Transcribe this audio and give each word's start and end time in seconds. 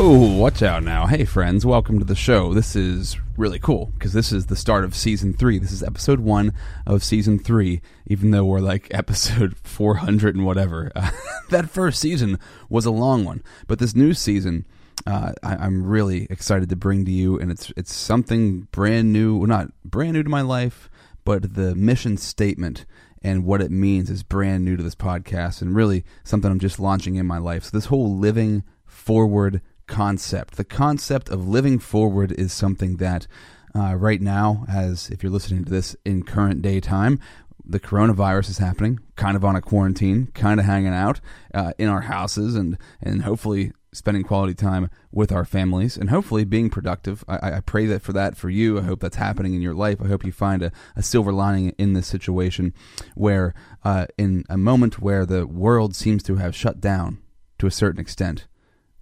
Oh, 0.00 0.38
watch 0.38 0.62
out 0.62 0.84
now. 0.84 1.06
Hey, 1.06 1.24
friends, 1.24 1.66
welcome 1.66 1.98
to 1.98 2.04
the 2.04 2.14
show. 2.14 2.54
This 2.54 2.76
is 2.76 3.16
really 3.36 3.58
cool 3.58 3.86
because 3.94 4.12
this 4.12 4.30
is 4.30 4.46
the 4.46 4.54
start 4.54 4.84
of 4.84 4.94
season 4.94 5.32
three. 5.32 5.58
This 5.58 5.72
is 5.72 5.82
episode 5.82 6.20
one 6.20 6.52
of 6.86 7.02
season 7.02 7.40
three, 7.40 7.80
even 8.06 8.30
though 8.30 8.44
we're 8.44 8.60
like 8.60 8.86
episode 8.92 9.56
400 9.64 10.36
and 10.36 10.46
whatever. 10.46 10.92
Uh, 10.94 11.10
that 11.50 11.68
first 11.68 11.98
season 11.98 12.38
was 12.68 12.86
a 12.86 12.92
long 12.92 13.24
one, 13.24 13.42
but 13.66 13.80
this 13.80 13.96
new 13.96 14.14
season. 14.14 14.66
Uh, 15.04 15.32
I, 15.42 15.66
am 15.66 15.84
really 15.84 16.28
excited 16.30 16.68
to 16.68 16.76
bring 16.76 17.04
to 17.04 17.10
you, 17.10 17.36
and 17.36 17.50
it's 17.50 17.72
it's 17.76 17.92
something 17.92 18.68
brand 18.70 19.12
new, 19.12 19.36
well, 19.36 19.48
not 19.48 19.72
brand 19.84 20.12
new 20.12 20.22
to 20.22 20.30
my 20.30 20.42
life, 20.42 20.88
but 21.24 21.54
the 21.54 21.74
mission 21.74 22.16
statement 22.16 22.86
and 23.20 23.44
what 23.44 23.60
it 23.60 23.72
means 23.72 24.10
is 24.10 24.22
brand 24.22 24.64
new 24.64 24.76
to 24.76 24.82
this 24.84 24.94
podcast, 24.94 25.60
and 25.60 25.74
really 25.74 26.04
something 26.22 26.52
I'm 26.52 26.60
just 26.60 26.78
launching 26.78 27.16
in 27.16 27.26
my 27.26 27.38
life. 27.38 27.64
So 27.64 27.70
this 27.72 27.86
whole 27.86 28.16
living 28.16 28.62
forward 28.86 29.60
concept. 29.88 30.56
The 30.56 30.64
concept 30.64 31.28
of 31.28 31.48
living 31.48 31.80
forward 31.80 32.30
is 32.32 32.52
something 32.52 32.98
that 32.98 33.26
uh, 33.74 33.94
right 33.94 34.20
now, 34.20 34.64
as 34.68 35.10
if 35.10 35.22
you're 35.22 35.32
listening 35.32 35.64
to 35.64 35.70
this 35.70 35.96
in 36.04 36.22
current 36.22 36.62
day 36.62 36.80
time, 36.80 37.20
the 37.64 37.80
coronavirus 37.80 38.50
is 38.50 38.58
happening, 38.58 38.98
kind 39.16 39.36
of 39.36 39.44
on 39.44 39.54
a 39.54 39.60
quarantine, 39.60 40.28
kind 40.34 40.58
of 40.58 40.66
hanging 40.66 40.94
out 40.94 41.20
uh, 41.52 41.72
in 41.78 41.88
our 41.88 42.02
houses, 42.02 42.54
and 42.54 42.78
and 43.02 43.22
hopefully 43.22 43.72
spending 43.92 44.22
quality 44.22 44.54
time 44.54 44.90
with 45.12 45.30
our 45.30 45.44
families, 45.44 45.96
and 45.96 46.08
hopefully 46.08 46.44
being 46.44 46.70
productive. 46.70 47.24
I, 47.28 47.56
I 47.56 47.60
pray 47.60 47.86
that 47.86 48.02
for 48.02 48.12
that 48.14 48.36
for 48.36 48.48
you. 48.48 48.78
I 48.78 48.82
hope 48.82 49.00
that's 49.00 49.16
happening 49.16 49.54
in 49.54 49.60
your 49.60 49.74
life. 49.74 50.00
I 50.00 50.08
hope 50.08 50.24
you 50.24 50.32
find 50.32 50.62
a, 50.62 50.72
a 50.96 51.02
silver 51.02 51.32
lining 51.32 51.74
in 51.78 51.92
this 51.92 52.06
situation, 52.06 52.72
where 53.14 53.54
uh, 53.84 54.06
in 54.16 54.44
a 54.48 54.56
moment 54.56 55.00
where 55.00 55.26
the 55.26 55.46
world 55.46 55.94
seems 55.94 56.22
to 56.24 56.36
have 56.36 56.56
shut 56.56 56.80
down 56.80 57.18
to 57.58 57.66
a 57.66 57.70
certain 57.70 58.00
extent 58.00 58.46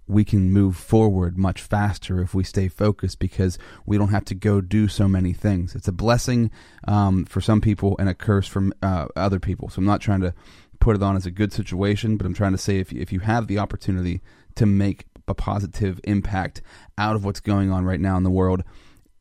we 0.07 0.23
can 0.23 0.51
move 0.51 0.77
forward 0.77 1.37
much 1.37 1.61
faster 1.61 2.21
if 2.21 2.33
we 2.33 2.43
stay 2.43 2.67
focused 2.67 3.19
because 3.19 3.57
we 3.85 3.97
don't 3.97 4.09
have 4.09 4.25
to 4.25 4.35
go 4.35 4.61
do 4.61 4.87
so 4.87 5.07
many 5.07 5.33
things. 5.33 5.75
It's 5.75 5.87
a 5.87 5.91
blessing 5.93 6.49
um, 6.87 7.25
for 7.25 7.41
some 7.41 7.61
people 7.61 7.95
and 7.99 8.07
a 8.07 8.13
curse 8.13 8.47
for 8.47 8.69
uh, 8.81 9.07
other 9.15 9.39
people. 9.39 9.69
So 9.69 9.79
I'm 9.79 9.85
not 9.85 10.01
trying 10.01 10.21
to 10.21 10.33
put 10.79 10.95
it 10.95 11.03
on 11.03 11.15
as 11.15 11.25
a 11.25 11.31
good 11.31 11.51
situation, 11.51 12.17
but 12.17 12.25
I'm 12.25 12.33
trying 12.33 12.53
to 12.53 12.57
say 12.57 12.77
if 12.77 12.93
if 12.93 13.11
you 13.11 13.19
have 13.19 13.47
the 13.47 13.59
opportunity 13.59 14.21
to 14.55 14.65
make 14.65 15.05
a 15.27 15.33
positive 15.33 15.99
impact 16.05 16.61
out 16.97 17.15
of 17.15 17.25
what's 17.25 17.41
going 17.41 17.71
on 17.71 17.83
right 17.83 17.99
now 17.99 18.15
in 18.17 18.23
the 18.23 18.29
world, 18.29 18.63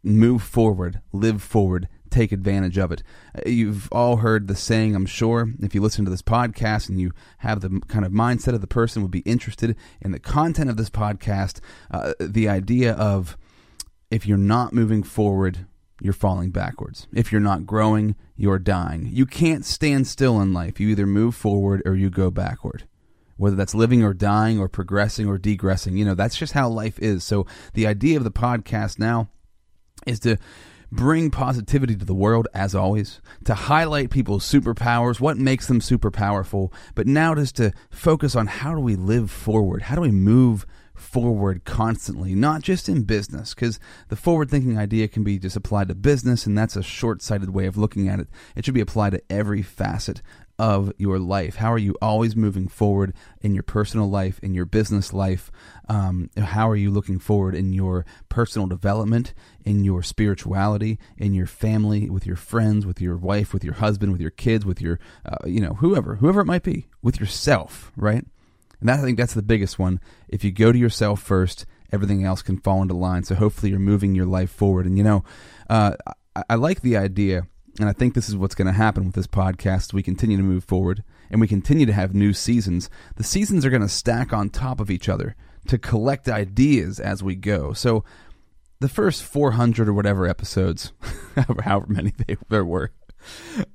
move 0.03 0.43
forward, 0.43 1.01
live 1.13 1.43
forward, 1.43 1.89
take 2.11 2.33
advantage 2.33 2.79
of 2.79 2.93
it. 2.93 3.03
Uh, 3.37 3.49
you've 3.49 3.89
all 3.93 4.17
heard 4.17 4.49
the 4.49 4.57
saying, 4.57 4.95
I'm 4.95 5.07
sure, 5.07 5.53
if 5.61 5.75
you 5.75 5.81
listen 5.81 6.05
to 6.05 6.11
this 6.11 6.23
podcast 6.23 6.89
and 6.89 7.01
you 7.01 7.13
have 7.39 7.61
the 7.61 7.81
kind 7.89 8.05
of 8.05 8.13
mindset 8.13 8.55
of 8.55 8.61
the 8.61 8.67
person 8.67 9.03
would 9.03 9.11
be 9.11 9.21
interested 9.21 9.77
in 10.01 10.13
the 10.13 10.19
content 10.19 10.71
of 10.71 10.77
this 10.77 10.91
podcast, 10.91 11.61
uh, 11.91 12.15
the 12.21 12.49
idea 12.49 12.95
of 12.95 13.37
if 14.11 14.27
you're 14.27 14.39
not 14.39 14.73
moving 14.73 15.03
forward, 15.03 15.67
you're 16.01 16.13
falling 16.13 16.51
backwards. 16.51 17.07
If 17.13 17.33
you're 17.33 17.41
not 17.41 17.67
growing, 17.67 18.17
you're 18.37 18.59
dying. 18.59 19.09
You 19.11 19.27
can't 19.27 19.65
stand 19.65 20.07
still 20.07 20.41
in 20.41 20.53
life. 20.53 20.79
You 20.79 20.89
either 20.89 21.07
move 21.07 21.35
forward 21.35 21.83
or 21.85 21.95
you 21.95 22.11
go 22.11 22.31
backward. 22.31 22.87
Whether 23.39 23.57
that's 23.57 23.75
living 23.75 24.03
or 24.03 24.15
dying 24.15 24.59
or 24.59 24.69
progressing 24.69 25.29
or 25.29 25.39
degressing, 25.39 25.97
you 25.97 26.05
know, 26.05 26.15
that's 26.15 26.39
just 26.39 26.55
how 26.55 26.69
life 26.69 26.99
is. 26.99 27.23
So 27.25 27.47
the 27.75 27.87
idea 27.87 28.17
of 28.17 28.25
the 28.25 28.31
podcast 28.31 28.99
now 28.99 29.29
is 30.07 30.21
to 30.21 30.39
bring 30.91 31.31
positivity 31.31 31.97
to 31.97 32.05
the 32.05 32.15
world 32.15 32.49
as 32.55 32.75
always, 32.75 33.21
to 33.45 33.55
highlight 33.55 34.11
people's 34.11 34.51
superpowers, 34.51 35.21
what 35.21 35.37
makes 35.37 35.67
them 35.67 35.81
super 35.81 36.11
powerful, 36.11 36.73
but 36.95 37.07
now 37.07 37.35
just 37.35 37.57
to 37.57 37.73
focus 37.91 38.37
on 38.37 38.47
how 38.47 38.75
do 38.75 38.81
we 38.81 38.97
live 38.97 39.31
forward? 39.31 39.83
How 39.83 39.95
do 39.95 40.01
we 40.01 40.11
move 40.11 40.67
forward 40.95 41.65
constantly, 41.65 42.35
not 42.35 42.63
just 42.63 42.89
in 42.89 43.03
business, 43.03 43.55
because 43.55 43.79
the 44.09 44.17
forward 44.17 44.51
thinking 44.51 44.79
idea 44.79 45.09
can 45.09 45.23
be 45.23 45.39
just 45.39 45.57
applied 45.57 45.89
to 45.89 45.95
business, 45.95 46.47
and 46.47 46.57
that's 46.57 46.77
a 46.77 46.83
short 46.83 47.23
sighted 47.23 47.51
way 47.51 47.67
of 47.67 47.77
looking 47.77 48.09
at 48.09 48.21
it. 48.21 48.29
It 48.55 48.65
should 48.65 48.75
be 48.75 48.81
applied 48.81 49.11
to 49.11 49.23
every 49.31 49.63
facet 49.63 50.23
of 50.59 50.93
your 50.97 51.19
life? 51.19 51.57
How 51.57 51.73
are 51.73 51.79
you 51.79 51.97
always 52.01 52.35
moving 52.35 52.69
forward 52.69 53.15
in 53.41 53.55
your 53.55 53.63
personal 53.63 54.09
life, 54.09 54.39
in 54.43 54.55
your 54.55 54.65
business 54.65 55.13
life? 55.13 55.51
Um, 55.89 56.31
how 56.37 56.69
are 56.69 56.77
you 56.77 56.91
looking 56.91 57.19
forward 57.19 57.55
in 57.55 57.73
your 57.73 58.07
personal 58.29 58.67
development, 58.67 59.35
in 59.65 59.85
your 59.85 60.03
spirituality, 60.03 60.99
in 61.19 61.35
your 61.35 61.47
family, 61.47 62.09
with 62.09 62.27
your 62.27 62.37
friends, 62.37 62.87
with 62.87 63.01
your 63.01 63.17
wife, 63.17 63.53
with 63.53 63.65
your 63.65 63.75
husband, 63.75 64.13
with 64.13 64.21
your 64.21 64.31
kids, 64.31 64.65
with 64.65 64.81
your, 64.81 64.99
uh, 65.25 65.47
you 65.47 65.61
know, 65.61 65.75
whoever, 65.75 66.17
whoever 66.17 66.41
it 66.41 66.47
might 66.47 66.63
be, 66.63 66.87
with 67.03 67.21
yourself, 67.21 67.93
right? 67.97 68.25
And 68.81 68.89
that, 68.89 69.01
I 69.01 69.03
think 69.03 69.19
that's 69.19 69.35
the 69.35 69.43
biggest 69.43 69.79
one. 69.79 70.01
If 70.29 70.45
you 70.45 70.51
go 70.51 70.73
to 70.73 70.79
yourself 70.79 71.21
first, 71.21 71.67
everything 71.93 72.25
else 72.25 72.43
can 72.43 72.59
fall 72.59 72.83
into 72.83 72.95
line. 72.95 73.25
So 73.25 73.35
hopefully 73.35 73.71
you're 73.71 73.79
moving 73.79 74.15
your 74.15 74.27
life 74.27 74.51
forward. 74.51 74.87
And, 74.87 74.99
you 74.99 75.05
know, 75.05 75.25
uh, 75.71 75.97
I, 76.35 76.43
I 76.51 76.55
like 76.57 76.81
the 76.81 76.97
idea 76.97 77.47
and 77.79 77.89
I 77.89 77.93
think 77.93 78.15
this 78.15 78.29
is 78.29 78.37
what's 78.37 78.55
going 78.55 78.67
to 78.67 78.73
happen 78.73 79.05
with 79.05 79.15
this 79.15 79.27
podcast. 79.27 79.93
We 79.93 80.03
continue 80.03 80.37
to 80.37 80.43
move 80.43 80.65
forward 80.65 81.03
and 81.31 81.41
we 81.41 81.49
continue 81.49 81.87
to 81.87 81.93
have 81.93 82.15
new 82.15 82.33
seasons. 82.33 82.89
The 83.17 83.25
seasons 83.25 83.67
are 83.67 83.71
going 83.71 83.83
to 83.83 83.89
stack 83.89 84.33
on 84.33 84.49
top 84.49 84.81
of 84.81 84.91
each 84.91 85.09
other 85.09 85.37
to 85.69 85.79
collect 85.79 86.29
ideas 86.29 86.99
as 86.99 87.23
we 87.23 87.35
go. 87.35 87.73
So 87.73 88.05
the 88.81 88.89
first 88.89 89.23
400 89.25 89.89
or 89.89 89.93
whatever 89.93 90.27
episodes, 90.27 90.93
however 91.65 91.87
many 91.89 92.13
they, 92.27 92.37
there 92.49 92.65
were, 92.65 92.93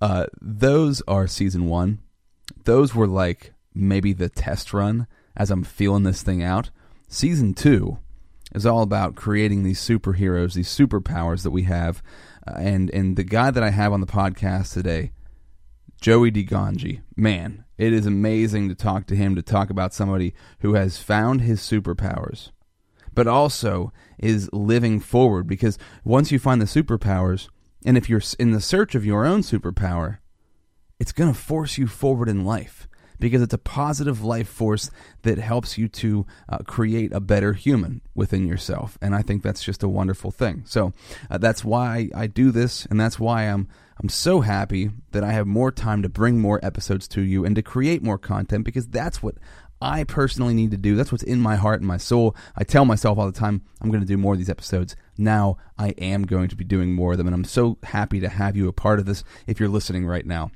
uh, 0.02 0.28
those 0.42 1.02
are 1.08 1.28
season 1.28 1.68
one. 1.68 2.00
Those 2.64 2.96
were 2.96 3.08
like 3.08 3.54
maybe 3.74 4.14
the 4.14 4.30
test 4.30 4.74
run 4.74 5.08
as 5.36 5.52
I'm 5.52 5.64
feeling 5.64 6.04
this 6.04 6.24
thing 6.24 6.44
out. 6.44 6.72
Season 7.08 7.54
two 7.54 8.00
is 8.54 8.66
all 8.66 8.82
about 8.82 9.16
creating 9.16 9.64
these 9.64 9.80
superheroes, 9.80 10.54
these 10.54 10.70
superpowers 10.70 11.44
that 11.44 11.52
we 11.52 11.64
have 11.64 12.02
uh, 12.48 12.54
and 12.58 12.90
and 12.92 13.16
the 13.16 13.24
guy 13.24 13.52
that 13.52 13.64
I 13.64 13.70
have 13.70 13.94
on 13.94 14.02
the 14.02 14.08
podcast 14.08 14.74
today, 14.74 15.12
Joey 16.00 16.32
DeGangi, 16.32 17.02
man, 17.16 17.66
it 17.78 17.94
is 17.94 18.06
amazing 18.06 18.70
to 18.70 18.76
talk 18.76 19.06
to 19.08 19.16
him 19.16 19.36
to 19.36 19.42
talk 19.42 19.70
about 19.70 19.94
somebody 19.94 20.34
who 20.60 20.74
has 20.74 20.98
found 20.98 21.42
his 21.42 21.62
superpowers, 21.62 22.52
but 23.14 23.28
also 23.28 23.92
is 24.18 24.50
living 24.52 25.00
forward. 25.00 25.48
Because 25.48 25.78
once 26.04 26.32
you 26.32 26.40
find 26.40 26.62
the 26.62 26.66
superpowers, 26.66 27.50
and 27.86 27.98
if 27.98 28.10
you're 28.10 28.22
in 28.40 28.52
the 28.52 28.62
search 28.62 28.96
of 28.96 29.06
your 29.06 29.26
own 29.26 29.42
superpower, 29.42 30.20
it's 31.00 31.12
going 31.12 31.34
to 31.34 31.40
force 31.40 31.78
you 31.78 31.88
forward 31.88 32.30
in 32.30 32.46
life 32.46 32.88
because 33.22 33.42
it's 33.42 33.54
a 33.54 33.58
positive 33.58 34.24
life 34.24 34.50
force 34.50 34.92
that 35.22 35.38
helps 35.38 35.78
you 35.78 35.88
to 35.88 36.26
uh, 36.50 36.58
create 36.60 37.14
a 37.14 37.22
better 37.22 37.54
human 37.54 38.02
within 38.16 38.46
yourself. 38.48 38.98
And 39.02 39.16
I 39.16 39.22
think 39.22 39.44
that's 39.44 39.64
just 39.64 39.84
a 39.84 39.88
wonderful 39.88 40.32
thing. 40.32 40.64
So 40.66 40.92
uh, 41.30 41.38
that's 41.38 41.64
why 41.64 42.10
I 42.14 42.28
do 42.28 42.52
this, 42.52 42.86
and 42.88 43.00
that's 43.00 43.20
why 43.20 43.44
I'm 43.44 43.70
I'm 44.02 44.10
so 44.10 44.42
happy 44.42 44.90
that 45.12 45.24
I 45.24 45.32
have 45.32 45.46
more 45.46 45.72
time 45.72 46.02
to 46.02 46.10
bring 46.10 46.40
more 46.40 46.60
episodes 46.64 47.08
to 47.10 47.22
you 47.22 47.46
and 47.46 47.56
to 47.56 47.62
create 47.62 48.02
more 48.02 48.18
content 48.18 48.66
because 48.66 48.88
that's 48.88 49.22
what 49.22 49.36
I 49.80 50.06
personally 50.06 50.56
need 50.56 50.72
to 50.72 50.78
do. 50.78 50.96
That's 50.96 51.12
what's 51.12 51.24
in 51.24 51.40
my 51.40 51.56
heart 51.56 51.82
and 51.82 51.88
my 51.88 51.98
soul. 51.98 52.36
I 52.56 52.64
tell 52.64 52.84
myself 52.84 53.20
all 53.20 53.28
the 53.28 53.40
time, 53.40 53.62
I'm 53.80 53.92
going 53.92 54.02
to 54.02 54.08
do 54.08 54.18
more 54.18 54.34
of 54.34 54.40
these 54.40 54.50
episodes. 54.50 54.96
Now 55.20 55.58
I 55.78 55.90
am 56.00 56.24
going 56.24 56.50
to 56.50 56.56
be 56.56 56.64
doing 56.64 56.94
more 56.94 57.12
of 57.12 57.20
them, 57.20 57.28
and 57.28 57.36
I'm 57.36 57.44
so 57.44 57.78
happy 57.84 58.20
to 58.22 58.30
have 58.30 58.58
you 58.58 58.68
a 58.68 58.74
part 58.74 58.98
of 58.98 59.06
this 59.06 59.24
if 59.46 59.60
you're 59.60 59.70
listening 59.70 60.08
right 60.08 60.26
now. 60.26 60.50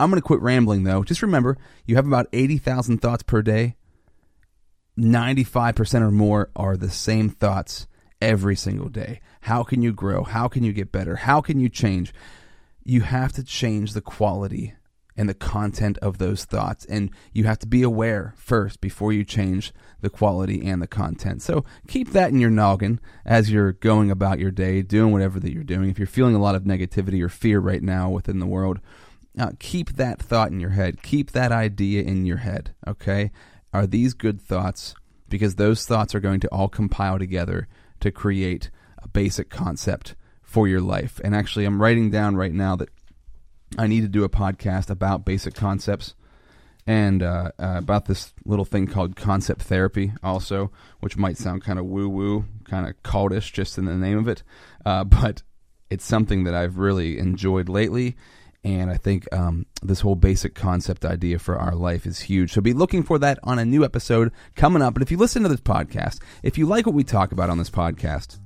I'm 0.00 0.08
going 0.10 0.20
to 0.20 0.26
quit 0.26 0.40
rambling 0.40 0.84
though. 0.84 1.04
Just 1.04 1.20
remember, 1.20 1.58
you 1.84 1.96
have 1.96 2.06
about 2.06 2.26
80,000 2.32 2.98
thoughts 2.98 3.22
per 3.22 3.42
day. 3.42 3.76
95% 4.98 6.00
or 6.00 6.10
more 6.10 6.50
are 6.56 6.76
the 6.76 6.90
same 6.90 7.28
thoughts 7.28 7.86
every 8.20 8.56
single 8.56 8.88
day. 8.88 9.20
How 9.42 9.62
can 9.62 9.82
you 9.82 9.92
grow? 9.92 10.24
How 10.24 10.48
can 10.48 10.64
you 10.64 10.72
get 10.72 10.90
better? 10.90 11.16
How 11.16 11.42
can 11.42 11.60
you 11.60 11.68
change? 11.68 12.14
You 12.82 13.02
have 13.02 13.32
to 13.32 13.44
change 13.44 13.92
the 13.92 14.00
quality 14.00 14.74
and 15.16 15.28
the 15.28 15.34
content 15.34 15.98
of 15.98 16.16
those 16.16 16.46
thoughts. 16.46 16.86
And 16.86 17.10
you 17.34 17.44
have 17.44 17.58
to 17.58 17.66
be 17.66 17.82
aware 17.82 18.32
first 18.36 18.80
before 18.80 19.12
you 19.12 19.22
change 19.22 19.70
the 20.00 20.08
quality 20.08 20.66
and 20.66 20.80
the 20.80 20.86
content. 20.86 21.42
So 21.42 21.64
keep 21.88 22.12
that 22.12 22.30
in 22.30 22.40
your 22.40 22.50
noggin 22.50 23.00
as 23.26 23.50
you're 23.50 23.72
going 23.72 24.10
about 24.10 24.38
your 24.38 24.50
day, 24.50 24.80
doing 24.80 25.12
whatever 25.12 25.38
that 25.40 25.52
you're 25.52 25.62
doing. 25.62 25.90
If 25.90 25.98
you're 25.98 26.06
feeling 26.06 26.34
a 26.34 26.40
lot 26.40 26.54
of 26.54 26.62
negativity 26.62 27.22
or 27.22 27.28
fear 27.28 27.60
right 27.60 27.82
now 27.82 28.08
within 28.08 28.38
the 28.38 28.46
world, 28.46 28.80
uh, 29.38 29.52
keep 29.58 29.92
that 29.96 30.20
thought 30.20 30.50
in 30.50 30.60
your 30.60 30.70
head. 30.70 31.02
Keep 31.02 31.32
that 31.32 31.52
idea 31.52 32.02
in 32.02 32.26
your 32.26 32.38
head. 32.38 32.74
Okay, 32.86 33.30
are 33.72 33.86
these 33.86 34.14
good 34.14 34.40
thoughts? 34.40 34.94
Because 35.28 35.54
those 35.54 35.86
thoughts 35.86 36.14
are 36.14 36.20
going 36.20 36.40
to 36.40 36.48
all 36.48 36.68
compile 36.68 37.18
together 37.18 37.68
to 38.00 38.10
create 38.10 38.70
a 38.98 39.08
basic 39.08 39.48
concept 39.48 40.16
for 40.42 40.66
your 40.66 40.80
life. 40.80 41.20
And 41.22 41.34
actually, 41.34 41.64
I'm 41.64 41.80
writing 41.80 42.10
down 42.10 42.34
right 42.34 42.52
now 42.52 42.74
that 42.76 42.88
I 43.78 43.86
need 43.86 44.00
to 44.00 44.08
do 44.08 44.24
a 44.24 44.28
podcast 44.28 44.90
about 44.90 45.24
basic 45.24 45.54
concepts 45.54 46.14
and 46.86 47.22
uh, 47.22 47.52
uh, 47.58 47.74
about 47.76 48.06
this 48.06 48.32
little 48.44 48.64
thing 48.64 48.88
called 48.88 49.14
concept 49.14 49.62
therapy, 49.62 50.12
also, 50.24 50.72
which 50.98 51.16
might 51.16 51.38
sound 51.38 51.62
kind 51.62 51.78
of 51.78 51.84
woo 51.84 52.08
woo, 52.08 52.46
kind 52.64 52.88
of 52.88 53.00
cultish 53.04 53.52
just 53.52 53.78
in 53.78 53.84
the 53.84 53.94
name 53.94 54.18
of 54.18 54.26
it. 54.26 54.42
Uh, 54.84 55.04
but 55.22 55.42
it's 55.88 56.04
something 56.04 56.44
that 56.44 56.54
I've 56.54 56.78
really 56.78 57.18
enjoyed 57.18 57.68
lately 57.68 58.16
And 58.62 58.90
I 58.90 58.96
think 58.96 59.26
um, 59.32 59.64
this 59.82 60.00
whole 60.00 60.16
basic 60.16 60.54
concept 60.54 61.04
idea 61.04 61.38
for 61.38 61.58
our 61.58 61.74
life 61.74 62.06
is 62.06 62.20
huge. 62.20 62.52
So 62.52 62.60
be 62.60 62.74
looking 62.74 63.02
for 63.02 63.18
that 63.18 63.38
on 63.42 63.58
a 63.58 63.64
new 63.64 63.84
episode 63.84 64.32
coming 64.54 64.82
up. 64.82 64.94
And 64.94 65.02
if 65.02 65.10
you 65.10 65.16
listen 65.16 65.42
to 65.44 65.48
this 65.48 65.60
podcast, 65.60 66.20
if 66.42 66.58
you 66.58 66.66
like 66.66 66.84
what 66.84 66.94
we 66.94 67.04
talk 67.04 67.32
about 67.32 67.48
on 67.48 67.56
this 67.56 67.70
podcast, 67.70 68.38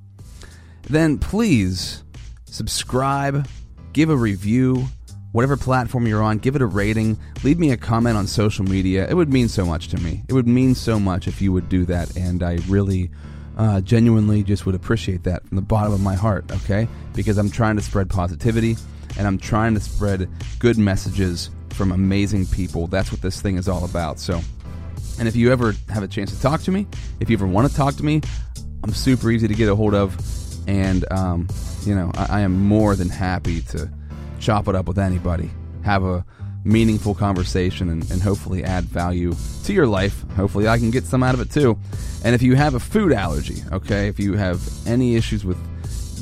then 0.82 1.18
please 1.18 2.04
subscribe, 2.44 3.48
give 3.92 4.08
a 4.08 4.16
review, 4.16 4.86
whatever 5.32 5.56
platform 5.56 6.06
you're 6.06 6.22
on, 6.22 6.38
give 6.38 6.54
it 6.54 6.62
a 6.62 6.66
rating, 6.66 7.18
leave 7.42 7.58
me 7.58 7.72
a 7.72 7.76
comment 7.76 8.16
on 8.16 8.28
social 8.28 8.64
media. 8.64 9.08
It 9.08 9.14
would 9.14 9.32
mean 9.32 9.48
so 9.48 9.66
much 9.66 9.88
to 9.88 9.96
me. 9.96 10.22
It 10.28 10.32
would 10.32 10.46
mean 10.46 10.76
so 10.76 11.00
much 11.00 11.26
if 11.26 11.42
you 11.42 11.52
would 11.52 11.68
do 11.68 11.84
that. 11.86 12.16
And 12.16 12.44
I 12.44 12.58
really 12.68 13.10
uh, 13.56 13.80
genuinely 13.80 14.44
just 14.44 14.64
would 14.64 14.76
appreciate 14.76 15.24
that 15.24 15.44
from 15.48 15.56
the 15.56 15.62
bottom 15.62 15.92
of 15.92 16.00
my 16.00 16.14
heart, 16.14 16.44
okay? 16.52 16.86
Because 17.14 17.36
I'm 17.36 17.50
trying 17.50 17.74
to 17.74 17.82
spread 17.82 18.08
positivity 18.08 18.76
and 19.18 19.26
I'm 19.26 19.38
trying 19.38 19.74
to 19.74 19.80
spread 19.80 20.28
good 20.58 20.78
messages 20.78 21.50
from 21.70 21.92
amazing 21.92 22.46
people. 22.46 22.86
That's 22.86 23.12
what 23.12 23.20
this 23.20 23.40
thing 23.40 23.56
is 23.56 23.68
all 23.68 23.84
about. 23.84 24.18
So, 24.18 24.40
and 25.18 25.28
if 25.28 25.36
you 25.36 25.52
ever 25.52 25.74
have 25.90 26.02
a 26.02 26.08
chance 26.08 26.34
to 26.34 26.40
talk 26.40 26.62
to 26.62 26.70
me, 26.70 26.86
if 27.20 27.30
you 27.30 27.36
ever 27.36 27.46
want 27.46 27.68
to 27.70 27.76
talk 27.76 27.94
to 27.96 28.04
me, 28.04 28.20
I'm 28.82 28.92
super 28.92 29.30
easy 29.30 29.48
to 29.48 29.54
get 29.54 29.68
a 29.68 29.74
hold 29.74 29.94
of. 29.94 30.16
And, 30.68 31.10
um, 31.12 31.48
you 31.82 31.94
know, 31.94 32.10
I, 32.14 32.38
I 32.38 32.40
am 32.40 32.66
more 32.66 32.96
than 32.96 33.08
happy 33.08 33.60
to 33.62 33.90
chop 34.40 34.68
it 34.68 34.74
up 34.74 34.86
with 34.86 34.98
anybody, 34.98 35.50
have 35.84 36.04
a 36.04 36.24
meaningful 36.64 37.14
conversation 37.14 37.90
and, 37.90 38.10
and, 38.10 38.22
hopefully 38.22 38.64
add 38.64 38.84
value 38.84 39.34
to 39.64 39.72
your 39.74 39.86
life. 39.86 40.24
Hopefully, 40.34 40.66
I 40.66 40.78
can 40.78 40.90
get 40.90 41.04
some 41.04 41.22
out 41.22 41.34
of 41.34 41.40
it 41.40 41.50
too. 41.50 41.78
And 42.24 42.34
if 42.34 42.42
you 42.42 42.56
have 42.56 42.74
a 42.74 42.80
food 42.80 43.12
allergy, 43.12 43.62
okay, 43.70 44.08
if 44.08 44.18
you 44.18 44.34
have 44.34 44.62
any 44.86 45.14
issues 45.14 45.44
with 45.44 45.58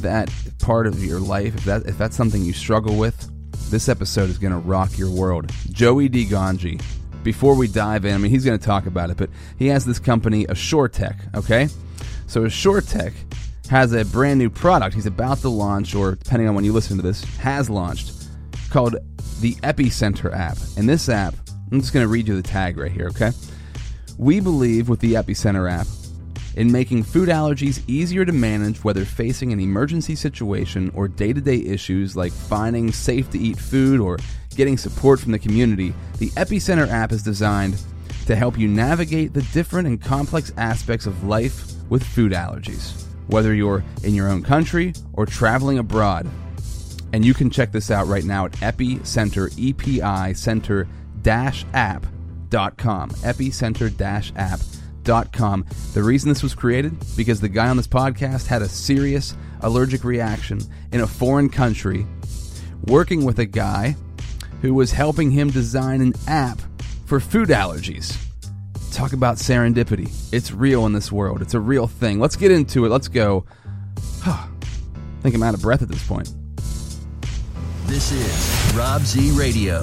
that 0.03 0.31
part 0.59 0.87
of 0.87 1.03
your 1.03 1.21
life, 1.21 1.55
if 1.55 1.65
that 1.65 1.87
if 1.87 1.99
that's 1.99 2.17
something 2.17 2.45
you 2.45 2.53
struggle 2.53 2.97
with, 2.97 3.31
this 3.71 3.89
episode 3.89 4.29
is 4.29 4.39
going 4.39 4.53
to 4.53 4.59
rock 4.59 4.99
your 4.99 5.11
world. 5.11 5.51
Joey 5.71 6.09
DeGangi. 6.09 6.83
Before 7.23 7.55
we 7.55 7.69
dive 7.69 8.05
in, 8.05 8.15
I 8.15 8.19
mean, 8.19 8.31
he's 8.31 8.45
going 8.45 8.59
to 8.59 8.65
talk 8.65 8.87
about 8.87 9.11
it, 9.11 9.17
but 9.17 9.31
he 9.57 9.69
has 9.69 9.85
this 9.85 9.99
company, 9.99 10.45
AssureTech, 10.47 11.37
okay? 11.37 11.69
So 12.27 12.43
AssureTech 12.43 13.13
has 13.71 13.93
a 13.93 14.05
brand 14.05 14.39
new 14.39 14.51
product 14.51 14.95
he's 14.95 15.07
about 15.07 15.39
to 15.39 15.49
launch, 15.49 15.95
or 15.95 16.17
depending 16.17 16.49
on 16.49 16.55
when 16.55 16.65
you 16.65 16.73
listen 16.73 16.97
to 16.97 17.03
this, 17.03 17.23
has 17.37 17.71
launched, 17.71 18.13
called 18.71 18.97
the 19.41 19.55
Epicenter 19.63 20.37
app. 20.37 20.59
And 20.77 20.89
this 20.89 21.09
app, 21.09 21.35
I'm 21.71 21.81
just 21.81 21.93
going 21.93 22.05
to 22.05 22.09
read 22.09 22.27
you 22.27 22.35
the 22.35 22.43
tag 22.43 22.77
right 22.77 22.91
here, 22.91 23.07
okay? 23.09 23.31
We 24.19 24.41
believe 24.41 24.89
with 24.89 25.01
the 25.01 25.15
Epicenter 25.15 25.71
app 25.71 25.87
in 26.57 26.71
making 26.71 27.03
food 27.03 27.29
allergies 27.29 27.83
easier 27.87 28.25
to 28.25 28.33
manage 28.33 28.85
whether 28.85 29.05
facing 29.05 29.53
an 29.53 29.61
emergency 29.61 30.15
situation 30.15 30.91
or 30.95 31.09
day 31.09 31.33
to 31.33 31.41
day 31.41 31.59
issues 31.59 32.17
like 32.17 32.33
finding 32.33 32.93
safe 32.93 33.31
to 33.31 33.39
eat 33.39 33.59
food 33.59 34.01
or 34.01 34.19
getting 34.57 34.77
support 34.77 35.21
from 35.21 35.33
the 35.33 35.39
community. 35.39 35.95
The 36.19 36.31
Epicenter 36.31 36.89
app 36.89 37.13
is 37.13 37.23
designed 37.23 37.81
to 38.27 38.37
help 38.37 38.59
you 38.59 38.69
navigate 38.69 39.33
the 39.33 39.43
different 39.53 39.89
and 39.89 40.01
complex 40.01 40.53
aspects 40.57 41.07
of 41.07 41.25
life 41.25 41.73
with 41.89 42.03
food 42.05 42.33
allergies, 42.33 43.05
whether 43.27 43.55
you're 43.55 43.85
in 44.05 44.15
your 44.15 44.29
own 44.29 44.43
country 44.43 44.93
or 45.15 45.27
traveling 45.27 45.79
abroad. 45.79 46.29
And 47.13 47.25
you 47.25 47.35
can 47.35 47.51
check 47.51 47.73
this 47.73 47.91
out 47.91 48.07
right 48.07 48.25
now 48.25 48.47
at 48.47 48.53
Epicenter, 48.53 49.53
E-P-I 49.59 50.33
Center 50.33 50.89
app.com. 51.27 53.11
Epicenter 53.11 53.97
dash 53.97 54.33
app.com. 55.09 55.67
The 55.95 56.03
reason 56.03 56.29
this 56.29 56.43
was 56.43 56.55
created, 56.55 56.97
because 57.17 57.41
the 57.41 57.49
guy 57.49 57.69
on 57.69 57.77
this 57.77 57.87
podcast 57.87 58.47
had 58.47 58.63
a 58.63 58.69
serious 58.69 59.37
allergic 59.61 60.05
reaction 60.05 60.61
in 60.93 61.01
a 61.01 61.07
foreign 61.07 61.49
country, 61.49 62.07
working 62.87 63.25
with 63.25 63.39
a 63.39 63.47
guy 63.47 63.97
who 64.61 64.75
was 64.75 64.93
helping 64.93 65.31
him 65.31 65.51
design 65.51 66.01
an 66.01 66.15
app 66.27 66.61
for 67.07 67.21
food 67.21 67.49
allergies. 67.49 68.17
Talk 68.93 69.13
about 69.13 69.37
serendipity. 69.37 70.13
It's 70.33 70.53
real 70.53 70.87
in 70.87 70.93
this 70.93 71.11
world. 71.11 71.43
It's 71.43 71.55
a 71.55 71.61
real 71.61 71.87
thing. 71.87 72.21
Let's 72.21 72.37
get 72.37 72.51
into 72.51 72.85
it. 72.85 72.91
Let's 72.91 73.09
go. 73.09 73.45
I 74.27 74.49
think 75.23 75.35
I'm 75.35 75.43
out 75.43 75.55
of 75.55 75.63
breath 75.63 75.83
at 75.83 75.89
this 75.89 76.07
point. 76.07 76.31
This 77.87 78.13
is 78.13 78.75
Rob 78.75 79.03
Z 79.03 79.31
Radio. 79.33 79.83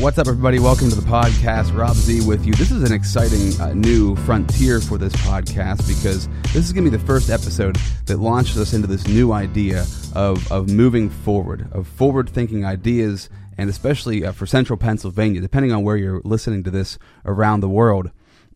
What's 0.00 0.16
up, 0.16 0.28
everybody? 0.28 0.58
Welcome 0.58 0.88
to 0.88 0.94
the 0.94 1.06
podcast. 1.06 1.76
Rob 1.76 1.94
Z 1.94 2.26
with 2.26 2.46
you. 2.46 2.54
This 2.54 2.70
is 2.70 2.88
an 2.88 2.96
exciting 2.96 3.60
uh, 3.60 3.74
new 3.74 4.16
frontier 4.16 4.80
for 4.80 4.96
this 4.96 5.12
podcast 5.16 5.86
because 5.86 6.26
this 6.54 6.64
is 6.64 6.72
going 6.72 6.86
to 6.86 6.90
be 6.90 6.96
the 6.96 7.04
first 7.04 7.28
episode 7.28 7.76
that 8.06 8.16
launches 8.16 8.56
us 8.56 8.72
into 8.72 8.86
this 8.86 9.06
new 9.06 9.32
idea 9.32 9.84
of, 10.14 10.50
of 10.50 10.70
moving 10.70 11.10
forward, 11.10 11.68
of 11.72 11.86
forward 11.86 12.30
thinking 12.30 12.64
ideas, 12.64 13.28
and 13.58 13.68
especially 13.68 14.24
uh, 14.24 14.32
for 14.32 14.46
central 14.46 14.78
Pennsylvania, 14.78 15.42
depending 15.42 15.70
on 15.70 15.82
where 15.84 15.98
you're 15.98 16.22
listening 16.24 16.64
to 16.64 16.70
this 16.70 16.98
around 17.26 17.60
the 17.60 17.68
world. 17.68 18.10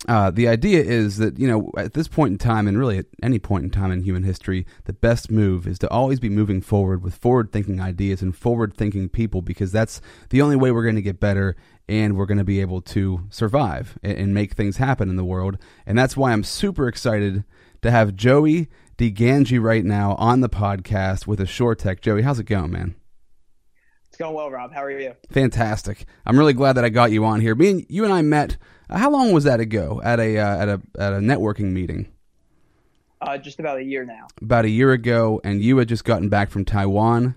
Uh, 0.07 0.31
the 0.31 0.49
idea 0.49 0.83
is 0.83 1.17
that 1.17 1.39
you 1.39 1.49
know 1.49 1.71
at 1.79 1.95
this 1.95 2.09
point 2.09 2.33
in 2.33 2.39
time, 2.39 2.69
and 2.69 2.79
really 2.79 2.99
at 2.99 3.07
any 3.23 3.39
point 3.39 3.65
in 3.65 3.71
time 3.71 3.91
in 3.91 4.03
human 4.03 4.23
history, 4.23 4.67
the 4.85 4.93
best 4.93 5.31
move 5.31 5.67
is 5.67 5.79
to 5.79 5.91
always 5.91 6.21
be 6.21 6.29
moving 6.29 6.61
forward 6.61 7.03
with 7.03 7.15
forward-thinking 7.15 7.81
ideas 7.81 8.21
and 8.21 8.37
forward-thinking 8.37 9.09
people, 9.09 9.41
because 9.41 9.73
that's 9.73 10.01
the 10.31 10.43
only 10.43 10.57
way 10.57 10.71
we're 10.71 10.83
going 10.83 10.95
to 10.95 11.03
get 11.03 11.21
better 11.21 11.57
and 11.89 12.17
we're 12.17 12.27
going 12.27 12.39
to 12.39 12.45
be 12.45 12.61
able 12.61 12.81
to 12.81 13.27
survive 13.31 13.99
and, 14.03 14.17
and, 14.17 14.35
make 14.35 14.55
things 14.55 14.79
happen 14.79 15.11
in 15.11 15.17
the 15.17 15.25
world. 15.25 15.59
And 15.87 15.99
that's 15.99 16.17
why 16.17 16.33
I'm 16.33 16.45
super 16.45 16.89
excited 16.89 17.45
to 17.83 17.91
have 17.91 18.17
Joey 18.17 18.69
DeGangi 18.97 19.61
right 19.61 19.85
now 19.85 20.15
on 20.15 20.41
the 20.41 20.49
podcast 20.49 21.27
with 21.27 21.41
AssureTech. 21.41 22.01
Joey, 22.01 22.23
how's 22.23 22.39
it 22.39 22.45
going, 22.45 22.71
man? 22.71 22.95
It's 24.09 24.17
going 24.17 24.35
well, 24.35 24.51
Rob. 24.51 24.73
How 24.73 24.85
are 24.85 24.91
you? 24.91 25.15
Fantastic. 25.31 26.07
I'm 26.25 26.39
really 26.39 26.53
glad 26.53 26.75
that 26.75 26.85
I 26.85 26.89
got 26.89 27.11
you 27.11 27.25
on 27.25 27.41
here. 27.41 27.55
Me 27.55 27.71
and 27.71 27.87
you 27.89 28.05
and 28.05 28.13
I 28.13 28.23
met 28.23 28.57
how 28.91 29.11
long 29.11 29.33
was 29.33 29.45
that 29.45 29.61
ago 29.61 30.01
at 30.05 30.21
a 30.21 30.39
uh, 30.39 30.57
at 30.57 30.69
a 30.69 30.81
at 30.99 31.13
a 31.13 31.19
networking 31.19 31.73
meeting? 31.73 32.13
Uh, 33.21 33.39
just 33.39 33.59
about 33.59 33.79
a 33.79 33.83
year 33.83 34.05
now. 34.05 34.27
About 34.43 34.65
a 34.65 34.71
year 34.71 34.93
ago, 34.93 35.41
and 35.45 35.63
you 35.63 35.79
had 35.79 35.89
just 35.89 36.05
gotten 36.05 36.29
back 36.29 36.51
from 36.51 36.65
Taiwan. 36.65 37.37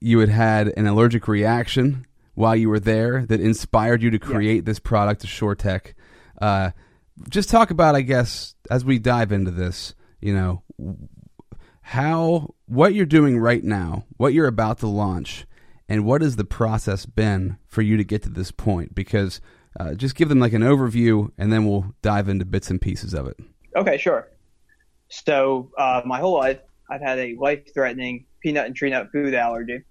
You 0.00 0.18
had 0.18 0.28
had 0.28 0.68
an 0.76 0.86
allergic 0.86 1.28
reaction 1.28 2.06
while 2.34 2.56
you 2.56 2.68
were 2.68 2.80
there 2.80 3.26
that 3.26 3.40
inspired 3.40 4.02
you 4.02 4.10
to 4.10 4.18
create 4.18 4.56
yeah. 4.56 4.62
this 4.62 4.78
product, 4.78 5.24
AssureTech. 5.24 5.92
Uh, 6.40 6.70
just 7.28 7.50
talk 7.50 7.70
about, 7.70 7.94
I 7.94 8.00
guess, 8.00 8.54
as 8.70 8.84
we 8.84 8.98
dive 8.98 9.30
into 9.30 9.50
this, 9.50 9.94
you 10.20 10.34
know, 10.34 10.62
how 11.82 12.54
what 12.66 12.94
you're 12.94 13.06
doing 13.06 13.38
right 13.38 13.62
now, 13.62 14.04
what 14.16 14.32
you're 14.32 14.46
about 14.46 14.78
to 14.78 14.86
launch, 14.86 15.46
and 15.88 16.04
what 16.04 16.22
has 16.22 16.36
the 16.36 16.44
process 16.44 17.04
been 17.04 17.58
for 17.66 17.82
you 17.82 17.96
to 17.96 18.04
get 18.04 18.22
to 18.22 18.30
this 18.30 18.50
point? 18.50 18.94
Because 18.94 19.40
uh, 19.78 19.94
just 19.94 20.14
give 20.14 20.28
them 20.28 20.40
like 20.40 20.52
an 20.52 20.62
overview, 20.62 21.30
and 21.38 21.52
then 21.52 21.66
we'll 21.66 21.94
dive 22.02 22.28
into 22.28 22.44
bits 22.44 22.70
and 22.70 22.80
pieces 22.80 23.14
of 23.14 23.26
it. 23.26 23.36
Okay, 23.76 23.98
sure. 23.98 24.28
So 25.08 25.70
uh, 25.78 26.02
my 26.04 26.18
whole 26.18 26.34
life, 26.34 26.60
I've 26.90 27.00
had 27.00 27.18
a 27.18 27.36
life-threatening 27.38 28.26
peanut 28.42 28.66
and 28.66 28.74
tree 28.74 28.90
nut 28.90 29.08
food 29.12 29.34
allergy. 29.34 29.82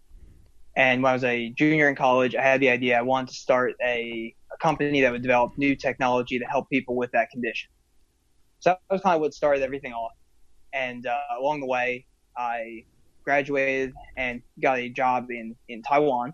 And 0.76 1.04
when 1.04 1.10
I 1.12 1.14
was 1.14 1.24
a 1.24 1.50
junior 1.52 1.90
in 1.90 1.96
college, 1.96 2.36
I 2.36 2.42
had 2.42 2.62
the 2.62 2.70
idea 2.70 2.98
I 2.98 3.02
wanted 3.02 3.30
to 3.30 3.36
start 3.36 3.74
a, 3.84 4.34
a 4.54 4.58
company 4.58 5.02
that 5.02 5.12
would 5.12 5.22
develop 5.22 5.58
new 5.58 5.76
technology 5.76 6.40
to 6.40 6.46
help 6.46 6.70
people 6.70 6.96
with 6.96 7.12
that 7.12 7.30
condition. 7.32 7.70
So 8.60 8.72
that 8.72 8.80
was 8.90 9.02
kind 9.02 9.16
of 9.16 9.22
what 9.22 9.34
started 9.34 9.64
everything 9.64 9.94
off. 9.94 10.14
And 10.74 11.06
uh, 11.06 11.18
along 11.40 11.62
the 11.62 11.68
way, 11.68 12.06
I 12.38 12.86
graduated 13.24 13.94
and 14.16 14.42
got 14.62 14.80
a 14.80 14.90
job 14.90 15.32
in, 15.32 15.56
in 15.68 15.82
Taiwan. 15.82 16.34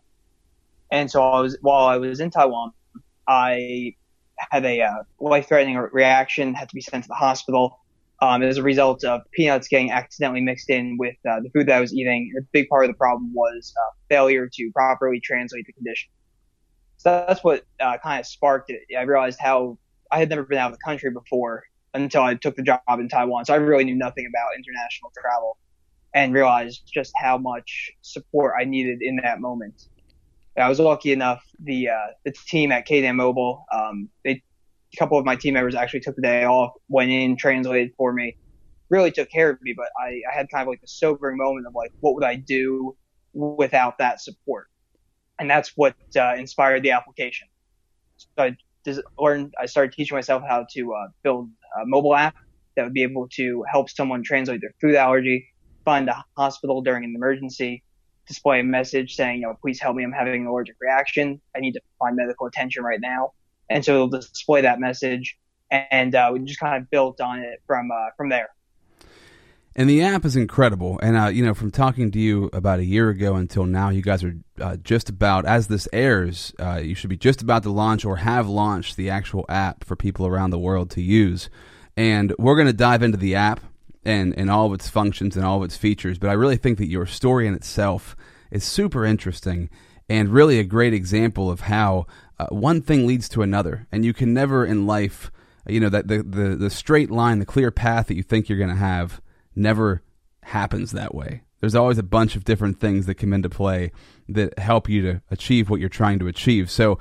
And 0.92 1.10
so 1.10 1.24
I 1.24 1.40
was 1.42 1.58
while 1.62 1.88
I 1.88 1.98
was 1.98 2.20
in 2.20 2.30
Taiwan, 2.30 2.72
I 3.27 3.96
had 4.38 4.65
a 4.65 4.82
uh, 4.82 5.03
life-threatening 5.20 5.77
reaction, 5.91 6.53
had 6.53 6.70
to 6.70 6.75
be 6.75 6.82
sent 6.82 7.03
to 7.05 7.08
the 7.08 7.15
hospital 7.15 7.79
um, 8.22 8.44
as 8.44 8.58
a 8.58 8.63
result 8.63 9.03
of 9.03 9.22
peanuts 9.32 9.67
getting 9.67 9.91
accidentally 9.91 10.41
mixed 10.41 10.70
in 10.70 10.98
with 10.98 11.15
uh, 11.29 11.39
the 11.41 11.50
food 11.50 11.67
that 11.67 11.77
I 11.77 11.82
was 11.82 11.94
eating. 11.94 12.32
A 12.38 12.41
big 12.51 12.70
part 12.70 12.86
of 12.86 12.91
the 12.91 12.98
problem 12.98 13.34
was 13.34 13.74
uh, 13.77 13.91
failure 14.10 14.50
to 14.51 14.72
properly 14.74 15.20
translate 15.20 15.65
the 15.65 15.74
condition. 15.74 16.10
So 16.98 17.25
that's 17.27 17.44
what 17.44 17.63
uh, 17.79 17.98
kind 18.01 18.20
of 18.20 18.25
sparked 18.25 18.72
it. 18.72 18.82
I 18.98 19.01
realized 19.03 19.39
how 19.39 19.77
I 20.12 20.20
had 20.20 20.29
never 20.29 20.44
been 20.44 20.58
out 20.58 20.72
of 20.72 20.77
the 20.77 20.84
country 20.84 21.12
before 21.12 21.63
until 21.94 22.24
I 22.24 22.36
took 22.36 22.55
the 22.55 22.63
job 22.63 22.82
in 22.89 23.10
Taiwan. 23.10 23.46
So 23.46 23.53
I 23.53 23.58
really 23.58 23.84
knew 23.84 23.96
nothing 23.96 24.25
about 24.27 24.50
international 24.55 25.12
travel 25.20 25.58
and 26.13 26.34
realized 26.34 26.89
just 26.91 27.12
how 27.17 27.38
much 27.38 27.91
support 28.01 28.53
I 28.60 28.63
needed 28.63 29.01
in 29.01 29.17
that 29.17 29.39
moment. 29.39 29.88
I 30.58 30.70
was 30.70 30.80
lucky 30.80 31.12
enough. 31.12 31.44
The 31.60 31.90
uh, 31.90 32.08
the 32.24 32.32
team 32.48 32.72
at 32.72 32.88
KDAN 32.88 33.16
Mobile, 33.16 33.66
um, 33.72 34.10
they 34.24 34.42
a 34.94 34.98
couple 34.98 35.18
of 35.18 35.26
my 35.26 35.36
team 35.36 35.56
members 35.56 35.76
actually 35.76 36.00
took 36.00 36.16
the 36.16 36.22
day 36.22 36.46
off, 36.46 36.72
went 36.88 37.12
in, 37.12 37.36
translated 37.36 37.92
for 37.98 38.14
me, 38.14 38.38
really 38.90 39.12
took 39.12 39.30
care 39.30 39.50
of 39.50 39.62
me. 39.62 39.74
But 39.76 39.88
I, 40.00 40.22
I 40.32 40.36
had 40.36 40.50
kind 40.50 40.62
of 40.62 40.68
like 40.68 40.82
a 40.84 40.88
sobering 40.88 41.38
moment 41.38 41.68
of 41.68 41.74
like, 41.76 41.92
what 42.00 42.16
would 42.16 42.24
I 42.24 42.36
do 42.36 42.96
without 43.34 43.98
that 43.98 44.22
support? 44.22 44.68
And 45.40 45.50
that's 45.50 45.74
what 45.76 45.96
uh, 46.16 46.36
inspired 46.38 46.84
the 46.84 46.92
application. 46.92 47.48
So 48.18 48.28
I 48.38 48.56
learned, 49.20 49.54
I 49.60 49.66
started 49.66 49.92
teaching 49.92 50.16
myself 50.16 50.44
how 50.48 50.66
to 50.72 50.94
uh, 50.94 51.08
build 51.24 51.50
a 51.82 51.86
mobile 51.86 52.16
app 52.16 52.36
that 52.76 52.84
would 52.84 52.94
be 52.94 53.04
able 53.04 53.28
to 53.34 53.66
help 53.70 53.90
someone 53.90 54.24
translate 54.24 54.62
their 54.62 54.74
food 54.80 54.96
allergy, 54.96 55.46
find 55.84 56.08
a 56.08 56.24
hospital 56.38 56.82
during 56.82 57.04
an 57.04 57.14
emergency, 57.16 57.84
display 58.27 58.60
a 58.60 58.63
message 58.63 59.15
saying, 59.15 59.41
you 59.41 59.48
know, 59.48 59.58
please 59.62 59.79
help 59.79 59.96
me. 59.96 60.03
I'm 60.03 60.12
having 60.12 60.41
an 60.41 60.48
allergic 60.48 60.75
reaction. 60.79 61.41
I 61.55 61.60
need 61.60 61.74
to 61.74 61.82
find 62.00 62.15
medical 62.15 62.48
attention 62.48 62.84
right 62.84 63.00
now. 63.01 63.32
And 63.70 63.84
so 63.84 63.94
it'll 63.96 64.08
display 64.10 64.62
that 64.62 64.79
message, 64.79 65.38
and 65.72 66.13
uh, 66.13 66.29
we 66.32 66.39
just 66.39 66.60
kind 66.60 66.82
of 66.82 66.89
built 66.91 67.20
on 67.20 67.39
it 67.39 67.62
from 67.65 67.89
uh, 67.91 68.10
from 68.15 68.29
there. 68.29 68.50
And 69.77 69.89
the 69.89 70.03
app 70.03 70.24
is 70.24 70.38
incredible. 70.38 71.00
And, 71.03 71.17
uh, 71.17 71.27
you 71.27 71.46
know, 71.46 71.53
from 71.53 71.70
talking 71.70 72.10
to 72.12 72.20
you 72.20 72.50
about 72.53 72.79
a 72.79 72.86
year 72.86 73.10
ago 73.10 73.36
until 73.36 73.65
now, 73.65 73.89
you 73.89 74.01
guys 74.01 74.24
are 74.24 74.36
uh, 74.62 74.77
just 74.77 75.10
about, 75.10 75.46
as 75.46 75.67
this 75.67 75.89
airs, 75.91 76.53
uh, 76.60 76.79
you 76.82 76.96
should 76.96 77.10
be 77.10 77.17
just 77.17 77.41
about 77.41 77.63
to 77.63 77.72
launch 77.72 78.05
or 78.05 78.15
have 78.17 78.48
launched 78.48 78.96
the 78.96 79.10
actual 79.10 79.46
app 79.50 79.84
for 79.84 79.98
people 79.98 80.25
around 80.25 80.51
the 80.51 80.60
world 80.60 80.89
to 80.91 81.01
use. 81.01 81.50
And 81.98 82.34
we're 82.39 82.55
going 82.55 82.67
to 82.67 82.74
dive 82.74 83.03
into 83.03 83.17
the 83.17 83.36
app 83.36 83.60
and, 84.06 84.38
and 84.38 84.50
all 84.50 84.68
of 84.68 84.74
its 84.74 84.88
functions 84.88 85.36
and 85.36 85.46
all 85.46 85.58
of 85.58 85.64
its 85.64 85.78
features. 85.78 86.18
But 86.18 86.30
I 86.30 86.34
really 86.34 86.58
think 86.58 86.78
that 86.78 86.88
your 86.88 87.06
story 87.06 87.48
in 87.48 87.54
itself 87.54 88.16
is 88.52 88.64
super 88.64 89.06
interesting 89.06 89.70
and 90.08 90.30
really 90.30 90.60
a 90.60 90.64
great 90.64 90.94
example 90.94 91.50
of 91.50 91.62
how 91.62 92.06
uh, 92.38 92.48
one 92.48 92.82
thing 92.82 93.08
leads 93.08 93.28
to 93.30 93.42
another. 93.42 93.88
And 93.92 94.06
you 94.06 94.14
can 94.14 94.34
never 94.34 94.66
in 94.66 94.86
life, 94.86 95.32
you 95.68 95.80
know, 95.80 95.90
that 95.90 96.08
the, 96.08 96.22
the, 96.22 96.56
the 96.56 96.70
straight 96.70 97.10
line, 97.10 97.40
the 97.40 97.46
clear 97.46 97.72
path 97.72 98.08
that 98.08 98.16
you 98.16 98.24
think 98.24 98.48
you're 98.48 98.58
going 98.58 98.70
to 98.70 98.76
have 98.76 99.22
never 99.56 100.04
happens 100.44 100.92
that 100.92 101.16
way. 101.16 101.42
There's 101.60 101.76
always 101.76 101.98
a 101.98 102.04
bunch 102.04 102.36
of 102.36 102.44
different 102.44 102.80
things 102.80 103.08
that 103.08 103.16
come 103.16 103.34
into 103.34 103.50
play 103.50 103.92
that 104.30 104.60
help 104.60 104.88
you 104.88 105.02
to 105.02 105.22
achieve 105.32 105.70
what 105.70 105.80
you're 105.80 105.90
trying 105.90 106.20
to 106.20 106.28
achieve. 106.28 106.70
So, 106.70 107.00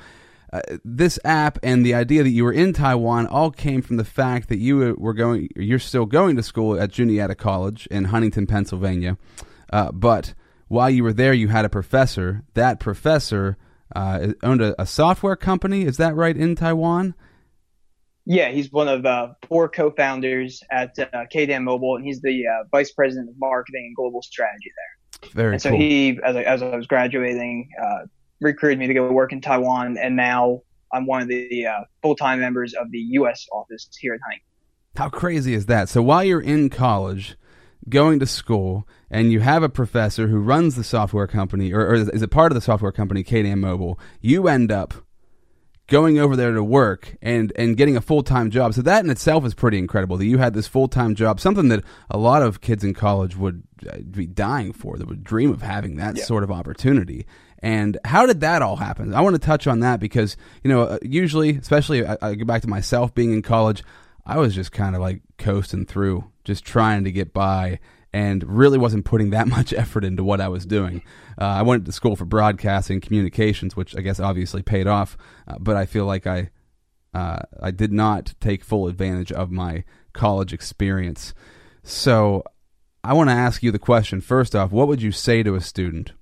uh, 0.54 0.61
this 0.84 1.18
app 1.25 1.58
and 1.64 1.84
the 1.84 1.94
idea 1.94 2.23
that 2.23 2.30
you 2.30 2.44
were 2.44 2.52
in 2.52 2.73
Taiwan 2.73 3.26
all 3.26 3.50
came 3.50 3.82
from 3.82 3.96
the 3.96 4.04
fact 4.04 4.49
that 4.49 4.58
you 4.58 4.94
were 4.96 5.12
going, 5.12 5.49
you're 5.56 5.80
still 5.80 6.06
going 6.06 6.37
to 6.37 6.44
school 6.44 6.78
at 6.80 6.92
Juniata 6.92 7.34
College 7.34 7.88
in 7.88 8.04
Huntingdon, 8.04 8.46
Pennsylvania. 8.46 9.18
Uh, 9.73 9.90
but 9.90 10.32
while 10.68 10.88
you 10.88 11.02
were 11.02 11.12
there, 11.12 11.32
you 11.32 11.49
had 11.49 11.64
a 11.64 11.68
professor. 11.68 12.44
That 12.54 12.78
professor 12.78 13.56
uh, 13.96 14.28
owned 14.44 14.62
a, 14.62 14.80
a 14.80 14.87
software 14.87 15.34
company. 15.34 15.82
Is 15.82 15.96
that 15.96 16.14
right 16.14 16.37
in 16.37 16.54
Taiwan? 16.54 17.16
Yeah, 18.25 18.52
he's 18.52 18.70
one 18.70 18.87
of 18.87 19.04
uh, 19.04 19.34
four 19.49 19.68
co-founders 19.68 20.62
at 20.70 20.96
uh, 21.00 21.25
KDAN 21.34 21.64
Mobile, 21.64 21.96
and 21.96 22.04
he's 22.04 22.20
the 22.20 22.44
uh, 22.46 22.64
vice 22.70 22.92
president 22.92 23.28
of 23.28 23.34
marketing 23.38 23.87
and 23.88 23.96
global 23.96 24.23
strategy 24.23 24.70
there. 24.76 25.30
Very 25.32 25.54
and 25.54 25.62
so 25.62 25.70
cool. 25.70 25.80
he, 25.80 26.20
as 26.25 26.37
I, 26.37 26.42
as 26.42 26.62
I 26.62 26.76
was 26.76 26.87
graduating, 26.87 27.70
uh, 27.82 28.06
recruited 28.44 28.78
me 28.78 28.86
to 28.86 28.94
go 28.94 29.10
work 29.10 29.32
in 29.32 29.40
Taiwan, 29.40 29.96
and 29.98 30.14
now 30.16 30.60
I'm 30.92 31.06
one 31.06 31.22
of 31.22 31.28
the 31.28 31.66
uh, 31.66 31.80
full-time 32.02 32.38
members 32.40 32.74
of 32.74 32.90
the 32.92 32.98
U.S. 32.98 33.46
office 33.52 33.88
here 33.98 34.14
at 34.14 34.20
Huntingdon. 34.24 34.44
How 34.96 35.08
crazy 35.08 35.54
is 35.54 35.66
that? 35.66 35.88
So 35.88 36.02
while 36.02 36.22
you're 36.22 36.40
in 36.40 36.70
college, 36.70 37.36
going 37.88 38.20
to 38.20 38.26
school, 38.26 38.86
and 39.10 39.32
you 39.32 39.40
have 39.40 39.62
a 39.64 39.68
professor 39.68 40.28
who 40.28 40.38
runs 40.38 40.76
the 40.76 40.84
software 40.84 41.26
company, 41.26 41.72
or, 41.72 41.80
or 41.86 41.94
is 41.94 42.22
a 42.22 42.28
part 42.28 42.52
of 42.52 42.54
the 42.54 42.60
software 42.60 42.92
company, 42.92 43.24
KDAN 43.24 43.58
Mobile, 43.58 43.98
you 44.20 44.46
end 44.46 44.70
up 44.70 44.94
going 45.86 46.18
over 46.18 46.34
there 46.34 46.52
to 46.52 46.64
work 46.64 47.14
and 47.20 47.52
and 47.56 47.76
getting 47.76 47.94
a 47.96 48.00
full-time 48.00 48.50
job. 48.50 48.72
So 48.72 48.80
that 48.82 49.04
in 49.04 49.10
itself 49.10 49.44
is 49.44 49.52
pretty 49.52 49.78
incredible 49.78 50.16
that 50.16 50.24
you 50.24 50.38
had 50.38 50.54
this 50.54 50.66
full-time 50.66 51.14
job, 51.14 51.40
something 51.40 51.68
that 51.68 51.84
a 52.10 52.16
lot 52.16 52.40
of 52.42 52.60
kids 52.62 52.84
in 52.84 52.94
college 52.94 53.36
would 53.36 53.64
uh, 53.90 53.98
be 54.10 54.26
dying 54.26 54.72
for, 54.72 54.96
that 54.96 55.06
would 55.08 55.24
dream 55.24 55.50
of 55.50 55.60
having 55.62 55.96
that 55.96 56.16
Yeah. 56.16 56.24
sort 56.24 56.42
of 56.44 56.50
opportunity. 56.50 57.26
And 57.61 57.99
how 58.04 58.26
did 58.26 58.40
that 58.40 58.62
all 58.62 58.76
happen? 58.76 59.14
I 59.14 59.20
want 59.20 59.34
to 59.34 59.40
touch 59.40 59.66
on 59.66 59.80
that 59.80 60.00
because, 60.00 60.37
you 60.62 60.70
know, 60.70 60.82
uh, 60.82 60.99
usually, 61.02 61.56
especially 61.56 62.06
I, 62.06 62.16
I 62.20 62.34
go 62.34 62.44
back 62.44 62.62
to 62.62 62.68
myself 62.68 63.14
being 63.14 63.32
in 63.32 63.42
college, 63.42 63.82
I 64.26 64.38
was 64.38 64.54
just 64.54 64.73
kind 64.73 64.94
of 64.94 65.00
like 65.00 65.23
coasting 65.38 65.87
through, 65.87 66.30
just 66.44 66.64
trying 66.64 67.04
to 67.04 67.12
get 67.12 67.32
by 67.32 67.80
and 68.12 68.44
really 68.44 68.78
wasn't 68.78 69.04
putting 69.04 69.30
that 69.30 69.49
much 69.56 69.73
effort 69.73 70.04
into 70.04 70.23
what 70.23 70.40
I 70.40 70.49
was 70.49 70.64
doing. 70.64 71.02
Uh, 71.38 71.46
I 71.46 71.62
went 71.62 71.84
to 71.84 71.92
school 71.92 72.16
for 72.16 72.25
broadcasting 72.25 73.00
communications, 73.00 73.76
which 73.76 73.96
I 73.96 74.00
guess 74.00 74.20
obviously 74.20 74.62
paid 74.62 74.87
off, 74.87 75.16
uh, 75.49 75.56
but 75.58 75.76
I 75.76 75.84
feel 75.84 76.06
like 76.06 76.26
I 76.26 76.50
uh, 77.12 77.40
I 77.61 77.70
did 77.70 77.92
not 77.92 78.34
take 78.40 78.64
full 78.64 78.88
advantage 78.88 79.30
of 79.30 79.50
my 79.50 79.84
college 80.12 80.52
experience. 80.52 81.32
So 81.84 82.42
I 83.04 83.12
want 83.12 83.30
to 83.30 83.34
ask 83.34 83.62
you 83.62 83.70
the 83.70 83.78
question 83.78 84.20
first 84.20 84.54
off: 84.54 84.70
What 84.70 84.88
would 84.88 85.02
you 85.02 85.12
say 85.12 85.42
to 85.42 85.54
a 85.54 85.61
student 85.61 86.12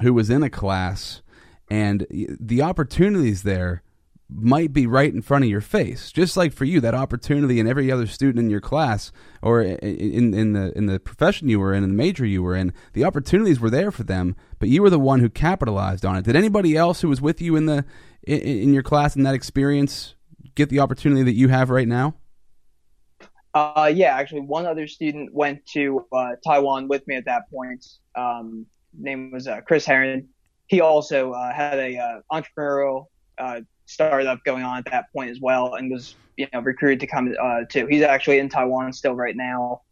who 0.00 0.14
was 0.14 0.30
in 0.30 0.42
a 0.42 0.50
class 0.50 1.22
and 1.70 2.06
the 2.10 2.60
opportunities 2.60 3.42
there 3.42 3.82
might 4.28 4.72
be 4.72 4.86
right 4.86 5.12
in 5.12 5.22
front 5.22 5.44
of 5.44 5.50
your 5.50 5.60
face. 5.60 6.10
Just 6.12 6.36
like 6.36 6.52
for 6.52 6.64
you, 6.64 6.80
that 6.80 6.94
opportunity 6.94 7.60
and 7.60 7.68
every 7.68 7.90
other 7.90 8.06
student 8.06 8.38
in 8.38 8.50
your 8.50 8.60
class 8.60 9.12
or 9.42 9.62
in 9.62 10.34
in 10.34 10.52
the 10.52 10.76
in 10.76 10.86
the 10.86 11.00
profession 11.00 11.48
you 11.48 11.60
were 11.60 11.74
in 11.74 11.82
and 11.82 11.92
the 11.92 11.96
major 11.96 12.24
you 12.24 12.42
were 12.42 12.56
in, 12.56 12.72
the 12.92 13.04
opportunities 13.04 13.60
were 13.60 13.70
there 13.70 13.90
for 13.90 14.02
them, 14.02 14.36
but 14.58 14.68
you 14.68 14.82
were 14.82 14.90
the 14.90 14.98
one 14.98 15.20
who 15.20 15.28
capitalized 15.28 16.04
on 16.04 16.16
it. 16.16 16.24
Did 16.24 16.36
anybody 16.36 16.76
else 16.76 17.00
who 17.00 17.08
was 17.08 17.20
with 17.20 17.40
you 17.40 17.56
in 17.56 17.66
the 17.66 17.84
in, 18.22 18.40
in 18.40 18.74
your 18.74 18.82
class 18.82 19.16
in 19.16 19.22
that 19.22 19.34
experience 19.34 20.14
get 20.54 20.68
the 20.68 20.80
opportunity 20.80 21.22
that 21.22 21.34
you 21.34 21.48
have 21.48 21.70
right 21.70 21.88
now? 21.88 22.14
Uh, 23.54 23.90
yeah, 23.94 24.16
actually, 24.16 24.40
one 24.40 24.66
other 24.66 24.86
student 24.86 25.32
went 25.32 25.64
to 25.66 26.06
uh, 26.12 26.32
Taiwan 26.46 26.88
with 26.88 27.06
me 27.06 27.16
at 27.16 27.26
that 27.26 27.50
point. 27.50 27.84
Um, 28.14 28.66
name 28.98 29.30
was 29.30 29.46
uh, 29.48 29.60
Chris 29.62 29.84
Heron. 29.84 30.28
He 30.66 30.80
also 30.80 31.32
uh, 31.32 31.52
had 31.52 31.78
a 31.78 31.98
uh, 31.98 32.20
entrepreneurial 32.32 33.06
uh, 33.38 33.60
startup 33.86 34.42
going 34.44 34.62
on 34.62 34.78
at 34.78 34.84
that 34.86 35.12
point 35.12 35.30
as 35.30 35.40
well, 35.40 35.74
and 35.74 35.90
was 35.90 36.14
you 36.36 36.46
know 36.52 36.60
recruited 36.60 37.00
to 37.00 37.06
come 37.06 37.34
uh, 37.40 37.60
too. 37.68 37.86
He's 37.86 38.02
actually 38.02 38.38
in 38.38 38.48
Taiwan 38.48 38.92
still 38.92 39.14
right 39.14 39.36
now, 39.36 39.82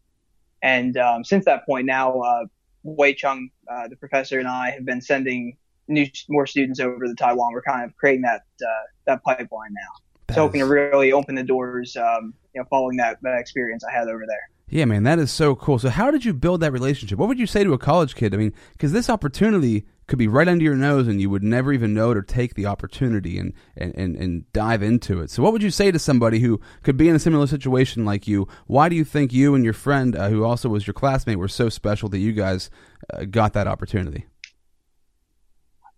and 0.62 0.96
um, 0.96 1.24
since 1.24 1.44
that 1.44 1.66
point 1.66 1.86
now, 1.86 2.20
uh, 2.20 2.44
Wei 2.82 3.14
Chung, 3.14 3.50
uh, 3.70 3.88
the 3.88 3.96
professor, 3.96 4.38
and 4.38 4.48
I 4.48 4.70
have 4.70 4.84
been 4.84 5.00
sending 5.00 5.56
new 5.88 6.06
more 6.28 6.46
students 6.46 6.80
over 6.80 7.06
to 7.06 7.14
Taiwan. 7.14 7.52
We're 7.52 7.62
kind 7.62 7.84
of 7.84 7.96
creating 7.96 8.22
that 8.22 8.42
uh, 8.62 8.86
that 9.06 9.22
pipeline 9.22 9.74
now. 9.74 10.34
So 10.34 10.42
hoping 10.42 10.60
to 10.60 10.66
really 10.66 11.12
open 11.12 11.34
the 11.34 11.42
doors, 11.42 11.96
um, 11.96 12.34
you 12.54 12.60
know, 12.60 12.66
following 12.70 12.96
that, 12.98 13.18
that 13.22 13.38
experience 13.38 13.82
I 13.84 13.92
had 13.92 14.06
over 14.06 14.24
there. 14.28 14.50
Yeah, 14.70 14.84
man, 14.84 15.02
that 15.02 15.18
is 15.18 15.32
so 15.32 15.56
cool. 15.56 15.80
So, 15.80 15.88
how 15.90 16.12
did 16.12 16.24
you 16.24 16.32
build 16.32 16.60
that 16.60 16.72
relationship? 16.72 17.18
What 17.18 17.28
would 17.28 17.40
you 17.40 17.46
say 17.46 17.64
to 17.64 17.72
a 17.72 17.78
college 17.78 18.14
kid? 18.14 18.32
I 18.32 18.36
mean, 18.36 18.54
because 18.72 18.92
this 18.92 19.10
opportunity 19.10 19.84
could 20.06 20.18
be 20.18 20.28
right 20.28 20.46
under 20.46 20.62
your 20.64 20.76
nose, 20.76 21.08
and 21.08 21.20
you 21.20 21.28
would 21.28 21.42
never 21.42 21.72
even 21.72 21.92
know 21.92 22.14
to 22.14 22.22
take 22.22 22.54
the 22.54 22.66
opportunity 22.66 23.36
and, 23.36 23.52
and, 23.76 23.92
and, 23.96 24.16
and 24.16 24.52
dive 24.52 24.80
into 24.80 25.20
it. 25.20 25.30
So, 25.30 25.42
what 25.42 25.52
would 25.52 25.62
you 25.62 25.72
say 25.72 25.90
to 25.90 25.98
somebody 25.98 26.38
who 26.38 26.60
could 26.84 26.96
be 26.96 27.08
in 27.08 27.16
a 27.16 27.18
similar 27.18 27.48
situation 27.48 28.04
like 28.04 28.28
you? 28.28 28.46
Why 28.68 28.88
do 28.88 28.94
you 28.94 29.04
think 29.04 29.32
you 29.32 29.56
and 29.56 29.64
your 29.64 29.74
friend, 29.74 30.14
uh, 30.14 30.28
who 30.28 30.44
also 30.44 30.68
was 30.68 30.86
your 30.86 30.94
classmate, 30.94 31.38
were 31.38 31.48
so 31.48 31.68
special 31.68 32.08
that 32.10 32.18
you 32.18 32.32
guys 32.32 32.70
uh, 33.12 33.24
got 33.24 33.54
that 33.54 33.66
opportunity? 33.66 34.26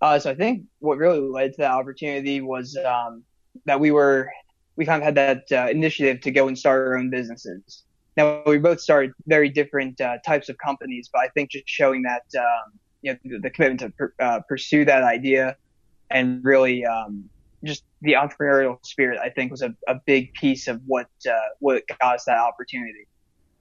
Uh, 0.01 0.19
so 0.19 0.31
I 0.31 0.35
think 0.35 0.65
what 0.79 0.97
really 0.97 1.21
led 1.21 1.53
to 1.53 1.59
that 1.59 1.73
opportunity 1.73 2.41
was 2.41 2.75
um, 2.87 3.23
that 3.67 3.81
we 3.81 3.91
were 3.91 4.31
we 4.77 4.87
kind 4.87 5.03
of 5.03 5.05
had 5.05 5.15
that 5.17 5.53
uh, 5.53 5.71
initiative 5.71 6.23
to 6.23 6.31
go 6.31 6.49
and 6.49 6.59
start 6.59 6.89
our 6.89 6.97
own 6.97 7.11
businesses. 7.11 7.85
Now 8.17 8.43
we 8.47 8.59
both 8.59 8.81
started 8.81 9.13
very 9.27 9.49
different 9.49 10.01
uh, 10.01 10.19
types 10.25 10.49
of 10.49 10.59
companies, 10.59 11.09
but 11.13 11.21
I 11.21 11.29
think 11.29 11.51
just 11.51 11.69
showing 11.69 12.03
that 12.03 12.23
um, 12.39 12.73
you 13.01 13.13
know 13.13 13.19
the, 13.25 13.39
the 13.39 13.51
commitment 13.51 13.81
to 13.81 13.91
per, 13.91 14.15
uh, 14.21 14.41
pursue 14.49 14.85
that 14.85 15.03
idea 15.03 15.57
and 16.11 16.45
really 16.45 16.85
um, 16.85 17.29
just 17.65 17.85
the 18.03 18.15
entrepreneurial 18.15 18.85
spirit, 18.85 19.19
I 19.23 19.31
think 19.31 19.51
was 19.51 19.63
a, 19.63 19.75
a 19.89 19.97
big 20.07 20.33
piece 20.35 20.69
of 20.69 20.81
what 20.87 21.09
uh, 21.29 21.49
what 21.61 21.83
got 22.01 22.17
us 22.17 22.25
that 22.25 22.39
opportunity. 22.39 23.07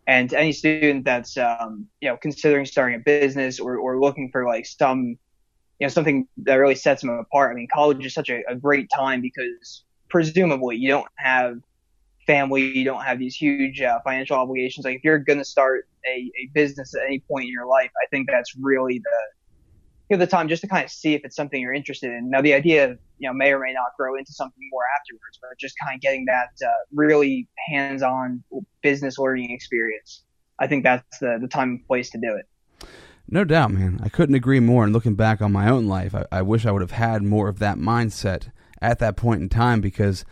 And 0.07 0.29
to 0.31 0.39
any 0.39 0.51
student 0.51 1.05
that's 1.05 1.37
um, 1.37 1.87
you 2.01 2.09
know 2.09 2.17
considering 2.17 2.65
starting 2.65 2.95
a 2.95 3.03
business 3.03 3.59
or, 3.59 3.77
or 3.77 3.99
looking 3.99 4.29
for 4.31 4.45
like 4.45 4.65
some 4.65 5.17
you 5.79 5.87
know 5.87 5.89
something 5.89 6.27
that 6.37 6.55
really 6.55 6.75
sets 6.75 7.01
them 7.01 7.11
apart. 7.11 7.51
I 7.51 7.55
mean, 7.55 7.67
college 7.73 8.05
is 8.05 8.13
such 8.13 8.29
a, 8.29 8.41
a 8.49 8.55
great 8.55 8.89
time 8.93 9.21
because 9.21 9.83
presumably 10.09 10.77
you 10.77 10.89
don't 10.89 11.07
have 11.15 11.57
family, 12.27 12.77
you 12.77 12.85
don't 12.85 13.03
have 13.03 13.19
these 13.19 13.35
huge 13.35 13.81
uh, 13.81 13.99
financial 14.03 14.37
obligations. 14.37 14.85
Like 14.85 14.97
if 14.97 15.03
you're 15.03 15.19
going 15.19 15.39
to 15.39 15.45
start 15.45 15.87
a, 16.05 16.31
a 16.41 16.49
business 16.53 16.93
at 16.95 17.01
any 17.05 17.19
point 17.19 17.45
in 17.45 17.51
your 17.51 17.65
life, 17.65 17.91
I 18.01 18.07
think 18.09 18.29
that's 18.29 18.55
really 18.59 18.99
the 18.99 19.17
you 20.09 20.17
know, 20.17 20.25
the 20.25 20.29
time 20.29 20.49
just 20.49 20.61
to 20.61 20.67
kind 20.67 20.83
of 20.83 20.91
see 20.91 21.13
if 21.13 21.21
it's 21.23 21.37
something 21.37 21.61
you're 21.61 21.73
interested 21.73 22.11
in. 22.11 22.29
Now 22.29 22.41
the 22.41 22.53
idea, 22.53 22.91
of, 22.91 22.99
you 23.17 23.29
know, 23.29 23.33
may 23.33 23.53
or 23.53 23.59
may 23.59 23.71
not 23.71 23.95
grow 23.97 24.17
into 24.17 24.33
something 24.33 24.67
more 24.69 24.83
afterwards, 24.99 25.39
but 25.41 25.57
just 25.57 25.75
kind 25.81 25.95
of 25.95 26.01
getting 26.01 26.25
that 26.25 26.49
uh, 26.61 26.69
really 26.93 27.47
hands-on 27.69 28.43
business 28.83 29.17
learning 29.17 29.51
experience. 29.51 30.23
I 30.59 30.67
think 30.67 30.83
that's 30.83 31.19
the 31.19 31.37
the 31.39 31.47
time 31.47 31.69
and 31.69 31.87
place 31.87 32.09
to 32.09 32.17
do 32.17 32.35
it. 32.35 32.45
No 33.29 33.45
doubt, 33.45 33.71
man. 33.71 34.01
I 34.03 34.09
couldn't 34.09 34.35
agree 34.35 34.59
more. 34.59 34.83
And 34.83 34.91
looking 34.91 35.15
back 35.15 35.41
on 35.41 35.53
my 35.53 35.69
own 35.69 35.87
life, 35.87 36.13
I, 36.13 36.25
I 36.29 36.41
wish 36.41 36.65
I 36.65 36.71
would 36.71 36.81
have 36.81 36.91
had 36.91 37.23
more 37.23 37.47
of 37.47 37.59
that 37.59 37.77
mindset 37.77 38.51
at 38.81 38.99
that 38.99 39.15
point 39.15 39.41
in 39.41 39.47
time 39.47 39.79
because 39.79 40.25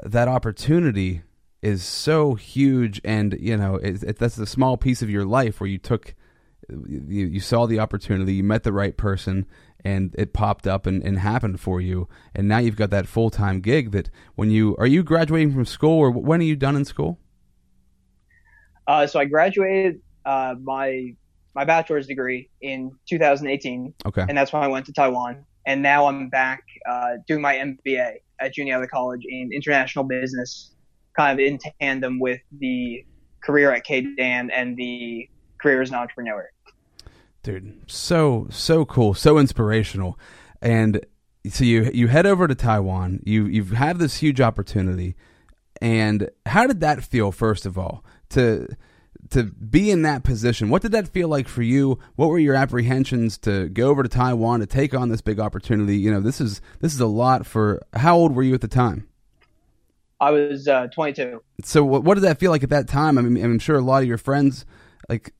that 0.00 0.28
opportunity 0.28 1.22
is 1.64 1.82
so 1.82 2.34
huge. 2.34 3.00
And, 3.04 3.36
you 3.40 3.56
know, 3.56 3.76
it, 3.76 4.02
it, 4.02 4.18
that's 4.18 4.38
a 4.38 4.46
small 4.46 4.76
piece 4.76 5.02
of 5.02 5.08
your 5.08 5.24
life 5.24 5.60
where 5.60 5.68
you 5.68 5.78
took, 5.78 6.14
you, 6.68 7.26
you 7.26 7.40
saw 7.40 7.66
the 7.66 7.78
opportunity, 7.78 8.34
you 8.34 8.44
met 8.44 8.64
the 8.64 8.72
right 8.72 8.96
person, 8.96 9.46
and 9.84 10.14
it 10.18 10.32
popped 10.32 10.66
up 10.66 10.86
and, 10.86 11.02
and 11.02 11.18
happened 11.18 11.60
for 11.60 11.80
you. 11.80 12.08
And 12.34 12.48
now 12.48 12.58
you've 12.58 12.76
got 12.76 12.90
that 12.90 13.06
full 13.06 13.30
time 13.30 13.60
gig 13.60 13.92
that 13.92 14.10
when 14.34 14.50
you 14.50 14.76
are 14.78 14.86
you 14.86 15.02
graduating 15.02 15.52
from 15.52 15.64
school 15.64 15.98
or 15.98 16.10
when 16.10 16.40
are 16.40 16.44
you 16.44 16.56
done 16.56 16.76
in 16.76 16.84
school? 16.84 17.18
Uh, 18.86 19.06
so 19.06 19.18
I 19.18 19.24
graduated 19.24 20.00
uh, 20.26 20.54
my 20.62 21.14
my 21.54 21.64
bachelor's 21.64 22.06
degree 22.06 22.50
in 22.60 22.92
2018. 23.08 23.94
Okay. 24.06 24.24
And 24.28 24.36
that's 24.36 24.52
when 24.52 24.62
I 24.62 24.68
went 24.68 24.86
to 24.86 24.92
Taiwan. 24.92 25.44
And 25.66 25.82
now 25.82 26.06
I'm 26.06 26.28
back 26.28 26.62
uh, 26.88 27.12
doing 27.26 27.40
my 27.40 27.54
MBA 27.54 28.16
at 28.40 28.52
Juniata 28.52 28.86
College 28.88 29.22
in 29.26 29.50
international 29.52 30.04
business, 30.04 30.73
kind 31.16 31.38
of 31.38 31.44
in 31.44 31.58
tandem 31.80 32.18
with 32.18 32.40
the 32.58 33.04
career 33.42 33.72
at 33.72 33.86
KDAN 33.86 34.50
and 34.52 34.76
the 34.76 35.28
career 35.60 35.82
as 35.82 35.90
an 35.90 35.96
entrepreneur. 35.96 36.48
Dude, 37.42 37.82
so 37.86 38.46
so 38.50 38.84
cool, 38.84 39.12
so 39.14 39.38
inspirational. 39.38 40.18
And 40.62 41.04
so 41.48 41.64
you 41.64 41.90
you 41.92 42.08
head 42.08 42.26
over 42.26 42.48
to 42.48 42.54
Taiwan. 42.54 43.20
You 43.24 43.46
you 43.46 43.62
have 43.64 43.76
had 43.76 43.98
this 43.98 44.16
huge 44.16 44.40
opportunity. 44.40 45.14
And 45.80 46.30
how 46.46 46.66
did 46.66 46.80
that 46.80 47.04
feel 47.04 47.32
first 47.32 47.66
of 47.66 47.76
all? 47.76 48.02
To 48.30 48.68
to 49.30 49.44
be 49.44 49.90
in 49.90 50.02
that 50.02 50.22
position. 50.22 50.68
What 50.68 50.82
did 50.82 50.92
that 50.92 51.08
feel 51.08 51.28
like 51.28 51.48
for 51.48 51.62
you? 51.62 51.98
What 52.16 52.28
were 52.28 52.38
your 52.38 52.54
apprehensions 52.54 53.38
to 53.38 53.68
go 53.68 53.88
over 53.88 54.02
to 54.02 54.08
Taiwan 54.08 54.60
to 54.60 54.66
take 54.66 54.94
on 54.94 55.08
this 55.08 55.20
big 55.20 55.38
opportunity? 55.38 55.96
You 55.96 56.12
know, 56.12 56.20
this 56.20 56.40
is 56.40 56.60
this 56.80 56.94
is 56.94 57.00
a 57.00 57.06
lot 57.06 57.46
for. 57.46 57.82
How 57.94 58.16
old 58.16 58.34
were 58.34 58.42
you 58.42 58.54
at 58.54 58.60
the 58.60 58.68
time? 58.68 59.06
I 60.20 60.30
was 60.30 60.68
uh, 60.68 60.88
22. 60.88 61.42
So 61.62 61.84
what, 61.84 62.04
what 62.04 62.14
did 62.14 62.22
that 62.22 62.38
feel 62.38 62.50
like 62.50 62.62
at 62.62 62.70
that 62.70 62.88
time? 62.88 63.18
I 63.18 63.22
mean, 63.22 63.44
I'm 63.44 63.58
sure 63.58 63.76
a 63.76 63.82
lot 63.82 64.02
of 64.02 64.08
your 64.08 64.18
friends 64.18 64.64
like 65.08 65.34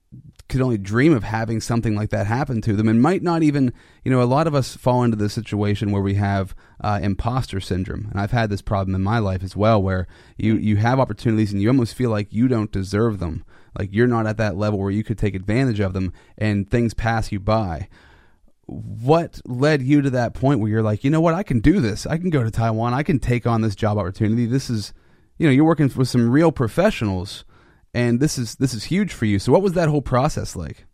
could 0.48 0.60
only 0.60 0.76
dream 0.76 1.14
of 1.14 1.24
having 1.24 1.58
something 1.58 1.94
like 1.96 2.10
that 2.10 2.26
happen 2.26 2.60
to 2.60 2.74
them 2.74 2.86
and 2.86 3.00
might 3.00 3.22
not 3.22 3.42
even 3.42 3.72
you 4.04 4.10
know 4.10 4.20
a 4.20 4.24
lot 4.24 4.46
of 4.46 4.54
us 4.54 4.76
fall 4.76 5.02
into 5.02 5.16
the 5.16 5.30
situation 5.30 5.90
where 5.90 6.02
we 6.02 6.14
have 6.14 6.54
uh, 6.82 7.00
imposter 7.02 7.60
syndrome 7.60 8.08
and 8.10 8.20
i've 8.20 8.30
had 8.30 8.50
this 8.50 8.60
problem 8.60 8.94
in 8.94 9.02
my 9.02 9.18
life 9.18 9.42
as 9.42 9.56
well 9.56 9.82
where 9.82 10.06
you 10.36 10.56
you 10.56 10.76
have 10.76 11.00
opportunities 11.00 11.50
and 11.50 11.62
you 11.62 11.68
almost 11.68 11.94
feel 11.94 12.10
like 12.10 12.30
you 12.30 12.46
don't 12.46 12.70
deserve 12.70 13.20
them 13.20 13.42
like 13.78 13.90
you're 13.92 14.06
not 14.06 14.26
at 14.26 14.36
that 14.36 14.56
level 14.56 14.78
where 14.78 14.90
you 14.90 15.04
could 15.04 15.18
take 15.18 15.34
advantage 15.34 15.80
of 15.80 15.92
them 15.92 16.12
and 16.38 16.70
things 16.70 16.94
pass 16.94 17.32
you 17.32 17.40
by. 17.40 17.88
What 18.66 19.40
led 19.44 19.82
you 19.82 20.02
to 20.02 20.10
that 20.10 20.34
point 20.34 20.60
where 20.60 20.70
you're 20.70 20.82
like, 20.82 21.04
you 21.04 21.10
know 21.10 21.20
what, 21.20 21.34
I 21.34 21.42
can 21.42 21.60
do 21.60 21.80
this. 21.80 22.06
I 22.06 22.16
can 22.16 22.30
go 22.30 22.42
to 22.42 22.50
Taiwan. 22.50 22.94
I 22.94 23.02
can 23.02 23.18
take 23.18 23.46
on 23.46 23.60
this 23.60 23.76
job 23.76 23.98
opportunity. 23.98 24.46
This 24.46 24.70
is, 24.70 24.92
you 25.38 25.46
know, 25.46 25.52
you're 25.52 25.64
working 25.64 25.90
with 25.94 26.08
some 26.08 26.30
real 26.30 26.50
professionals, 26.50 27.44
and 27.92 28.20
this 28.20 28.38
is 28.38 28.56
this 28.56 28.74
is 28.74 28.84
huge 28.84 29.12
for 29.12 29.26
you. 29.26 29.38
So, 29.38 29.52
what 29.52 29.62
was 29.62 29.74
that 29.74 29.88
whole 29.88 30.02
process 30.02 30.56
like? 30.56 30.86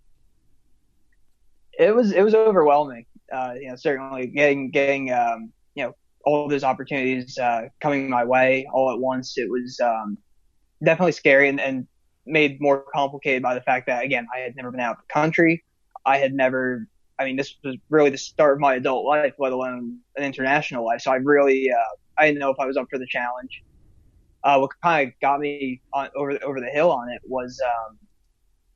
It 1.79 1.95
was 1.95 2.13
it 2.13 2.23
was 2.23 2.35
overwhelming. 2.35 3.07
Uh, 3.33 3.55
you 3.61 3.69
know, 3.69 3.77
certainly 3.77 4.27
getting 4.27 4.71
getting 4.71 5.13
um, 5.13 5.53
you 5.75 5.85
know 5.85 5.95
all 6.25 6.49
those 6.49 6.65
opportunities 6.65 7.39
uh, 7.39 7.63
coming 7.81 8.11
my 8.11 8.25
way 8.25 8.67
all 8.73 8.93
at 8.93 8.99
once. 8.99 9.39
It 9.39 9.49
was 9.49 9.79
um, 9.83 10.19
definitely 10.85 11.13
scary, 11.13 11.49
and, 11.49 11.61
and 11.61 11.87
made 12.27 12.61
more 12.61 12.85
complicated 12.93 13.43
by 13.43 13.55
the 13.55 13.61
fact 13.61 13.87
that 13.87 14.05
again 14.05 14.27
I 14.35 14.41
had 14.41 14.57
never 14.57 14.71
been 14.71 14.81
out 14.81 14.97
of 14.97 15.03
the 15.09 15.13
country. 15.13 15.65
I 16.05 16.19
had 16.19 16.33
never. 16.33 16.87
I 17.21 17.25
mean, 17.25 17.37
this 17.37 17.55
was 17.63 17.77
really 17.91 18.11
the 18.11 18.19
start 18.19 18.55
of 18.55 18.61
my 18.61 18.77
adult 18.77 19.05
life, 19.05 19.35
let 19.39 19.53
alone 19.53 19.99
an 20.17 20.25
international 20.25 20.85
life. 20.85 21.03
So 21.03 21.13
I 21.13 21.17
really, 21.17 21.69
uh, 21.71 21.97
I 22.19 22.27
didn't 22.27 22.39
know 22.39 22.51
if 22.51 22.59
I 22.59 22.67
was 22.67 22.77
up 22.77 22.87
for 22.91 22.99
the 22.99 23.07
challenge. 23.07 23.63
Uh, 24.43 24.59
what 24.59 24.71
kind 24.83 25.09
of 25.09 25.15
got 25.21 25.39
me 25.39 25.83
on, 25.93 26.09
over 26.17 26.39
over 26.43 26.61
the 26.61 26.71
hill 26.73 26.91
on 26.91 27.11
it 27.11 27.21
was 27.27 27.61
um, 27.65 27.99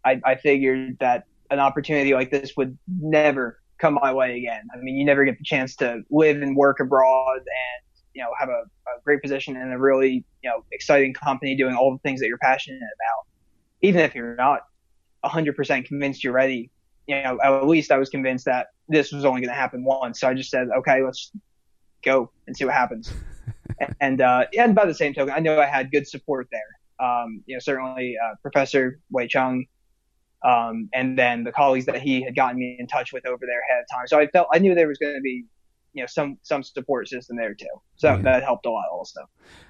I, 0.04 0.20
I 0.24 0.34
figured 0.34 0.98
that 1.00 1.24
an 1.50 1.58
opportunity 1.58 2.12
like 2.12 2.30
this 2.30 2.52
would 2.56 2.76
never 2.86 3.60
come 3.78 3.94
my 3.94 4.12
way 4.12 4.36
again. 4.36 4.68
I 4.74 4.78
mean, 4.78 4.96
you 4.96 5.06
never 5.06 5.24
get 5.24 5.38
the 5.38 5.44
chance 5.44 5.74
to 5.76 6.02
live 6.10 6.42
and 6.42 6.54
work 6.54 6.80
abroad 6.80 7.38
and 7.38 8.04
you 8.12 8.22
know 8.22 8.28
have 8.38 8.50
a, 8.50 8.52
a 8.52 9.00
great 9.04 9.22
position 9.22 9.56
in 9.56 9.72
a 9.72 9.78
really 9.78 10.22
you 10.42 10.50
know 10.50 10.64
exciting 10.70 11.14
company 11.14 11.56
doing 11.56 11.74
all 11.74 11.92
the 11.92 11.98
things 11.98 12.20
that 12.20 12.28
you're 12.28 12.38
passionate 12.38 12.76
about 12.76 13.26
even 13.84 14.00
if 14.00 14.14
you're 14.14 14.34
not 14.36 14.62
100% 15.24 15.84
convinced 15.84 16.24
you're 16.24 16.32
ready, 16.32 16.70
you 17.06 17.22
know, 17.22 17.38
at 17.42 17.66
least 17.66 17.90
I 17.90 17.98
was 17.98 18.08
convinced 18.08 18.44
that 18.46 18.68
this 18.88 19.12
was 19.12 19.24
only 19.24 19.40
going 19.40 19.50
to 19.50 19.54
happen 19.54 19.84
once. 19.84 20.20
So 20.20 20.28
I 20.28 20.34
just 20.34 20.50
said, 20.50 20.68
okay, 20.78 21.02
let's 21.02 21.30
go 22.04 22.30
and 22.46 22.56
see 22.56 22.64
what 22.64 22.74
happens. 22.74 23.12
and, 24.00 24.20
uh, 24.20 24.46
and 24.56 24.74
by 24.74 24.86
the 24.86 24.94
same 24.94 25.14
token, 25.14 25.34
I 25.34 25.40
know 25.40 25.60
I 25.60 25.66
had 25.66 25.90
good 25.90 26.06
support 26.06 26.48
there. 26.50 27.06
Um, 27.06 27.42
you 27.46 27.56
know, 27.56 27.60
certainly, 27.60 28.16
uh, 28.22 28.34
Professor 28.42 29.00
Wei 29.10 29.26
Chung, 29.26 29.66
um, 30.44 30.88
and 30.92 31.18
then 31.18 31.42
the 31.42 31.52
colleagues 31.52 31.86
that 31.86 32.00
he 32.00 32.22
had 32.22 32.36
gotten 32.36 32.58
me 32.58 32.76
in 32.78 32.86
touch 32.86 33.12
with 33.12 33.26
over 33.26 33.44
there 33.46 33.60
ahead 33.68 33.82
of 33.82 33.96
time. 33.96 34.06
So 34.06 34.18
I 34.18 34.26
felt, 34.28 34.48
I 34.52 34.58
knew 34.58 34.74
there 34.74 34.88
was 34.88 34.98
going 34.98 35.14
to 35.14 35.20
be 35.20 35.44
you 35.94 36.02
know 36.02 36.06
some 36.06 36.38
some 36.42 36.62
support 36.62 37.08
system 37.08 37.36
there 37.36 37.54
too. 37.54 37.66
So 37.96 38.08
yeah. 38.08 38.22
that 38.22 38.42
helped 38.42 38.66
a 38.66 38.70
lot 38.70 38.84
also. 38.92 39.20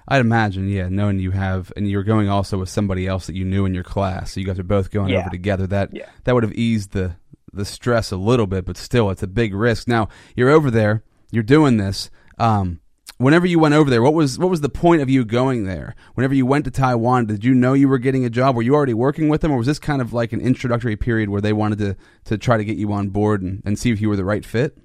I'd 0.07 0.21
imagine, 0.21 0.67
yeah, 0.67 0.89
knowing 0.89 1.19
you 1.19 1.31
have 1.31 1.71
and 1.77 1.89
you're 1.89 2.03
going 2.03 2.27
also 2.27 2.57
with 2.57 2.69
somebody 2.69 3.07
else 3.07 3.27
that 3.27 3.35
you 3.35 3.45
knew 3.45 3.65
in 3.65 3.73
your 3.73 3.83
class, 3.83 4.33
so 4.33 4.39
you 4.39 4.45
guys 4.45 4.59
are 4.59 4.63
both 4.63 4.91
going 4.91 5.09
yeah. 5.09 5.21
over 5.21 5.29
together. 5.29 5.67
That 5.67 5.89
yeah. 5.93 6.09
that 6.25 6.33
would 6.33 6.43
have 6.43 6.53
eased 6.53 6.91
the 6.91 7.15
the 7.53 7.63
stress 7.63 8.11
a 8.11 8.17
little 8.17 8.47
bit, 8.47 8.65
but 8.65 8.75
still, 8.75 9.09
it's 9.11 9.23
a 9.23 9.27
big 9.27 9.53
risk. 9.53 9.87
Now 9.87 10.09
you're 10.35 10.49
over 10.49 10.69
there, 10.69 11.03
you're 11.31 11.43
doing 11.43 11.77
this. 11.77 12.09
Um, 12.37 12.81
whenever 13.17 13.45
you 13.45 13.59
went 13.59 13.75
over 13.75 13.89
there, 13.89 14.01
what 14.01 14.13
was 14.13 14.39
what 14.39 14.49
was 14.49 14.61
the 14.61 14.69
point 14.69 15.01
of 15.01 15.09
you 15.09 15.25
going 15.25 15.65
there? 15.65 15.95
Whenever 16.15 16.33
you 16.33 16.45
went 16.45 16.65
to 16.65 16.71
Taiwan, 16.71 17.27
did 17.27 17.45
you 17.45 17.53
know 17.53 17.73
you 17.73 17.87
were 17.87 17.99
getting 17.99 18.25
a 18.25 18.29
job? 18.29 18.55
Were 18.55 18.63
you 18.63 18.73
already 18.73 18.93
working 18.95 19.29
with 19.29 19.41
them, 19.41 19.51
or 19.51 19.57
was 19.57 19.67
this 19.67 19.79
kind 19.79 20.01
of 20.01 20.11
like 20.11 20.33
an 20.33 20.41
introductory 20.41 20.95
period 20.95 21.29
where 21.29 21.41
they 21.41 21.53
wanted 21.53 21.77
to 21.79 21.95
to 22.25 22.37
try 22.37 22.57
to 22.57 22.65
get 22.65 22.77
you 22.77 22.91
on 22.91 23.09
board 23.09 23.41
and, 23.41 23.61
and 23.63 23.77
see 23.77 23.91
if 23.91 24.01
you 24.01 24.09
were 24.09 24.15
the 24.15 24.25
right 24.25 24.45
fit? 24.45 24.77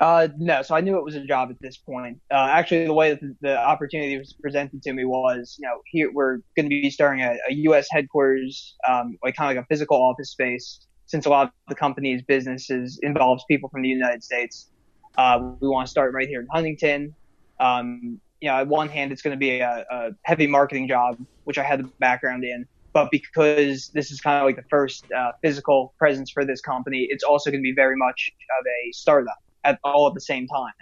Uh, 0.00 0.28
no, 0.38 0.60
so 0.62 0.74
I 0.74 0.80
knew 0.80 0.98
it 0.98 1.04
was 1.04 1.14
a 1.14 1.24
job 1.24 1.50
at 1.50 1.56
this 1.60 1.76
point. 1.76 2.20
Uh, 2.30 2.48
actually, 2.50 2.84
the 2.84 2.92
way 2.92 3.12
that 3.12 3.20
the, 3.40 3.56
opportunity 3.56 4.18
was 4.18 4.32
presented 4.32 4.82
to 4.82 4.92
me 4.92 5.04
was, 5.04 5.56
you 5.58 5.68
know, 5.68 5.80
here 5.86 6.10
we're 6.12 6.38
going 6.56 6.66
to 6.66 6.68
be 6.68 6.90
starting 6.90 7.22
a, 7.22 7.36
a 7.48 7.54
U.S. 7.68 7.86
headquarters, 7.90 8.74
um, 8.88 9.16
like 9.22 9.36
kind 9.36 9.50
of 9.50 9.56
like 9.56 9.64
a 9.64 9.66
physical 9.68 9.96
office 9.96 10.30
space. 10.30 10.80
Since 11.06 11.26
a 11.26 11.28
lot 11.28 11.46
of 11.46 11.52
the 11.68 11.74
company's 11.74 12.22
businesses 12.22 12.98
involves 13.02 13.44
people 13.48 13.68
from 13.68 13.82
the 13.82 13.88
United 13.88 14.24
States, 14.24 14.70
uh, 15.16 15.38
we 15.60 15.68
want 15.68 15.86
to 15.86 15.90
start 15.90 16.12
right 16.12 16.28
here 16.28 16.40
in 16.40 16.48
Huntingdon. 16.50 17.14
Um, 17.60 18.20
you 18.40 18.48
know, 18.48 18.56
on 18.56 18.68
one 18.68 18.88
hand, 18.88 19.12
it's 19.12 19.22
going 19.22 19.36
to 19.36 19.38
be 19.38 19.60
a, 19.60 19.84
a 19.90 20.10
heavy 20.22 20.46
marketing 20.46 20.88
job, 20.88 21.18
which 21.44 21.56
I 21.56 21.62
had 21.62 21.80
the 21.80 21.88
background 22.00 22.42
in 22.42 22.66
but 22.94 23.10
because 23.10 23.88
this 23.88 24.12
is 24.12 24.20
kind 24.20 24.38
of 24.38 24.44
like 24.44 24.54
the 24.54 24.68
first 24.70 25.04
uh, 25.10 25.32
physical 25.42 25.92
presence 25.98 26.30
for 26.30 26.44
this 26.44 26.60
company, 26.60 27.08
it's 27.10 27.24
also 27.24 27.50
going 27.50 27.60
to 27.60 27.62
be 27.62 27.74
very 27.74 27.96
much 27.96 28.30
of 28.60 28.64
a 28.64 28.92
startup 28.92 29.36
at 29.64 29.78
all 29.84 30.06
at 30.08 30.14
the 30.14 30.20
same 30.20 30.46
time, 30.46 30.72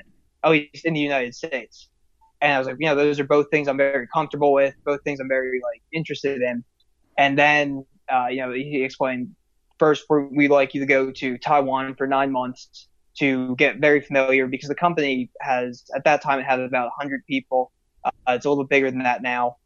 at 0.45 0.51
least 0.51 0.85
in 0.85 0.95
the 0.95 1.01
United 1.01 1.35
States. 1.35 1.89
And 2.41 2.53
I 2.53 2.59
was 2.59 2.67
like, 2.67 2.77
you 2.81 2.87
know, 2.87 2.97
those 2.97 3.21
are 3.21 3.25
both 3.25 3.47
things 3.51 3.69
I'm 3.69 3.77
very 3.77 4.09
comfortable 4.09 4.53
with, 4.53 4.75
both 4.85 5.03
things 5.05 5.21
I'm 5.21 5.29
very 5.29 5.61
like 5.63 5.83
interested 5.93 6.43
in. 6.43 6.65
And 7.17 7.39
then, 7.39 7.87
uh, 8.13 8.27
you 8.31 8.39
know, 8.39 8.53
he 8.53 8.83
explained 8.83 9.31
first 9.79 10.05
we'd 10.09 10.51
like 10.51 10.75
you 10.75 10.81
to 10.81 10.87
go 10.87 11.11
to 11.11 11.39
Taiwan 11.39 11.95
for 11.97 12.07
nine 12.07 12.31
months 12.31 12.89
to 13.19 13.55
get 13.57 13.79
very 13.79 14.01
familiar 14.01 14.47
because 14.47 14.69
the 14.69 14.75
company 14.75 15.31
has 15.41 15.85
at 15.95 16.05
that 16.05 16.23
time 16.23 16.39
it 16.39 16.45
had 16.45 16.61
about 16.61 16.87
100 16.99 17.25
people. 17.27 17.73
Uh, 18.05 18.11
it's 18.29 18.45
a 18.45 18.49
little 18.49 18.65
bigger 18.65 18.91
than 18.91 19.03
that 19.03 19.23
now. 19.23 19.57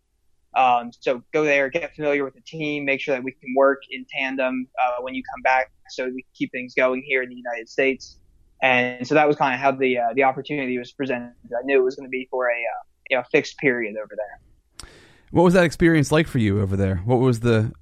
Um, 0.56 0.90
so 0.98 1.22
go 1.34 1.44
there, 1.44 1.68
get 1.68 1.94
familiar 1.94 2.24
with 2.24 2.34
the 2.34 2.40
team, 2.40 2.86
make 2.86 3.00
sure 3.00 3.14
that 3.14 3.22
we 3.22 3.32
can 3.32 3.54
work 3.54 3.82
in 3.90 4.06
tandem 4.10 4.66
uh, 4.82 5.02
when 5.02 5.14
you 5.14 5.22
come 5.34 5.42
back, 5.42 5.70
so 5.90 6.06
we 6.06 6.24
keep 6.34 6.50
things 6.50 6.72
going 6.74 7.02
here 7.06 7.22
in 7.22 7.28
the 7.28 7.34
United 7.34 7.68
States. 7.68 8.18
And 8.62 9.06
so 9.06 9.14
that 9.14 9.28
was 9.28 9.36
kind 9.36 9.54
of 9.54 9.60
how 9.60 9.72
the 9.72 9.98
uh, 9.98 10.14
the 10.14 10.24
opportunity 10.24 10.78
was 10.78 10.92
presented. 10.92 11.34
I 11.50 11.64
knew 11.64 11.78
it 11.78 11.84
was 11.84 11.96
going 11.96 12.06
to 12.06 12.10
be 12.10 12.26
for 12.30 12.46
a 12.46 12.54
uh, 12.54 12.84
you 13.10 13.16
know, 13.16 13.22
fixed 13.30 13.58
period 13.58 13.96
over 13.96 14.14
there. 14.16 14.88
What 15.30 15.42
was 15.42 15.54
that 15.54 15.64
experience 15.64 16.12
like 16.12 16.26
for 16.26 16.38
you 16.38 16.60
over 16.60 16.76
there? 16.76 16.96
What 17.04 17.16
was 17.16 17.40
the 17.40 17.72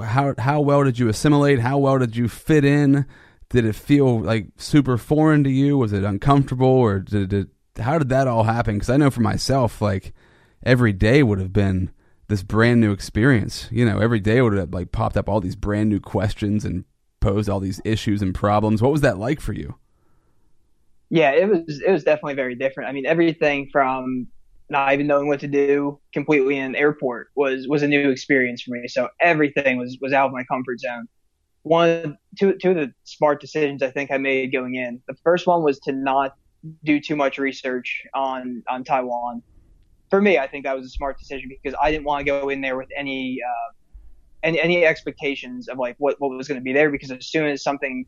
how 0.00 0.34
how 0.38 0.60
well 0.60 0.84
did 0.84 0.98
you 0.98 1.08
assimilate? 1.08 1.58
How 1.58 1.78
well 1.78 1.98
did 1.98 2.16
you 2.16 2.28
fit 2.28 2.64
in? 2.64 3.06
Did 3.48 3.64
it 3.64 3.74
feel 3.74 4.20
like 4.20 4.48
super 4.56 4.96
foreign 4.96 5.44
to 5.44 5.50
you? 5.50 5.78
Was 5.78 5.92
it 5.92 6.04
uncomfortable, 6.04 6.66
or 6.66 7.00
did 7.00 7.32
it? 7.32 7.48
How 7.78 7.98
did 7.98 8.10
that 8.10 8.28
all 8.28 8.44
happen? 8.44 8.74
Because 8.74 8.90
I 8.90 8.96
know 8.96 9.10
for 9.10 9.22
myself, 9.22 9.80
like 9.80 10.12
every 10.62 10.92
day 10.92 11.22
would 11.22 11.40
have 11.40 11.52
been 11.52 11.90
this 12.28 12.42
brand 12.42 12.80
new 12.80 12.92
experience. 12.92 13.68
You 13.70 13.84
know, 13.84 13.98
every 13.98 14.20
day 14.20 14.40
would 14.40 14.52
have 14.54 14.72
like 14.72 14.92
popped 14.92 15.16
up 15.16 15.28
all 15.28 15.40
these 15.40 15.56
brand 15.56 15.88
new 15.88 16.00
questions 16.00 16.64
and 16.64 16.84
posed 17.20 17.48
all 17.48 17.60
these 17.60 17.80
issues 17.84 18.22
and 18.22 18.34
problems. 18.34 18.82
What 18.82 18.92
was 18.92 19.00
that 19.00 19.18
like 19.18 19.40
for 19.40 19.52
you? 19.52 19.76
Yeah, 21.14 21.30
it 21.30 21.48
was 21.48 21.80
it 21.80 21.92
was 21.92 22.02
definitely 22.02 22.34
very 22.34 22.56
different. 22.56 22.90
I 22.90 22.92
mean, 22.92 23.06
everything 23.06 23.68
from 23.70 24.26
not 24.68 24.92
even 24.92 25.06
knowing 25.06 25.28
what 25.28 25.38
to 25.40 25.46
do 25.46 26.00
completely 26.12 26.58
in 26.58 26.74
airport 26.74 27.28
was 27.36 27.68
was 27.68 27.84
a 27.84 27.86
new 27.86 28.10
experience 28.10 28.62
for 28.62 28.72
me. 28.72 28.88
So 28.88 29.08
everything 29.20 29.78
was 29.78 29.96
was 30.00 30.12
out 30.12 30.26
of 30.26 30.32
my 30.32 30.42
comfort 30.42 30.80
zone. 30.80 31.06
One, 31.62 32.18
two, 32.36 32.58
two 32.60 32.70
of 32.70 32.76
the 32.76 32.92
smart 33.04 33.40
decisions 33.40 33.80
I 33.80 33.92
think 33.92 34.10
I 34.10 34.18
made 34.18 34.52
going 34.52 34.74
in. 34.74 35.00
The 35.06 35.14
first 35.22 35.46
one 35.46 35.62
was 35.62 35.78
to 35.80 35.92
not 35.92 36.34
do 36.82 36.98
too 36.98 37.14
much 37.14 37.38
research 37.38 38.02
on 38.12 38.64
on 38.68 38.82
Taiwan. 38.82 39.40
For 40.10 40.20
me, 40.20 40.38
I 40.38 40.48
think 40.48 40.64
that 40.64 40.76
was 40.76 40.86
a 40.86 40.90
smart 40.90 41.20
decision 41.20 41.48
because 41.48 41.78
I 41.80 41.92
didn't 41.92 42.06
want 42.06 42.20
to 42.20 42.24
go 42.24 42.48
in 42.48 42.60
there 42.60 42.76
with 42.76 42.88
any 42.96 43.38
uh, 43.40 43.72
any 44.42 44.60
any 44.60 44.84
expectations 44.84 45.68
of 45.68 45.78
like 45.78 45.94
what 45.98 46.16
what 46.18 46.36
was 46.36 46.48
going 46.48 46.58
to 46.58 46.64
be 46.64 46.72
there. 46.72 46.90
Because 46.90 47.12
as 47.12 47.24
soon 47.28 47.46
as 47.46 47.62
something 47.62 48.04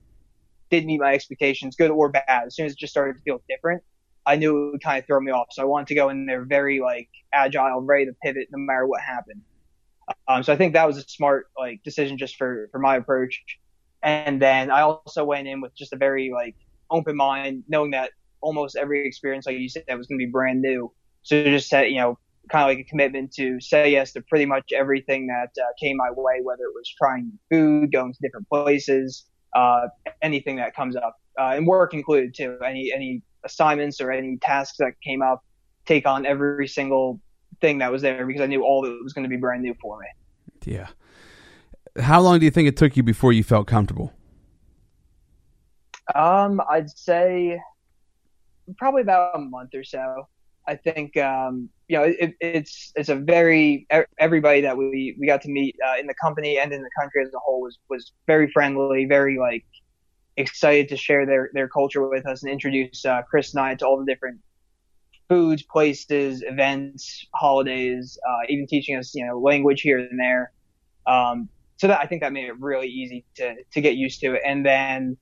did 0.71 0.85
meet 0.85 1.01
my 1.01 1.13
expectations, 1.15 1.77
good 1.77 1.91
or 1.91 2.09
bad. 2.11 2.47
As 2.47 2.57
soon 2.57 2.67
as 2.67 2.73
it 2.73 2.79
just 2.79 2.93
started 2.93 3.17
to 3.17 3.23
feel 3.23 3.43
different, 3.49 3.83
I 4.25 4.37
knew 4.37 4.69
it 4.69 4.71
would 4.73 4.83
kind 4.83 4.99
of 4.99 5.07
throw 5.07 5.21
me 5.21 5.31
off. 5.31 5.49
So 5.53 5.63
I 5.63 5.67
wanted 5.67 5.89
to 5.89 5.95
go 5.95 6.09
in 6.09 6.27
there 6.27 6.45
very 6.45 6.81
like 6.81 7.09
agile, 7.33 7.81
ready 7.81 8.07
to 8.07 8.13
pivot 8.23 8.49
no 8.51 8.59
matter 8.59 8.87
what 8.87 9.01
happened. 9.01 9.43
Um, 10.29 10.43
so 10.43 10.53
I 10.53 10.57
think 10.57 10.75
that 10.75 10.87
was 10.87 10.99
a 10.99 11.03
smart 11.03 11.47
like 11.59 11.83
decision 11.83 12.19
just 12.19 12.37
for 12.37 12.69
for 12.73 12.79
my 12.79 12.97
approach. 12.97 13.43
And 14.03 14.41
then 14.41 14.71
I 14.71 14.83
also 14.83 15.25
went 15.25 15.49
in 15.49 15.61
with 15.61 15.75
just 15.75 15.93
a 15.93 15.97
very 15.97 16.31
like 16.33 16.57
open 16.91 17.17
mind, 17.17 17.65
knowing 17.69 17.93
that 17.93 18.11
almost 18.41 18.77
every 18.77 19.07
experience, 19.07 19.47
like 19.47 19.59
you 19.59 19.69
said, 19.69 19.85
that 19.89 19.99
was 19.99 20.07
going 20.07 20.19
to 20.19 20.27
be 20.27 20.31
brand 20.31 20.61
new. 20.61 20.93
So 21.23 21.43
just 21.45 21.69
set, 21.69 21.91
you 21.91 21.99
know, 21.99 22.19
kind 22.51 22.63
of 22.63 22.69
like 22.69 22.87
a 22.87 22.89
commitment 22.89 23.33
to 23.35 23.61
say 23.61 23.91
yes 23.91 24.13
to 24.13 24.21
pretty 24.23 24.47
much 24.47 24.71
everything 24.73 25.27
that 25.27 25.51
uh, 25.61 25.67
came 25.81 25.97
my 25.97 26.11
way, 26.11 26.41
whether 26.43 26.63
it 26.63 26.75
was 26.75 26.93
trying 26.97 27.33
food, 27.51 27.91
going 27.93 28.13
to 28.13 28.19
different 28.23 28.49
places, 28.49 29.25
uh, 29.57 29.89
anything 30.23 30.57
that 30.57 30.77
comes 30.77 30.95
up, 30.97 31.17
uh, 31.41 31.55
and 31.57 31.67
work 31.67 31.95
included 31.95 32.35
too. 32.35 32.59
Any 32.65 32.93
any 32.95 33.23
assignments 33.45 34.01
or 34.01 34.11
any 34.13 34.37
tasks 34.37 34.77
that 34.79 34.93
came 35.03 35.23
up, 35.23 35.43
take 35.87 36.07
on 36.07 36.27
every 36.27 36.69
single 36.69 37.21
thing 37.61 37.79
that 37.79 37.91
was 37.91 38.03
there 38.03 38.27
because 38.27 38.43
I 38.43 38.47
knew 38.47 38.63
all 38.63 38.83
that 38.83 38.99
was 39.03 39.13
going 39.13 39.25
to 39.25 39.29
be 39.29 39.37
brand 39.37 39.63
new 39.63 39.75
for 39.81 39.99
me. 39.99 40.07
Yeah. 40.65 40.89
How 41.99 42.21
long 42.21 42.39
do 42.39 42.45
you 42.45 42.51
think 42.51 42.69
it 42.69 42.77
took 42.77 42.97
you 42.97 43.03
before 43.03 43.33
you 43.33 43.43
felt 43.43 43.67
comfortable? 43.67 44.13
Um, 46.15 46.61
I'd 46.69 46.91
say 46.91 47.59
probably 48.77 49.03
about 49.03 49.35
a 49.35 49.39
month 49.39 49.75
or 49.75 49.85
so. 49.85 50.29
I 50.67 50.77
think 50.77 51.17
um, 51.17 51.69
you 51.89 51.97
know 51.97 52.05
it, 52.05 52.35
it's 52.41 52.93
it's 52.97 53.09
a 53.09 53.15
very 53.15 53.87
everybody 54.19 54.61
that 54.63 54.77
we 54.77 55.17
we 55.19 55.27
got 55.27 55.43
to 55.43 55.49
meet 55.49 55.77
uh, 55.87 55.99
in 55.99 56.07
the 56.07 56.15
company 56.15 56.59
and 56.59 56.73
in 56.73 56.83
the 56.83 56.91
country 56.99 57.23
as 57.23 57.33
a 57.35 57.39
whole 57.39 57.61
was 57.61 57.79
was 57.89 58.13
very 58.27 58.51
friendly, 58.51 59.05
very 59.07 59.39
like 59.39 59.65
excited 60.37 60.89
to 60.89 60.97
share 60.97 61.27
their 61.27 61.51
their 61.53 61.69
culture 61.69 62.09
with 62.09 62.27
us 62.27 62.43
and 62.43 62.53
introduce 62.53 63.05
uh, 63.05 63.23
Chris 63.23 63.55
and 63.55 63.63
I 63.63 63.75
to 63.77 63.87
all 63.87 63.99
the 63.99 64.05
different 64.05 64.41
foods, 65.29 65.63
places, 65.63 66.43
events, 66.47 67.27
holidays, 67.35 68.19
uh, 68.29 68.47
even 68.49 68.67
teaching 68.67 68.97
us 68.97 69.15
you 69.15 69.27
know 69.27 69.39
language 69.39 69.83
here 69.83 69.99
and 69.99 70.19
there. 70.19 70.53
Um, 71.07 71.49
so 71.77 71.89
that 71.89 72.01
I 72.01 72.07
think 72.07 72.23
that 72.23 72.33
made 72.33 72.47
it 72.47 72.59
really 72.59 72.89
easy 72.89 73.25
to 73.37 73.55
to 73.73 73.81
get 73.81 73.95
used 73.95 74.21
to 74.21 74.35
it, 74.35 74.43
and 74.45 74.65
then 74.65 75.17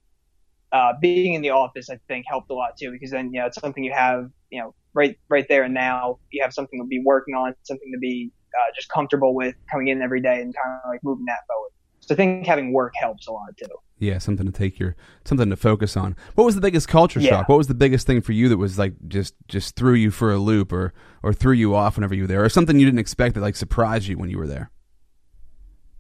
uh, 0.74 0.92
being 1.00 1.34
in 1.34 1.40
the 1.40 1.50
office, 1.50 1.88
I 1.88 2.00
think 2.08 2.26
helped 2.28 2.50
a 2.50 2.54
lot 2.54 2.76
too, 2.76 2.90
because 2.90 3.12
then, 3.12 3.32
you 3.32 3.38
know, 3.38 3.46
it's 3.46 3.60
something 3.60 3.84
you 3.84 3.92
have, 3.92 4.28
you 4.50 4.60
know, 4.60 4.74
right, 4.94 5.18
right 5.28 5.46
there 5.48 5.64
and 5.64 5.74
now 5.74 6.18
you 6.30 6.42
have 6.42 6.52
something 6.52 6.80
to 6.80 6.86
be 6.86 7.02
working 7.04 7.34
on, 7.34 7.54
something 7.62 7.90
to 7.92 7.98
be 7.98 8.30
uh, 8.54 8.72
just 8.74 8.88
comfortable 8.88 9.34
with 9.34 9.54
coming 9.70 9.88
in 9.88 10.00
every 10.02 10.20
day 10.20 10.40
and 10.40 10.54
kind 10.54 10.78
of 10.84 10.90
like 10.90 11.00
moving 11.02 11.24
that 11.26 11.40
forward. 11.46 11.70
So 12.00 12.14
I 12.14 12.16
think 12.16 12.46
having 12.46 12.72
work 12.72 12.92
helps 12.96 13.26
a 13.26 13.32
lot 13.32 13.56
too. 13.56 13.66
Yeah, 13.98 14.18
something 14.18 14.44
to 14.44 14.52
take 14.52 14.78
your 14.78 14.94
something 15.24 15.48
to 15.48 15.56
focus 15.56 15.96
on. 15.96 16.16
What 16.34 16.44
was 16.44 16.54
the 16.54 16.60
biggest 16.60 16.88
culture 16.88 17.20
yeah. 17.20 17.30
shock? 17.30 17.48
What 17.48 17.56
was 17.56 17.68
the 17.68 17.74
biggest 17.74 18.06
thing 18.06 18.20
for 18.20 18.32
you 18.32 18.48
that 18.50 18.58
was 18.58 18.78
like 18.78 18.92
just 19.08 19.34
just 19.48 19.76
threw 19.76 19.94
you 19.94 20.10
for 20.10 20.32
a 20.32 20.36
loop 20.36 20.72
or 20.72 20.92
or 21.22 21.32
threw 21.32 21.52
you 21.52 21.74
off 21.74 21.96
whenever 21.96 22.14
you 22.14 22.22
were 22.22 22.28
there, 22.28 22.44
or 22.44 22.48
something 22.48 22.78
you 22.78 22.84
didn't 22.84 22.98
expect 22.98 23.34
that 23.34 23.40
like 23.40 23.56
surprised 23.56 24.06
you 24.06 24.18
when 24.18 24.28
you 24.28 24.36
were 24.36 24.46
there? 24.46 24.70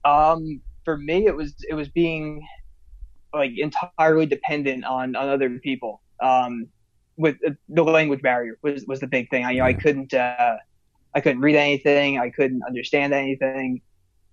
Um, 0.04 0.60
for 0.84 0.98
me, 0.98 1.26
it 1.26 1.34
was 1.34 1.54
it 1.68 1.74
was 1.74 1.88
being 1.88 2.46
like 3.32 3.52
entirely 3.56 4.26
dependent 4.26 4.84
on 4.84 5.16
on 5.16 5.28
other 5.28 5.48
people. 5.60 6.02
Um, 6.20 6.66
with 7.16 7.36
uh, 7.46 7.50
the 7.68 7.84
language 7.84 8.22
barrier 8.22 8.58
was 8.62 8.84
was 8.86 9.00
the 9.00 9.06
big 9.06 9.30
thing. 9.30 9.44
I 9.44 9.52
you 9.52 9.58
know 9.58 9.66
I 9.66 9.74
couldn't 9.74 10.14
uh, 10.14 10.56
I 11.14 11.20
couldn't 11.20 11.40
read 11.40 11.56
anything. 11.56 12.18
I 12.18 12.30
couldn't 12.30 12.62
understand 12.66 13.12
anything, 13.12 13.82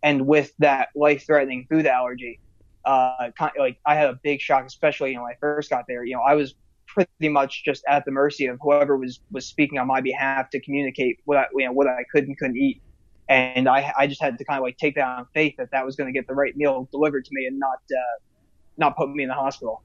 and 0.03 0.27
with 0.27 0.51
that 0.59 0.89
life 0.95 1.25
threatening 1.25 1.67
food 1.69 1.85
allergy, 1.85 2.39
uh, 2.85 3.29
like 3.57 3.77
I 3.85 3.95
had 3.95 4.09
a 4.09 4.19
big 4.23 4.41
shock, 4.41 4.65
especially 4.65 5.11
you 5.11 5.17
know 5.17 5.23
when 5.23 5.31
I 5.31 5.37
first 5.39 5.69
got 5.69 5.85
there. 5.87 6.03
You 6.03 6.15
know 6.15 6.21
I 6.21 6.35
was 6.35 6.55
pretty 6.87 7.29
much 7.29 7.63
just 7.63 7.83
at 7.87 8.03
the 8.05 8.11
mercy 8.11 8.47
of 8.47 8.57
whoever 8.61 8.97
was 8.97 9.19
was 9.31 9.45
speaking 9.45 9.79
on 9.79 9.87
my 9.87 10.01
behalf 10.01 10.49
to 10.51 10.59
communicate 10.59 11.19
what 11.25 11.37
I, 11.37 11.45
you 11.55 11.65
know 11.65 11.71
what 11.71 11.87
I 11.87 12.03
could 12.11 12.25
and 12.25 12.37
couldn't 12.37 12.57
eat. 12.57 12.81
And 13.29 13.69
I, 13.69 13.93
I 13.97 14.07
just 14.07 14.21
had 14.21 14.37
to 14.39 14.43
kind 14.43 14.57
of 14.57 14.63
like 14.63 14.77
take 14.77 14.95
that 14.95 15.05
on 15.05 15.25
faith 15.33 15.55
that 15.57 15.69
that 15.71 15.85
was 15.85 15.95
going 15.95 16.13
to 16.13 16.17
get 16.17 16.27
the 16.27 16.33
right 16.33 16.55
meal 16.57 16.89
delivered 16.91 17.23
to 17.23 17.31
me 17.31 17.45
and 17.45 17.57
not 17.59 17.79
uh, 17.91 18.19
not 18.77 18.97
putting 18.97 19.15
me 19.15 19.23
in 19.23 19.29
the 19.29 19.35
hospital. 19.35 19.83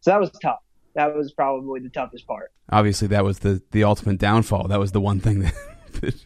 So 0.00 0.10
that 0.10 0.18
was 0.18 0.30
tough. 0.42 0.58
That 0.94 1.14
was 1.14 1.32
probably 1.32 1.80
the 1.80 1.88
toughest 1.88 2.26
part. 2.26 2.52
Obviously, 2.70 3.08
that 3.08 3.24
was 3.24 3.40
the 3.40 3.62
the 3.70 3.84
ultimate 3.84 4.18
downfall. 4.18 4.68
That 4.68 4.80
was 4.80 4.92
the 4.92 5.00
one 5.00 5.20
thing 5.20 5.40
that 6.00 6.24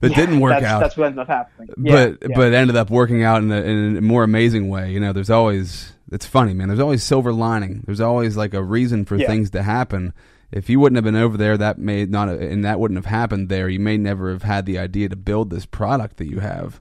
that, 0.00 0.10
yeah, 0.10 0.16
didn't 0.16 0.40
work 0.40 0.52
that's, 0.52 0.64
out. 0.66 0.80
That's 0.80 0.96
what 0.96 1.06
ended 1.06 1.20
up 1.20 1.28
happening. 1.28 1.68
Yeah, 1.78 1.92
but 1.92 2.30
yeah. 2.30 2.36
but 2.36 2.54
ended 2.54 2.76
up 2.76 2.90
working 2.90 3.22
out 3.22 3.42
in 3.42 3.50
a, 3.50 3.60
in 3.60 3.96
a 3.96 4.00
more 4.00 4.22
amazing 4.22 4.68
way. 4.68 4.92
You 4.92 5.00
know, 5.00 5.12
there's 5.12 5.30
always 5.30 5.92
it's 6.10 6.26
funny, 6.26 6.54
man. 6.54 6.68
There's 6.68 6.80
always 6.80 7.02
silver 7.02 7.32
lining. 7.32 7.82
There's 7.86 8.00
always 8.00 8.36
like 8.36 8.54
a 8.54 8.62
reason 8.62 9.04
for 9.04 9.18
things 9.18 9.50
to 9.50 9.62
happen. 9.62 10.12
If 10.52 10.70
you 10.70 10.78
wouldn't 10.78 10.96
have 10.96 11.04
been 11.04 11.20
over 11.20 11.36
there, 11.36 11.56
that 11.56 11.78
may 11.78 12.06
not, 12.06 12.28
and 12.28 12.64
that 12.64 12.78
wouldn't 12.78 12.98
have 12.98 13.06
happened 13.06 13.48
there. 13.48 13.68
You 13.68 13.80
may 13.80 13.96
never 13.96 14.30
have 14.30 14.44
had 14.44 14.64
the 14.64 14.78
idea 14.78 15.08
to 15.08 15.16
build 15.16 15.50
this 15.50 15.66
product 15.66 16.18
that 16.18 16.28
you 16.28 16.38
have 16.38 16.80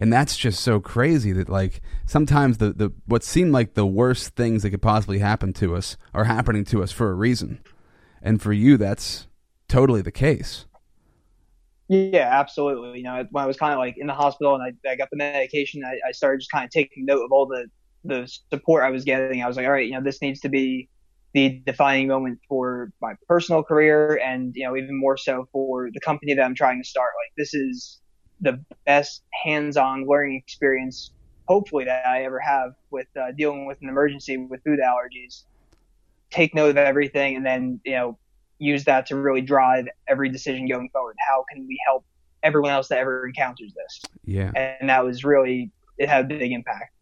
and 0.00 0.10
that's 0.10 0.36
just 0.36 0.60
so 0.60 0.80
crazy 0.80 1.30
that 1.32 1.50
like 1.50 1.82
sometimes 2.06 2.56
the, 2.56 2.72
the 2.72 2.90
what 3.04 3.22
seemed 3.22 3.52
like 3.52 3.74
the 3.74 3.86
worst 3.86 4.34
things 4.34 4.62
that 4.62 4.70
could 4.70 4.82
possibly 4.82 5.18
happen 5.18 5.52
to 5.52 5.76
us 5.76 5.98
are 6.14 6.24
happening 6.24 6.64
to 6.64 6.82
us 6.82 6.90
for 6.90 7.10
a 7.10 7.14
reason. 7.14 7.60
And 8.22 8.40
for 8.40 8.52
you 8.52 8.78
that's 8.78 9.28
totally 9.68 10.00
the 10.00 10.10
case. 10.10 10.64
Yeah 11.88 12.28
absolutely. 12.32 12.98
You 12.98 13.04
know 13.04 13.26
when 13.30 13.44
i 13.44 13.46
was 13.46 13.58
kind 13.58 13.74
of 13.74 13.78
like 13.78 13.96
in 13.98 14.06
the 14.06 14.14
hospital 14.14 14.54
and 14.54 14.64
i, 14.64 14.90
I 14.90 14.96
got 14.96 15.08
the 15.10 15.18
medication 15.18 15.82
I, 15.84 16.08
I 16.08 16.12
started 16.12 16.40
just 16.40 16.50
kind 16.50 16.64
of 16.64 16.70
taking 16.70 17.04
note 17.04 17.22
of 17.22 17.30
all 17.30 17.46
the 17.46 17.66
the 18.02 18.26
support 18.50 18.82
i 18.82 18.90
was 18.90 19.04
getting. 19.04 19.42
I 19.42 19.46
was 19.46 19.58
like 19.58 19.66
all 19.66 19.72
right 19.72 19.86
you 19.86 19.92
know 19.92 20.02
this 20.02 20.22
needs 20.22 20.40
to 20.40 20.48
be 20.48 20.88
the 21.34 21.62
defining 21.66 22.08
moment 22.08 22.40
for 22.48 22.90
my 23.02 23.12
personal 23.28 23.62
career 23.62 24.18
and 24.24 24.52
you 24.56 24.66
know 24.66 24.76
even 24.76 24.98
more 24.98 25.16
so 25.18 25.46
for 25.52 25.90
the 25.92 26.00
company 26.00 26.34
that 26.34 26.42
i'm 26.42 26.54
trying 26.54 26.82
to 26.82 26.88
start. 26.88 27.10
Like 27.22 27.32
this 27.36 27.52
is 27.54 28.00
the 28.40 28.62
best 28.86 29.22
hands-on 29.44 30.06
learning 30.06 30.36
experience, 30.36 31.12
hopefully 31.46 31.84
that 31.84 32.06
I 32.06 32.24
ever 32.24 32.38
have 32.40 32.74
with 32.90 33.08
uh, 33.16 33.32
dealing 33.32 33.66
with 33.66 33.78
an 33.82 33.88
emergency 33.88 34.36
with 34.36 34.62
food 34.64 34.80
allergies. 34.80 35.44
Take 36.30 36.54
note 36.54 36.70
of 36.70 36.76
everything, 36.76 37.36
and 37.36 37.44
then 37.44 37.80
you 37.84 37.92
know 37.92 38.18
use 38.58 38.84
that 38.84 39.06
to 39.06 39.16
really 39.16 39.40
drive 39.40 39.86
every 40.06 40.28
decision 40.28 40.68
going 40.68 40.88
forward. 40.90 41.16
How 41.28 41.44
can 41.52 41.66
we 41.66 41.78
help 41.86 42.04
everyone 42.42 42.70
else 42.70 42.88
that 42.88 42.98
ever 42.98 43.26
encounters 43.26 43.72
this? 43.74 44.02
Yeah, 44.24 44.52
and 44.54 44.88
that 44.88 45.04
was 45.04 45.24
really 45.24 45.70
it 45.98 46.08
had 46.08 46.24
a 46.24 46.28
big 46.28 46.52
impact. 46.52 46.94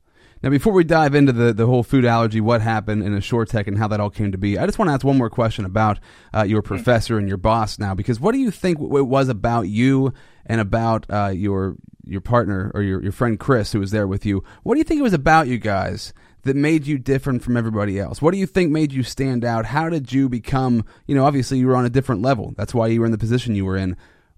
Now, 0.42 0.50
before 0.50 0.72
we 0.72 0.84
dive 0.84 1.14
into 1.14 1.32
the, 1.32 1.52
the 1.52 1.66
whole 1.66 1.82
food 1.82 2.04
allergy, 2.04 2.40
what 2.40 2.60
happened 2.60 3.02
in 3.02 3.12
AssureTech 3.12 3.66
and 3.66 3.76
how 3.76 3.88
that 3.88 3.98
all 3.98 4.10
came 4.10 4.30
to 4.30 4.38
be, 4.38 4.56
I 4.56 4.66
just 4.66 4.78
want 4.78 4.88
to 4.88 4.92
ask 4.92 5.04
one 5.04 5.18
more 5.18 5.30
question 5.30 5.64
about 5.64 5.98
uh, 6.32 6.42
your 6.42 6.62
professor 6.62 7.18
and 7.18 7.28
your 7.28 7.38
boss 7.38 7.78
now, 7.78 7.94
because 7.94 8.20
what 8.20 8.32
do 8.32 8.38
you 8.38 8.50
think 8.50 8.78
it 8.78 9.06
was 9.06 9.28
about 9.28 9.62
you 9.62 10.12
and 10.46 10.60
about 10.60 11.06
uh, 11.10 11.32
your 11.34 11.76
your 12.04 12.20
partner 12.22 12.70
or 12.74 12.82
your, 12.82 13.02
your 13.02 13.12
friend 13.12 13.38
Chris, 13.38 13.72
who 13.72 13.80
was 13.80 13.90
there 13.90 14.06
with 14.06 14.24
you? 14.24 14.42
What 14.62 14.74
do 14.74 14.78
you 14.78 14.84
think 14.84 14.98
it 14.98 15.02
was 15.02 15.12
about 15.12 15.46
you 15.46 15.58
guys 15.58 16.14
that 16.42 16.56
made 16.56 16.86
you 16.86 16.98
different 16.98 17.42
from 17.42 17.56
everybody 17.56 18.00
else? 18.00 18.22
What 18.22 18.30
do 18.32 18.38
you 18.38 18.46
think 18.46 18.70
made 18.70 18.92
you 18.92 19.02
stand 19.02 19.44
out? 19.44 19.66
How 19.66 19.90
did 19.90 20.10
you 20.10 20.28
become, 20.28 20.86
you 21.06 21.14
know, 21.14 21.26
obviously 21.26 21.58
you 21.58 21.66
were 21.66 21.76
on 21.76 21.84
a 21.84 21.90
different 21.90 22.22
level. 22.22 22.54
That's 22.56 22.72
why 22.72 22.86
you 22.86 23.00
were 23.00 23.06
in 23.06 23.12
the 23.12 23.18
position 23.18 23.54
you 23.54 23.66
were 23.66 23.76
in. 23.76 23.94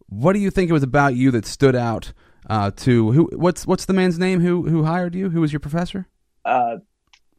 What 0.09 0.33
do 0.33 0.41
you 0.41 0.51
think 0.51 0.69
it 0.69 0.73
was 0.73 0.83
about 0.83 1.15
you 1.15 1.31
that 1.31 1.47
stood 1.47 1.77
out? 1.77 2.13
Uh, 2.48 2.70
to 2.70 3.12
who? 3.12 3.31
What's 3.33 3.66
what's 3.66 3.85
the 3.85 3.92
man's 3.92 4.18
name 4.18 4.40
who 4.40 4.68
who 4.68 4.85
hired 4.85 5.14
you? 5.14 5.31
Who 5.31 5.40
was 5.40 5.53
your 5.53 5.61
professor? 5.61 6.09
Uh, 6.44 6.76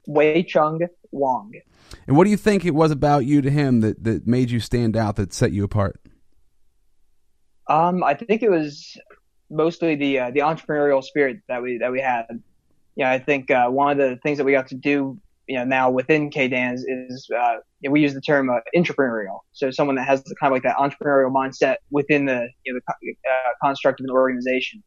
Wei 0.07 0.43
Chung 0.43 0.79
Wong. 1.11 1.51
And 2.07 2.15
what 2.15 2.23
do 2.25 2.29
you 2.29 2.37
think 2.37 2.65
it 2.65 2.75
was 2.75 2.91
about 2.91 3.25
you 3.25 3.41
to 3.41 3.49
him 3.49 3.81
that 3.81 4.03
that 4.03 4.27
made 4.27 4.51
you 4.51 4.59
stand 4.59 4.95
out, 4.95 5.15
that 5.15 5.33
set 5.33 5.51
you 5.51 5.63
apart? 5.63 5.99
Um, 7.67 8.03
I 8.03 8.13
think 8.15 8.43
it 8.43 8.49
was 8.51 8.97
mostly 9.49 9.95
the 9.95 10.19
uh, 10.19 10.31
the 10.31 10.39
intrapreneurial 10.39 11.03
spirit 11.03 11.37
that 11.47 11.61
we 11.61 11.77
that 11.77 11.91
we 11.91 11.99
had. 11.99 12.25
Yeah, 12.95 13.11
I 13.11 13.19
think 13.19 13.51
uh, 13.51 13.69
one 13.69 13.91
of 13.91 13.97
the 13.97 14.17
things 14.17 14.37
that 14.37 14.43
we 14.43 14.51
got 14.51 14.67
to 14.67 14.75
do, 14.75 15.17
you 15.47 15.57
know, 15.57 15.63
now 15.63 15.89
within 15.89 16.29
KDAN 16.29 16.73
is, 16.73 16.83
is 16.83 17.29
uh, 17.33 17.55
you 17.79 17.89
know, 17.89 17.93
we 17.93 18.01
use 18.01 18.13
the 18.13 18.21
term 18.21 18.49
uh, 18.49 18.59
entrepreneurial. 18.75 19.39
So 19.53 19.71
someone 19.71 19.95
that 19.95 20.05
has 20.07 20.21
the 20.23 20.35
kind 20.35 20.51
of 20.51 20.55
like 20.55 20.63
that 20.63 20.75
entrepreneurial 20.75 21.31
mindset 21.31 21.77
within 21.89 22.25
the 22.25 22.49
you 22.65 22.73
know 22.73 22.79
the 22.85 23.15
uh, 23.29 23.51
construct 23.63 23.99
of 23.99 24.05
an 24.05 24.11
organization. 24.11 24.83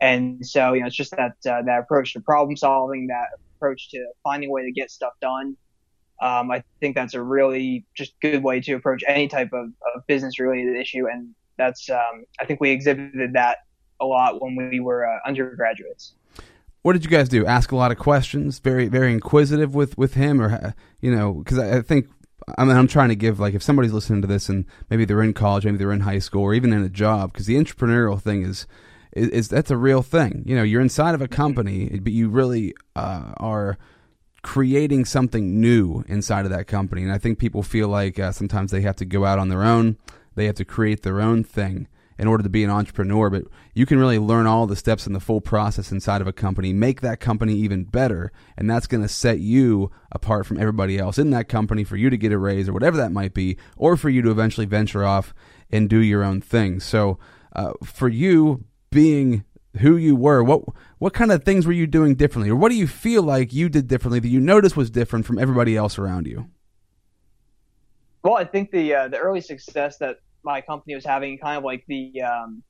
And 0.00 0.44
so, 0.44 0.72
you 0.74 0.80
know, 0.80 0.86
it's 0.86 0.96
just 0.96 1.12
that 1.12 1.36
uh, 1.48 1.62
that 1.62 1.80
approach 1.80 2.12
to 2.14 2.20
problem 2.20 2.56
solving, 2.56 3.06
that 3.08 3.28
approach 3.56 3.90
to 3.90 4.04
finding 4.22 4.50
a 4.50 4.52
way 4.52 4.64
to 4.64 4.72
get 4.72 4.90
stuff 4.90 5.12
done. 5.20 5.56
Um, 6.22 6.50
I 6.50 6.62
think 6.80 6.94
that's 6.94 7.14
a 7.14 7.22
really 7.22 7.84
just 7.94 8.14
good 8.20 8.42
way 8.42 8.60
to 8.60 8.74
approach 8.74 9.02
any 9.06 9.28
type 9.28 9.52
of, 9.52 9.72
of 9.94 10.06
business 10.06 10.38
related 10.38 10.76
issue, 10.76 11.06
and 11.10 11.34
that's 11.56 11.90
um, 11.90 12.24
I 12.40 12.44
think 12.44 12.60
we 12.60 12.70
exhibited 12.70 13.32
that 13.34 13.58
a 14.00 14.04
lot 14.04 14.40
when 14.40 14.56
we 14.70 14.80
were 14.80 15.06
uh, 15.06 15.18
undergraduates. 15.26 16.14
What 16.82 16.92
did 16.92 17.04
you 17.04 17.10
guys 17.10 17.28
do? 17.28 17.46
Ask 17.46 17.72
a 17.72 17.76
lot 17.76 17.90
of 17.90 17.98
questions, 17.98 18.58
very 18.58 18.88
very 18.88 19.12
inquisitive 19.12 19.74
with 19.74 19.98
with 19.98 20.14
him, 20.14 20.40
or 20.40 20.74
you 21.00 21.14
know, 21.14 21.34
because 21.34 21.58
I, 21.58 21.78
I 21.78 21.82
think 21.82 22.08
I 22.58 22.64
mean, 22.64 22.76
I'm 22.76 22.88
trying 22.88 23.08
to 23.08 23.16
give 23.16 23.40
like 23.40 23.54
if 23.54 23.62
somebody's 23.62 23.92
listening 23.92 24.22
to 24.22 24.28
this 24.28 24.48
and 24.48 24.66
maybe 24.90 25.04
they're 25.04 25.22
in 25.22 25.32
college, 25.32 25.64
maybe 25.64 25.78
they're 25.78 25.92
in 25.92 26.00
high 26.00 26.18
school, 26.18 26.42
or 26.42 26.54
even 26.54 26.72
in 26.72 26.82
a 26.82 26.88
job, 26.88 27.32
because 27.32 27.46
the 27.46 27.56
entrepreneurial 27.56 28.20
thing 28.20 28.42
is 28.42 28.66
is, 29.14 29.28
is 29.28 29.48
that's 29.48 29.70
a 29.70 29.76
real 29.76 30.02
thing. 30.02 30.42
You 30.46 30.56
know, 30.56 30.62
you're 30.62 30.82
inside 30.82 31.14
of 31.14 31.22
a 31.22 31.28
company, 31.28 31.98
but 32.02 32.12
you 32.12 32.28
really 32.28 32.74
uh, 32.94 33.32
are 33.38 33.78
creating 34.42 35.06
something 35.06 35.60
new 35.60 36.04
inside 36.06 36.44
of 36.44 36.50
that 36.50 36.66
company. 36.66 37.02
And 37.02 37.12
I 37.12 37.18
think 37.18 37.38
people 37.38 37.62
feel 37.62 37.88
like 37.88 38.18
uh, 38.18 38.32
sometimes 38.32 38.70
they 38.70 38.82
have 38.82 38.96
to 38.96 39.06
go 39.06 39.24
out 39.24 39.38
on 39.38 39.48
their 39.48 39.62
own, 39.62 39.96
they 40.34 40.46
have 40.46 40.56
to 40.56 40.64
create 40.64 41.02
their 41.02 41.20
own 41.20 41.44
thing. 41.44 41.88
in 42.18 42.28
order 42.28 42.42
to 42.42 42.48
be 42.48 42.62
an 42.62 42.70
entrepreneur, 42.70 43.28
but 43.28 43.44
you 43.74 43.86
can 43.86 43.98
really 43.98 44.18
learn 44.18 44.46
all 44.46 44.66
the 44.66 44.76
steps 44.76 45.06
in 45.06 45.12
the 45.12 45.20
full 45.20 45.40
process 45.40 45.90
inside 45.90 46.20
of 46.20 46.26
a 46.26 46.32
company, 46.32 46.72
make 46.72 47.00
that 47.00 47.20
company 47.20 47.54
even 47.54 47.84
better, 47.84 48.30
and 48.56 48.70
that's 48.70 48.86
going 48.86 49.02
to 49.02 49.08
set 49.08 49.40
you 49.40 49.90
apart 50.12 50.46
from 50.46 50.58
everybody 50.58 50.98
else 50.98 51.18
in 51.18 51.30
that 51.30 51.48
company 51.48 51.82
for 51.82 51.96
you 51.96 52.10
to 52.10 52.16
get 52.16 52.32
a 52.32 52.38
raise 52.38 52.68
or 52.68 52.72
whatever 52.72 52.96
that 52.96 53.12
might 53.12 53.34
be, 53.34 53.56
or 53.76 53.96
for 53.96 54.08
you 54.08 54.22
to 54.22 54.30
eventually 54.30 54.66
venture 54.66 55.04
off 55.04 55.34
and 55.70 55.90
do 55.90 55.98
your 55.98 56.22
own 56.22 56.40
thing. 56.40 56.78
So, 56.78 57.18
uh, 57.52 57.72
for 57.82 58.08
you 58.08 58.64
being 58.94 59.44
who 59.80 59.96
you 59.96 60.16
were, 60.16 60.42
what 60.42 60.62
what 60.98 61.12
kind 61.12 61.32
of 61.32 61.44
things 61.44 61.66
were 61.66 61.72
you 61.72 61.86
doing 61.86 62.14
differently, 62.14 62.50
or 62.50 62.56
what 62.56 62.70
do 62.70 62.76
you 62.76 62.86
feel 62.86 63.22
like 63.22 63.52
you 63.52 63.68
did 63.68 63.88
differently 63.88 64.20
that 64.20 64.28
you 64.28 64.40
noticed 64.40 64.76
was 64.76 64.90
different 64.90 65.26
from 65.26 65.38
everybody 65.38 65.76
else 65.76 65.98
around 65.98 66.26
you? 66.26 66.48
Well, 68.22 68.36
I 68.36 68.44
think 68.44 68.70
the 68.70 68.94
uh, 68.94 69.08
the 69.08 69.18
early 69.18 69.40
success 69.40 69.98
that 69.98 70.18
my 70.42 70.60
company 70.60 70.94
was 70.94 71.04
having, 71.04 71.36
kind 71.38 71.58
of 71.58 71.64
like 71.64 71.84
the 71.88 72.22
um, 72.22 72.62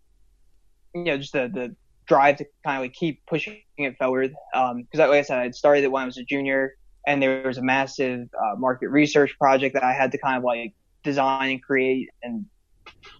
you 0.95 1.05
know 1.05 1.19
just 1.19 1.33
the 1.33 1.49
the 1.53 1.77
drive 2.07 2.37
to 2.39 2.47
kind 2.65 2.79
of 2.79 2.83
like 2.83 2.95
keep 2.95 3.25
pushing 3.27 3.59
it 3.77 3.97
forward. 3.99 4.35
Because 4.53 5.01
um, 5.01 5.09
like 5.11 5.11
I 5.11 5.23
said, 5.23 5.39
I 5.39 5.51
started 5.51 5.85
it 5.85 5.93
when 5.93 6.03
I 6.03 6.07
was 6.07 6.19
a 6.19 6.25
junior, 6.25 6.75
and 7.07 7.23
there 7.23 7.47
was 7.47 7.59
a 7.59 7.63
massive 7.63 8.29
uh, 8.35 8.57
market 8.57 8.89
research 8.89 9.37
project 9.39 9.75
that 9.75 9.85
I 9.85 9.93
had 9.93 10.11
to 10.13 10.19
kind 10.19 10.39
of 10.39 10.45
like 10.45 10.73
design 11.03 11.51
and 11.51 11.63
create, 11.63 12.09
and 12.23 12.47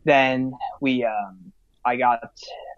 then 0.05 0.55
we 0.81 1.05
um, 1.05 1.53
I 1.85 1.97
got 1.97 2.21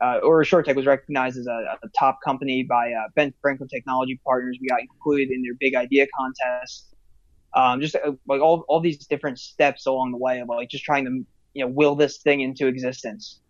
uh, 0.02 0.18
or 0.22 0.42
AssureTech 0.42 0.74
was 0.74 0.86
recognized 0.86 1.38
as 1.38 1.46
a, 1.46 1.78
a 1.82 1.88
top 1.98 2.18
company 2.24 2.62
by 2.62 2.92
uh, 2.92 3.08
Ben 3.14 3.32
Franklin 3.40 3.68
Technology 3.68 4.20
Partners. 4.24 4.58
We 4.60 4.68
got 4.68 4.80
included 4.80 5.30
in 5.30 5.42
their 5.42 5.54
big 5.58 5.74
idea 5.74 6.06
contest. 6.18 6.94
Um, 7.54 7.80
just 7.80 7.94
uh, 7.96 8.12
like 8.26 8.40
all, 8.40 8.64
all 8.68 8.80
these 8.80 9.06
different 9.06 9.38
steps 9.38 9.86
along 9.86 10.12
the 10.12 10.18
way 10.18 10.40
of 10.40 10.48
like 10.48 10.68
just 10.68 10.84
trying 10.84 11.04
to 11.04 11.24
you 11.54 11.64
know 11.64 11.70
will 11.70 11.94
this 11.94 12.18
thing 12.18 12.40
into 12.40 12.66
existence. 12.66 13.40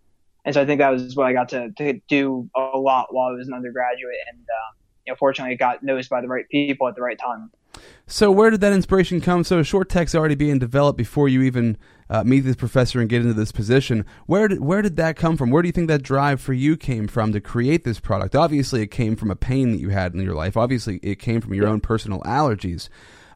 And 0.44 0.54
so 0.54 0.62
i 0.62 0.64
think 0.64 0.78
that 0.78 0.90
was 0.90 1.16
what 1.16 1.26
i 1.26 1.32
got 1.32 1.48
to, 1.48 1.72
to 1.72 2.00
do 2.08 2.48
a 2.54 2.78
lot 2.78 3.12
while 3.12 3.30
i 3.30 3.32
was 3.32 3.48
an 3.48 3.54
undergraduate 3.54 4.14
and 4.30 4.38
uh, 4.38 4.70
you 5.04 5.12
know 5.12 5.16
fortunately 5.16 5.54
it 5.54 5.58
got 5.58 5.82
noticed 5.82 6.08
by 6.08 6.20
the 6.20 6.28
right 6.28 6.48
people 6.50 6.86
at 6.86 6.94
the 6.94 7.02
right 7.02 7.18
time. 7.18 7.50
So 8.06 8.30
where 8.30 8.50
did 8.50 8.60
that 8.60 8.72
inspiration 8.72 9.20
come? 9.20 9.42
So 9.42 9.60
AssureTech's 9.60 10.14
already 10.14 10.36
being 10.36 10.60
developed 10.60 10.96
before 10.96 11.28
you 11.28 11.42
even 11.42 11.76
uh, 12.08 12.22
meet 12.24 12.40
this 12.40 12.56
professor 12.56 13.00
and 13.00 13.08
get 13.08 13.22
into 13.22 13.34
this 13.34 13.52
position 13.52 14.04
where 14.26 14.48
did 14.48 14.60
where 14.60 14.82
did 14.82 14.96
that 14.96 15.16
come 15.16 15.36
from 15.36 15.50
where 15.50 15.62
do 15.62 15.68
you 15.68 15.72
think 15.72 15.88
that 15.88 16.02
drive 16.02 16.40
for 16.40 16.52
you 16.52 16.76
came 16.76 17.08
from 17.08 17.32
to 17.32 17.40
create 17.40 17.84
this 17.84 18.00
product 18.00 18.34
obviously 18.34 18.82
it 18.82 18.90
came 18.90 19.16
from 19.16 19.30
a 19.30 19.36
pain 19.36 19.72
that 19.72 19.80
you 19.80 19.88
had 19.88 20.14
in 20.14 20.20
your 20.20 20.34
life 20.34 20.56
obviously 20.56 20.98
it 21.02 21.16
came 21.16 21.40
from 21.40 21.54
your 21.54 21.64
yeah. 21.64 21.70
own 21.70 21.80
personal 21.80 22.20
allergies 22.22 22.88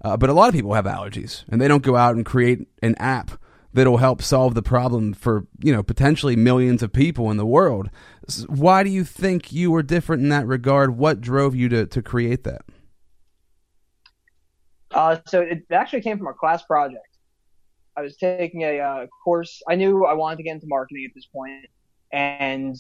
uh, 0.02 0.16
but 0.16 0.30
a 0.30 0.32
lot 0.32 0.48
of 0.48 0.54
people 0.54 0.74
have 0.74 0.86
allergies, 0.86 1.44
and 1.50 1.60
they 1.60 1.68
don't 1.68 1.82
go 1.82 1.96
out 1.96 2.16
and 2.16 2.24
create 2.24 2.66
an 2.82 2.94
app 2.96 3.32
that'll 3.72 3.98
help 3.98 4.22
solve 4.22 4.54
the 4.54 4.62
problem 4.62 5.12
for 5.12 5.46
you 5.62 5.72
know 5.72 5.82
potentially 5.82 6.36
millions 6.36 6.82
of 6.82 6.92
people 6.92 7.30
in 7.30 7.36
the 7.36 7.46
world. 7.46 7.90
Why 8.46 8.82
do 8.82 8.90
you 8.90 9.04
think 9.04 9.52
you 9.52 9.70
were 9.70 9.82
different 9.82 10.22
in 10.22 10.28
that 10.30 10.46
regard? 10.46 10.96
What 10.96 11.20
drove 11.20 11.54
you 11.54 11.68
to 11.68 11.86
to 11.86 12.02
create 12.02 12.44
that? 12.44 12.62
Uh, 14.92 15.18
so 15.26 15.40
it 15.40 15.64
actually 15.70 16.00
came 16.00 16.18
from 16.18 16.26
a 16.28 16.34
class 16.34 16.62
project. 16.62 17.09
I 17.96 18.02
was 18.02 18.16
taking 18.16 18.62
a 18.62 18.78
uh, 18.78 19.06
course. 19.24 19.62
I 19.68 19.74
knew 19.74 20.04
I 20.04 20.14
wanted 20.14 20.36
to 20.36 20.42
get 20.42 20.54
into 20.54 20.66
marketing 20.66 21.06
at 21.08 21.14
this 21.14 21.26
point, 21.26 21.66
and 22.12 22.76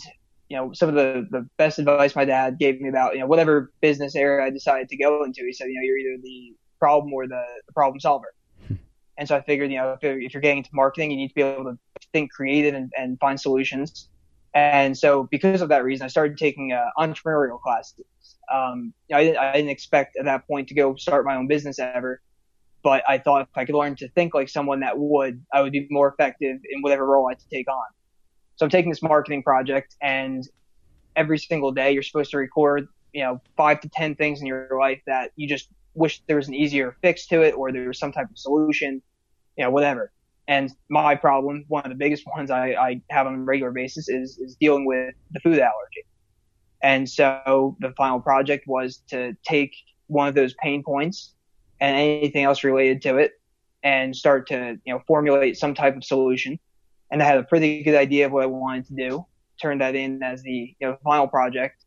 you 0.48 0.56
know 0.56 0.72
some 0.72 0.88
of 0.88 0.94
the 0.94 1.26
the 1.30 1.48
best 1.56 1.78
advice 1.78 2.14
my 2.14 2.24
dad 2.24 2.58
gave 2.58 2.80
me 2.80 2.88
about 2.88 3.14
you 3.14 3.20
know 3.20 3.26
whatever 3.26 3.72
business 3.80 4.14
area 4.14 4.44
I 4.44 4.50
decided 4.50 4.88
to 4.88 4.96
go 4.96 5.24
into. 5.24 5.44
He 5.44 5.52
said, 5.52 5.68
you 5.68 5.74
know, 5.74 5.82
you're 5.82 5.98
either 5.98 6.22
the 6.22 6.54
problem 6.80 7.12
or 7.12 7.28
the, 7.28 7.44
the 7.66 7.72
problem 7.72 8.00
solver. 8.00 8.34
Hmm. 8.66 8.74
and 9.16 9.28
so 9.28 9.36
I 9.36 9.42
figured, 9.42 9.70
you 9.70 9.78
know, 9.78 9.92
if, 9.92 10.02
if, 10.02 10.34
you're 10.34 10.40
getting 10.40 10.58
into 10.58 10.70
marketing, 10.72 11.12
you 11.12 11.18
need 11.18 11.28
to 11.28 11.34
be 11.34 11.42
able 11.42 11.64
to 11.64 11.78
think 12.12 12.32
creative 12.32 12.74
and, 12.74 12.90
and 12.98 13.20
find 13.20 13.38
solutions. 13.38 14.08
And 14.54 14.98
so 14.98 15.28
because 15.30 15.60
of 15.60 15.68
that 15.68 15.84
reason, 15.84 16.04
I 16.04 16.08
started 16.08 16.36
taking 16.36 16.72
uh, 16.72 16.86
entrepreneurial 16.98 17.60
classes. 17.60 18.04
Um, 18.52 18.92
I, 19.14 19.22
didn't, 19.22 19.38
I 19.38 19.52
didn't 19.52 19.70
expect 19.70 20.16
at 20.16 20.24
that 20.24 20.48
point 20.48 20.66
to 20.68 20.74
go 20.74 20.96
start 20.96 21.24
my 21.24 21.36
own 21.36 21.46
business 21.46 21.78
ever, 21.78 22.20
but 22.82 23.02
I 23.08 23.18
thought 23.18 23.42
if 23.42 23.48
I 23.54 23.64
could 23.64 23.74
learn 23.74 23.96
to 23.96 24.08
think 24.10 24.34
like 24.34 24.48
someone 24.48 24.80
that 24.80 24.98
would, 24.98 25.42
I 25.52 25.62
would 25.62 25.72
be 25.72 25.86
more 25.90 26.08
effective 26.08 26.58
in 26.68 26.82
whatever 26.82 27.06
role 27.06 27.28
I 27.28 27.32
had 27.32 27.40
to 27.40 27.48
take 27.52 27.68
on. 27.68 27.84
So 28.56 28.66
I'm 28.66 28.70
taking 28.70 28.90
this 28.90 29.02
marketing 29.02 29.42
project, 29.42 29.96
and 30.02 30.46
every 31.16 31.38
single 31.38 31.72
day 31.72 31.92
you're 31.92 32.02
supposed 32.02 32.30
to 32.32 32.38
record, 32.38 32.88
you 33.12 33.22
know, 33.22 33.40
five 33.56 33.80
to 33.80 33.88
ten 33.88 34.14
things 34.14 34.40
in 34.40 34.46
your 34.46 34.68
life 34.78 35.00
that 35.06 35.32
you 35.36 35.48
just 35.48 35.68
wish 35.94 36.22
there 36.26 36.36
was 36.36 36.48
an 36.48 36.54
easier 36.54 36.96
fix 37.02 37.26
to 37.26 37.42
it 37.42 37.54
or 37.54 37.72
there 37.72 37.88
was 37.88 37.98
some 37.98 38.12
type 38.12 38.30
of 38.30 38.38
solution, 38.38 39.02
you 39.56 39.64
know, 39.64 39.70
whatever. 39.70 40.12
And 40.46 40.70
my 40.88 41.14
problem, 41.14 41.64
one 41.68 41.84
of 41.84 41.90
the 41.90 41.96
biggest 41.96 42.24
ones 42.36 42.50
I, 42.50 42.72
I 42.72 43.00
have 43.10 43.26
on 43.26 43.34
a 43.34 43.38
regular 43.38 43.72
basis 43.72 44.08
is, 44.08 44.38
is 44.38 44.56
dealing 44.60 44.84
with 44.84 45.14
the 45.32 45.40
food 45.40 45.58
allergy. 45.58 46.04
And 46.82 47.08
so 47.08 47.76
the 47.80 47.92
final 47.96 48.20
project 48.20 48.66
was 48.66 49.02
to 49.08 49.36
take 49.44 49.74
one 50.06 50.28
of 50.28 50.34
those 50.34 50.54
pain 50.62 50.82
points 50.82 51.34
and 51.80 51.96
anything 51.96 52.44
else 52.44 52.64
related 52.64 53.02
to 53.02 53.16
it 53.16 53.32
and 53.82 54.14
start 54.14 54.46
to, 54.48 54.78
you 54.84 54.92
know, 54.92 55.00
formulate 55.06 55.56
some 55.56 55.74
type 55.74 55.96
of 55.96 56.04
solution. 56.04 56.58
And 57.10 57.22
I 57.22 57.26
had 57.26 57.38
a 57.38 57.42
pretty 57.42 57.82
good 57.82 57.94
idea 57.94 58.26
of 58.26 58.32
what 58.32 58.42
I 58.42 58.46
wanted 58.46 58.86
to 58.88 58.94
do, 58.94 59.26
turned 59.60 59.80
that 59.80 59.94
in 59.94 60.22
as 60.22 60.42
the, 60.42 60.74
you 60.78 60.86
know, 60.86 60.96
final 61.02 61.26
project. 61.26 61.84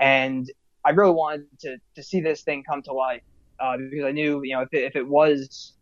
And 0.00 0.50
I 0.84 0.90
really 0.90 1.12
wanted 1.12 1.46
to 1.60 1.76
to 1.94 2.02
see 2.02 2.20
this 2.20 2.42
thing 2.42 2.64
come 2.64 2.82
to 2.82 2.92
life 2.92 3.22
uh, 3.60 3.76
because 3.76 4.04
I 4.04 4.12
knew 4.12 4.42
you 4.42 4.54
know 4.54 4.62
if 4.62 4.68
it, 4.72 4.84
if 4.84 4.96
it 4.96 5.06
was 5.06 5.74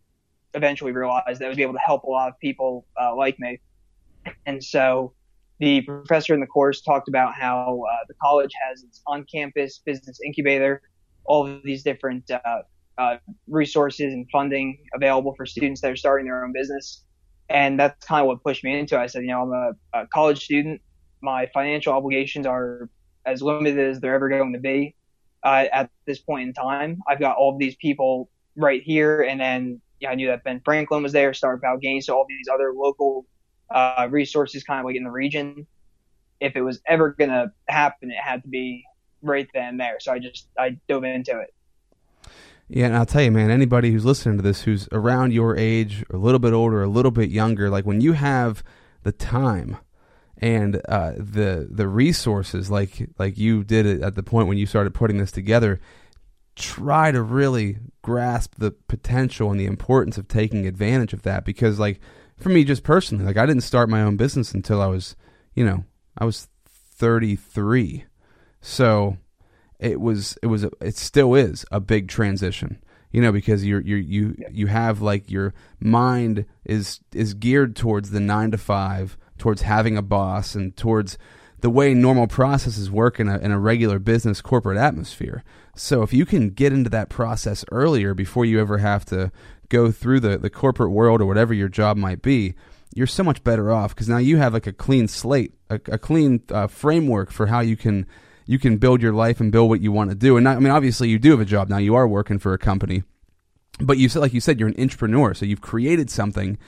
eventually 0.54 0.92
realized 0.92 1.40
that 1.40 1.46
I 1.46 1.48
would 1.48 1.56
be 1.56 1.62
able 1.62 1.74
to 1.74 1.80
help 1.84 2.04
a 2.04 2.10
lot 2.10 2.28
of 2.28 2.38
people 2.38 2.86
uh, 3.00 3.14
like 3.16 3.38
me, 3.38 3.60
and 4.46 4.62
so 4.62 5.14
the 5.58 5.82
professor 5.82 6.34
in 6.34 6.40
the 6.40 6.46
course 6.46 6.80
talked 6.80 7.08
about 7.08 7.34
how 7.34 7.82
uh, 7.90 8.04
the 8.08 8.14
college 8.22 8.50
has 8.68 8.82
its 8.82 9.02
on-campus 9.06 9.82
business 9.84 10.18
incubator, 10.24 10.80
all 11.24 11.46
of 11.46 11.62
these 11.62 11.82
different 11.82 12.30
uh, 13.00 13.16
resources 13.48 14.12
and 14.12 14.26
funding 14.30 14.78
available 14.94 15.34
for 15.34 15.46
students 15.46 15.80
that 15.80 15.90
are 15.90 15.96
starting 15.96 16.26
their 16.26 16.44
own 16.44 16.52
business. 16.52 17.02
And 17.48 17.80
that's 17.80 18.04
kind 18.04 18.20
of 18.20 18.26
what 18.26 18.42
pushed 18.44 18.62
me 18.62 18.78
into 18.78 18.94
it. 18.94 18.98
I 18.98 19.06
said, 19.06 19.22
you 19.22 19.28
know, 19.28 19.42
I'm 19.42 19.52
a, 19.94 20.02
a 20.02 20.06
college 20.08 20.44
student. 20.44 20.82
My 21.22 21.48
financial 21.54 21.94
obligations 21.94 22.46
are 22.46 22.90
as 23.24 23.42
limited 23.42 23.78
as 23.78 24.00
they're 24.00 24.14
ever 24.14 24.28
going 24.28 24.52
to 24.52 24.60
be 24.60 24.94
uh, 25.42 25.64
at 25.72 25.90
this 26.06 26.18
point 26.18 26.48
in 26.48 26.52
time. 26.52 27.00
I've 27.08 27.20
got 27.20 27.36
all 27.38 27.54
of 27.54 27.58
these 27.58 27.74
people 27.76 28.28
right 28.56 28.82
here, 28.82 29.22
and 29.22 29.40
then 29.40 29.80
yeah, 30.00 30.10
I 30.10 30.14
knew 30.14 30.26
that 30.28 30.44
Ben 30.44 30.60
Franklin 30.62 31.02
was 31.02 31.12
there, 31.12 31.32
Startup 31.32 31.80
Games, 31.80 32.06
so 32.06 32.16
all 32.16 32.26
these 32.28 32.48
other 32.52 32.72
local 32.74 33.26
uh, 33.70 34.08
resources 34.10 34.62
kind 34.62 34.80
of 34.80 34.86
like 34.86 34.96
in 34.96 35.04
the 35.04 35.10
region. 35.10 35.66
If 36.40 36.54
it 36.54 36.62
was 36.62 36.80
ever 36.86 37.14
gonna 37.18 37.52
happen, 37.68 38.10
it 38.10 38.16
had 38.22 38.42
to 38.42 38.48
be 38.48 38.84
right 39.22 39.48
then 39.54 39.70
and 39.70 39.80
there. 39.80 40.00
So 40.00 40.12
I 40.12 40.18
just 40.18 40.48
I 40.58 40.76
dove 40.88 41.04
into 41.04 41.38
it. 41.40 41.54
Yeah, 42.72 42.86
and 42.86 42.96
I'll 42.96 43.06
tell 43.06 43.22
you, 43.22 43.32
man, 43.32 43.50
anybody 43.50 43.90
who's 43.90 44.04
listening 44.04 44.36
to 44.36 44.42
this 44.42 44.62
who's 44.62 44.88
around 44.92 45.32
your 45.32 45.56
age, 45.56 46.04
a 46.10 46.16
little 46.16 46.38
bit 46.38 46.52
older, 46.52 46.84
a 46.84 46.88
little 46.88 47.10
bit 47.10 47.28
younger, 47.28 47.68
like 47.68 47.84
when 47.84 48.00
you 48.00 48.12
have 48.12 48.62
the 49.02 49.10
time 49.10 49.76
and 50.36 50.80
uh, 50.88 51.12
the 51.16 51.68
the 51.70 51.88
resources 51.88 52.70
like 52.70 53.08
like 53.18 53.36
you 53.36 53.64
did 53.64 53.86
it 53.86 54.02
at 54.02 54.14
the 54.14 54.22
point 54.22 54.48
when 54.48 54.56
you 54.56 54.66
started 54.66 54.94
putting 54.94 55.18
this 55.18 55.30
together 55.30 55.80
try 56.56 57.10
to 57.10 57.22
really 57.22 57.78
grasp 58.02 58.54
the 58.58 58.70
potential 58.70 59.50
and 59.50 59.60
the 59.60 59.66
importance 59.66 60.16
of 60.18 60.28
taking 60.28 60.66
advantage 60.66 61.12
of 61.12 61.22
that 61.22 61.44
because 61.44 61.78
like 61.78 62.00
for 62.36 62.48
me 62.48 62.64
just 62.64 62.82
personally 62.82 63.24
like 63.24 63.36
I 63.36 63.46
didn't 63.46 63.62
start 63.62 63.88
my 63.88 64.02
own 64.02 64.16
business 64.16 64.52
until 64.52 64.80
I 64.80 64.86
was 64.86 65.14
you 65.54 65.64
know 65.64 65.84
I 66.16 66.24
was 66.24 66.48
33 66.66 68.04
so 68.60 69.16
it 69.80 70.00
was 70.00 70.38
it 70.42 70.46
was 70.46 70.64
a, 70.64 70.70
it 70.80 70.96
still 70.96 71.34
is 71.34 71.64
a 71.72 71.80
big 71.80 72.08
transition 72.08 72.78
you 73.10 73.20
know 73.20 73.32
because 73.32 73.64
you're 73.64 73.80
you 73.80 73.96
you 73.96 74.36
you 74.50 74.66
have 74.66 75.00
like 75.00 75.30
your 75.30 75.52
mind 75.80 76.44
is 76.64 77.00
is 77.12 77.34
geared 77.34 77.74
towards 77.74 78.10
the 78.10 78.20
9 78.20 78.52
to 78.52 78.58
5 78.58 79.16
towards 79.38 79.62
having 79.62 79.96
a 79.96 80.02
boss 80.02 80.54
and 80.54 80.76
towards 80.76 81.18
the 81.60 81.70
way 81.70 81.94
normal 81.94 82.26
processes 82.26 82.90
work 82.90 83.20
in 83.20 83.28
a, 83.28 83.38
in 83.38 83.50
a 83.52 83.58
regular 83.58 83.98
business 83.98 84.40
corporate 84.40 84.78
atmosphere. 84.78 85.44
So 85.76 86.02
if 86.02 86.12
you 86.12 86.24
can 86.24 86.50
get 86.50 86.72
into 86.72 86.90
that 86.90 87.08
process 87.08 87.64
earlier 87.70 88.14
before 88.14 88.44
you 88.44 88.60
ever 88.60 88.78
have 88.78 89.04
to 89.06 89.30
go 89.68 89.90
through 89.90 90.20
the, 90.20 90.38
the 90.38 90.50
corporate 90.50 90.90
world 90.90 91.20
or 91.20 91.26
whatever 91.26 91.54
your 91.54 91.68
job 91.68 91.96
might 91.96 92.22
be, 92.22 92.54
you're 92.94 93.06
so 93.06 93.22
much 93.22 93.44
better 93.44 93.70
off 93.70 93.94
because 93.94 94.08
now 94.08 94.18
you 94.18 94.38
have 94.38 94.52
like 94.52 94.66
a 94.66 94.72
clean 94.72 95.06
slate, 95.06 95.54
a, 95.68 95.74
a 95.86 95.98
clean 95.98 96.42
uh, 96.50 96.66
framework 96.66 97.30
for 97.30 97.46
how 97.46 97.60
you 97.60 97.76
can 97.76 98.06
you 98.50 98.58
can 98.58 98.78
build 98.78 99.00
your 99.00 99.12
life 99.12 99.38
and 99.38 99.52
build 99.52 99.68
what 99.68 99.80
you 99.80 99.92
want 99.92 100.10
to 100.10 100.16
do. 100.16 100.36
And 100.36 100.48
I 100.48 100.58
mean, 100.58 100.72
obviously, 100.72 101.08
you 101.08 101.20
do 101.20 101.30
have 101.30 101.40
a 101.40 101.44
job 101.44 101.68
now. 101.68 101.76
You 101.76 101.94
are 101.94 102.08
working 102.08 102.40
for 102.40 102.52
a 102.52 102.58
company, 102.58 103.04
but 103.78 103.96
you 103.96 104.08
said, 104.08 104.18
like 104.18 104.34
you 104.34 104.40
said, 104.40 104.58
you're 104.58 104.68
an 104.68 104.80
entrepreneur, 104.80 105.34
so 105.34 105.46
you've 105.46 105.60
created 105.60 106.10
something 106.10 106.58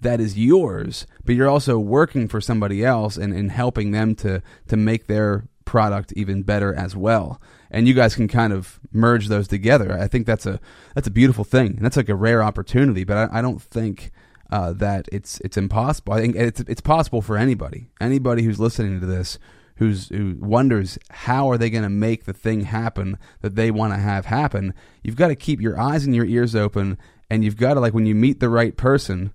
that 0.00 0.20
is 0.20 0.38
yours, 0.38 1.04
but 1.24 1.34
you're 1.34 1.48
also 1.48 1.80
working 1.80 2.28
for 2.28 2.40
somebody 2.40 2.84
else 2.84 3.16
and, 3.16 3.34
and 3.34 3.50
helping 3.50 3.90
them 3.90 4.14
to 4.16 4.40
to 4.68 4.76
make 4.76 5.08
their 5.08 5.48
product 5.64 6.12
even 6.12 6.44
better 6.44 6.72
as 6.72 6.94
well. 6.94 7.40
And 7.72 7.88
you 7.88 7.94
guys 7.94 8.14
can 8.14 8.28
kind 8.28 8.52
of 8.52 8.78
merge 8.92 9.26
those 9.26 9.48
together. 9.48 9.98
I 9.98 10.06
think 10.06 10.28
that's 10.28 10.46
a 10.46 10.60
that's 10.94 11.08
a 11.08 11.10
beautiful 11.10 11.42
thing, 11.42 11.72
and 11.72 11.84
that's 11.84 11.96
like 11.96 12.08
a 12.08 12.14
rare 12.14 12.44
opportunity. 12.44 13.02
But 13.02 13.16
I, 13.16 13.38
I 13.38 13.42
don't 13.42 13.60
think 13.60 14.12
uh, 14.52 14.74
that 14.74 15.08
it's 15.10 15.40
it's 15.40 15.56
impossible. 15.56 16.12
I 16.12 16.20
think 16.20 16.36
it's 16.36 16.60
it's 16.60 16.80
possible 16.80 17.20
for 17.20 17.36
anybody, 17.36 17.88
anybody 18.00 18.44
who's 18.44 18.60
listening 18.60 19.00
to 19.00 19.06
this, 19.06 19.40
who's 19.82 20.08
who 20.10 20.36
wonders 20.38 20.96
how 21.10 21.50
are 21.50 21.58
they 21.58 21.68
going 21.68 21.82
to 21.82 21.90
make 21.90 22.24
the 22.24 22.32
thing 22.32 22.60
happen 22.60 23.18
that 23.40 23.56
they 23.56 23.70
want 23.70 23.92
to 23.92 23.98
have 23.98 24.26
happen. 24.26 24.72
You've 25.02 25.16
got 25.16 25.28
to 25.28 25.34
keep 25.34 25.60
your 25.60 25.78
eyes 25.78 26.04
and 26.04 26.14
your 26.14 26.24
ears 26.24 26.54
open, 26.54 26.98
and 27.28 27.44
you've 27.44 27.56
got 27.56 27.74
to 27.74 27.80
like 27.80 27.92
when 27.92 28.06
you 28.06 28.14
meet 28.14 28.38
the 28.38 28.48
right 28.48 28.76
person, 28.76 29.32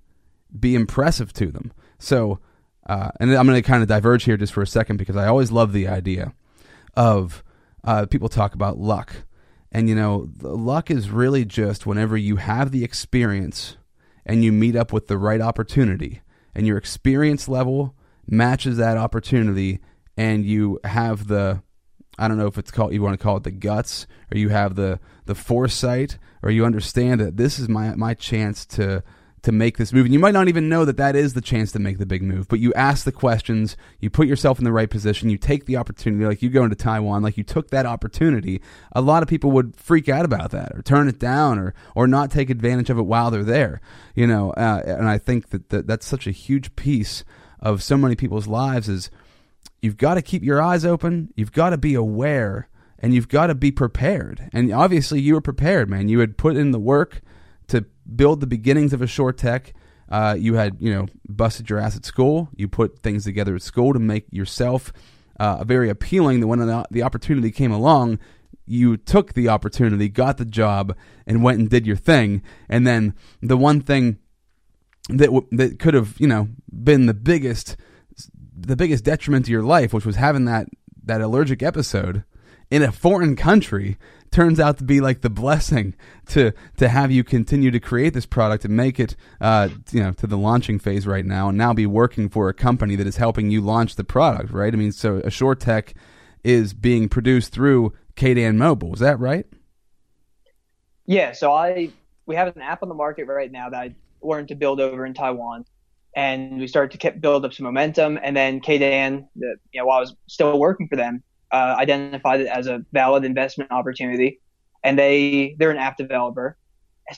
be 0.58 0.74
impressive 0.74 1.34
to 1.34 1.50
them. 1.50 1.72
So, 1.98 2.38
uh, 2.86 3.10
and 3.20 3.30
I'm 3.34 3.46
going 3.46 3.62
to 3.62 3.68
kind 3.68 3.82
of 3.82 3.88
diverge 3.88 4.24
here 4.24 4.38
just 4.38 4.54
for 4.54 4.62
a 4.62 4.66
second 4.66 4.96
because 4.96 5.16
I 5.16 5.26
always 5.26 5.52
love 5.52 5.74
the 5.74 5.86
idea 5.86 6.32
of 6.96 7.44
uh, 7.84 8.06
people 8.06 8.30
talk 8.30 8.54
about 8.54 8.78
luck. 8.78 9.24
And 9.70 9.86
you 9.86 9.94
know, 9.94 10.30
luck 10.40 10.90
is 10.90 11.10
really 11.10 11.44
just 11.44 11.86
whenever 11.86 12.16
you 12.16 12.36
have 12.36 12.70
the 12.70 12.84
experience 12.84 13.76
and 14.24 14.42
you 14.42 14.50
meet 14.50 14.76
up 14.76 14.94
with 14.94 15.08
the 15.08 15.18
right 15.18 15.42
opportunity, 15.42 16.22
and 16.54 16.66
your 16.66 16.78
experience 16.78 17.48
level 17.48 17.94
matches 18.26 18.76
that 18.76 18.96
opportunity, 18.96 19.80
and 20.18 20.44
you 20.44 20.80
have 20.84 21.28
the 21.28 21.62
I 22.18 22.26
don't 22.26 22.36
know 22.36 22.48
if 22.48 22.58
it's 22.58 22.72
called 22.72 22.92
you 22.92 23.00
want 23.00 23.18
to 23.18 23.22
call 23.22 23.38
it 23.38 23.44
the 23.44 23.52
guts, 23.52 24.06
or 24.34 24.36
you 24.36 24.50
have 24.50 24.74
the 24.74 25.00
the 25.24 25.36
foresight, 25.36 26.18
or 26.42 26.50
you 26.50 26.66
understand 26.66 27.20
that 27.20 27.38
this 27.38 27.58
is 27.58 27.68
my 27.68 27.94
my 27.94 28.12
chance 28.12 28.66
to 28.66 29.02
to 29.42 29.52
make 29.52 29.78
this 29.78 29.92
move. 29.92 30.04
And 30.04 30.12
you 30.12 30.18
might 30.18 30.34
not 30.34 30.48
even 30.48 30.68
know 30.68 30.84
that 30.84 30.96
that 30.96 31.14
is 31.14 31.34
the 31.34 31.40
chance 31.40 31.70
to 31.70 31.78
make 31.78 31.98
the 31.98 32.06
big 32.06 32.24
move, 32.24 32.48
but 32.48 32.58
you 32.58 32.74
ask 32.74 33.04
the 33.04 33.12
questions, 33.12 33.76
you 34.00 34.10
put 34.10 34.26
yourself 34.26 34.58
in 34.58 34.64
the 34.64 34.72
right 34.72 34.90
position, 34.90 35.30
you 35.30 35.38
take 35.38 35.66
the 35.66 35.76
opportunity, 35.76 36.24
like 36.24 36.42
you 36.42 36.50
go 36.50 36.64
into 36.64 36.74
Taiwan, 36.74 37.22
like 37.22 37.38
you 37.38 37.44
took 37.44 37.70
that 37.70 37.86
opportunity. 37.86 38.60
A 38.90 39.00
lot 39.00 39.22
of 39.22 39.28
people 39.28 39.52
would 39.52 39.76
freak 39.76 40.08
out 40.08 40.24
about 40.24 40.50
that 40.50 40.72
or 40.74 40.82
turn 40.82 41.06
it 41.06 41.20
down 41.20 41.56
or, 41.60 41.72
or 41.94 42.08
not 42.08 42.32
take 42.32 42.50
advantage 42.50 42.90
of 42.90 42.98
it 42.98 43.02
while 43.02 43.30
they're 43.30 43.44
there, 43.44 43.80
you 44.16 44.26
know. 44.26 44.50
Uh, 44.50 44.82
and 44.84 45.08
I 45.08 45.18
think 45.18 45.50
that, 45.50 45.68
that 45.68 45.86
that's 45.86 46.06
such 46.06 46.26
a 46.26 46.32
huge 46.32 46.74
piece 46.74 47.22
of 47.60 47.80
so 47.80 47.96
many 47.96 48.16
people's 48.16 48.48
lives 48.48 48.88
is 48.88 49.08
you've 49.80 49.96
got 49.96 50.14
to 50.14 50.22
keep 50.22 50.42
your 50.42 50.60
eyes 50.60 50.84
open, 50.84 51.32
you've 51.36 51.52
got 51.52 51.70
to 51.70 51.78
be 51.78 51.94
aware, 51.94 52.68
and 52.98 53.14
you've 53.14 53.28
got 53.28 53.48
to 53.48 53.54
be 53.54 53.70
prepared. 53.70 54.48
And 54.52 54.72
obviously, 54.72 55.20
you 55.20 55.34
were 55.34 55.40
prepared, 55.40 55.88
man. 55.88 56.08
You 56.08 56.20
had 56.20 56.36
put 56.36 56.56
in 56.56 56.72
the 56.72 56.78
work 56.78 57.20
to 57.68 57.84
build 58.14 58.40
the 58.40 58.46
beginnings 58.46 58.92
of 58.92 59.00
AssureTech. 59.00 59.72
Uh, 60.08 60.34
you 60.38 60.54
had, 60.54 60.76
you 60.80 60.92
know, 60.92 61.06
busted 61.28 61.68
your 61.68 61.78
ass 61.78 61.96
at 61.96 62.04
school. 62.04 62.48
You 62.56 62.66
put 62.66 63.00
things 63.00 63.24
together 63.24 63.54
at 63.54 63.62
school 63.62 63.92
to 63.92 63.98
make 63.98 64.26
yourself 64.30 64.92
uh, 65.38 65.62
very 65.64 65.90
appealing. 65.90 66.40
That 66.40 66.46
when 66.46 66.60
the 66.90 67.02
opportunity 67.02 67.50
came 67.50 67.70
along, 67.70 68.18
you 68.66 68.96
took 68.96 69.34
the 69.34 69.48
opportunity, 69.48 70.08
got 70.08 70.38
the 70.38 70.44
job, 70.44 70.96
and 71.26 71.42
went 71.42 71.58
and 71.58 71.70
did 71.70 71.86
your 71.86 71.96
thing. 71.96 72.42
And 72.68 72.86
then 72.86 73.14
the 73.42 73.56
one 73.56 73.80
thing 73.80 74.18
that 75.10 75.26
w- 75.26 75.46
that 75.52 75.78
could 75.78 75.94
have, 75.94 76.16
you 76.18 76.26
know, 76.26 76.48
been 76.72 77.06
the 77.06 77.14
biggest 77.14 77.76
the 78.68 78.76
biggest 78.76 79.04
detriment 79.04 79.46
to 79.46 79.50
your 79.50 79.62
life, 79.62 79.92
which 79.92 80.06
was 80.06 80.16
having 80.16 80.44
that 80.44 80.68
that 81.04 81.20
allergic 81.20 81.62
episode 81.62 82.22
in 82.70 82.82
a 82.82 82.92
foreign 82.92 83.34
country 83.34 83.96
turns 84.30 84.60
out 84.60 84.76
to 84.76 84.84
be 84.84 85.00
like 85.00 85.22
the 85.22 85.30
blessing 85.30 85.94
to 86.26 86.52
to 86.76 86.88
have 86.88 87.10
you 87.10 87.24
continue 87.24 87.70
to 87.70 87.80
create 87.80 88.12
this 88.12 88.26
product 88.26 88.66
and 88.66 88.76
make 88.76 89.00
it 89.00 89.16
uh, 89.40 89.70
you 89.90 90.02
know 90.02 90.12
to 90.12 90.26
the 90.26 90.36
launching 90.36 90.78
phase 90.78 91.06
right 91.06 91.24
now 91.24 91.48
and 91.48 91.56
now 91.56 91.72
be 91.72 91.86
working 91.86 92.28
for 92.28 92.50
a 92.50 92.54
company 92.54 92.94
that 92.94 93.06
is 93.06 93.16
helping 93.16 93.50
you 93.50 93.62
launch 93.62 93.96
the 93.96 94.04
product 94.04 94.52
right? 94.52 94.72
I 94.72 94.76
mean 94.76 94.92
so 94.92 95.20
AssureTech 95.20 95.94
is 96.44 96.74
being 96.74 97.08
produced 97.08 97.52
through 97.52 97.94
KDAN 98.16 98.56
Mobile. 98.56 98.92
Is 98.92 99.00
that 99.00 99.18
right? 99.18 99.46
Yeah 101.06 101.32
so 101.32 101.52
i 101.52 101.90
we 102.26 102.36
have 102.36 102.54
an 102.54 102.60
app 102.60 102.82
on 102.82 102.90
the 102.90 102.94
market 102.94 103.26
right 103.26 103.50
now 103.50 103.70
that 103.70 103.80
i 103.80 103.94
learned 104.20 104.48
to 104.48 104.54
build 104.54 104.78
over 104.78 105.06
in 105.06 105.14
taiwan 105.14 105.64
and 106.16 106.58
we 106.58 106.66
started 106.66 106.98
to 106.98 107.10
build 107.12 107.44
up 107.44 107.52
some 107.52 107.64
momentum 107.64 108.18
and 108.22 108.36
then 108.36 108.60
KDAN, 108.60 109.28
the, 109.36 109.56
you 109.72 109.80
know 109.80 109.86
while 109.86 109.98
i 109.98 110.00
was 110.00 110.14
still 110.26 110.58
working 110.58 110.88
for 110.88 110.96
them 110.96 111.22
uh, 111.50 111.76
identified 111.78 112.40
it 112.40 112.46
as 112.46 112.66
a 112.66 112.84
valid 112.92 113.24
investment 113.24 113.70
opportunity, 113.70 114.40
and 114.84 114.98
they 114.98 115.56
they're 115.58 115.70
an 115.70 115.78
app 115.78 115.96
developer, 115.96 116.56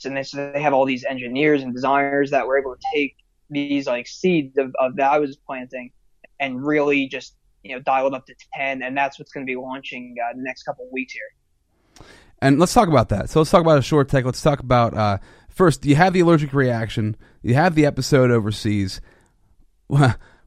and 0.04 0.16
they, 0.16 0.22
so 0.22 0.52
they 0.52 0.62
have 0.62 0.72
all 0.72 0.84
these 0.84 1.04
engineers 1.04 1.62
and 1.62 1.74
designers 1.74 2.30
that 2.30 2.46
were 2.46 2.58
able 2.58 2.74
to 2.74 2.80
take 2.94 3.16
these 3.48 3.86
like 3.86 4.06
seeds 4.06 4.56
of, 4.56 4.74
of 4.78 4.96
that 4.96 5.12
I 5.12 5.18
was 5.18 5.36
planting 5.36 5.90
and 6.38 6.64
really 6.64 7.08
just 7.08 7.34
you 7.64 7.74
know 7.74 7.82
dial 7.82 8.06
it 8.06 8.14
up 8.14 8.26
to 8.26 8.34
ten, 8.54 8.82
and 8.82 8.96
that's 8.96 9.18
what's 9.18 9.32
going 9.32 9.44
to 9.44 9.50
be 9.50 9.56
launching 9.56 10.14
uh, 10.22 10.36
the 10.36 10.42
next 10.42 10.62
couple 10.62 10.88
weeks 10.92 11.12
here. 11.12 12.06
And 12.42 12.58
let's 12.58 12.72
talk 12.72 12.88
about 12.88 13.10
that. 13.10 13.28
So 13.28 13.40
let's 13.40 13.50
talk 13.50 13.60
about 13.60 13.82
AssureTech. 13.82 14.24
Let's 14.24 14.40
talk 14.40 14.60
about 14.60 14.94
uh, 14.94 15.18
first. 15.48 15.84
You 15.84 15.96
have 15.96 16.12
the 16.12 16.20
allergic 16.20 16.52
reaction. 16.52 17.16
You 17.42 17.54
have 17.54 17.74
the 17.74 17.86
episode 17.86 18.30
overseas. 18.30 19.00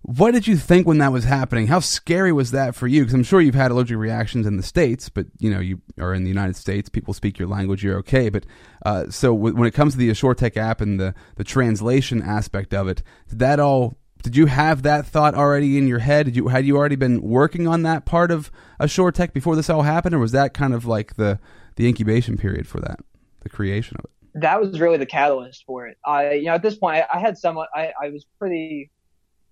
What 0.05 0.31
did 0.31 0.47
you 0.47 0.57
think 0.57 0.85
when 0.85 0.97
that 0.97 1.13
was 1.13 1.23
happening? 1.23 1.67
How 1.67 1.79
scary 1.79 2.33
was 2.33 2.51
that 2.51 2.75
for 2.75 2.87
you? 2.87 3.03
Because 3.03 3.13
I'm 3.13 3.23
sure 3.23 3.39
you've 3.39 3.55
had 3.55 3.71
allergic 3.71 3.97
reactions 3.97 4.45
in 4.45 4.57
the 4.57 4.63
states, 4.63 5.07
but 5.07 5.27
you 5.39 5.49
know 5.49 5.61
you 5.61 5.81
are 5.97 6.13
in 6.13 6.23
the 6.23 6.29
United 6.29 6.57
States. 6.57 6.89
People 6.89 7.13
speak 7.13 7.39
your 7.39 7.47
language. 7.47 7.85
You're 7.85 7.99
okay. 7.99 8.27
But 8.27 8.45
uh, 8.85 9.09
so 9.09 9.33
w- 9.33 9.55
when 9.55 9.65
it 9.65 9.73
comes 9.73 9.93
to 9.93 9.99
the 9.99 10.09
AssureTech 10.09 10.57
app 10.57 10.81
and 10.81 10.99
the 10.99 11.15
the 11.37 11.45
translation 11.45 12.21
aspect 12.21 12.73
of 12.73 12.89
it, 12.89 13.01
did 13.29 13.39
that 13.39 13.61
all? 13.61 13.95
Did 14.23 14.35
you 14.35 14.47
have 14.47 14.81
that 14.83 15.05
thought 15.05 15.35
already 15.35 15.77
in 15.77 15.87
your 15.87 15.99
head? 15.99 16.25
Did 16.25 16.35
you 16.35 16.49
had 16.49 16.65
you 16.65 16.75
already 16.75 16.97
been 16.97 17.21
working 17.21 17.65
on 17.65 17.83
that 17.83 18.03
part 18.03 18.29
of 18.29 18.51
AssureTech 18.81 19.31
before 19.31 19.55
this 19.55 19.69
all 19.69 19.83
happened, 19.83 20.15
or 20.15 20.19
was 20.19 20.33
that 20.33 20.53
kind 20.53 20.73
of 20.73 20.85
like 20.85 21.15
the 21.15 21.39
the 21.77 21.87
incubation 21.87 22.35
period 22.35 22.67
for 22.67 22.81
that, 22.81 22.99
the 23.39 23.47
creation 23.47 23.95
of 23.99 24.03
it? 24.03 24.11
That 24.35 24.59
was 24.59 24.79
really 24.79 24.97
the 24.97 25.05
catalyst 25.05 25.63
for 25.65 25.87
it. 25.87 25.97
I, 26.05 26.33
you 26.33 26.45
know, 26.45 26.53
at 26.53 26.63
this 26.63 26.75
point, 26.75 27.03
I, 27.11 27.17
I 27.17 27.19
had 27.19 27.37
somewhat. 27.37 27.69
I, 27.75 27.91
I 28.01 28.09
was 28.09 28.25
pretty 28.39 28.89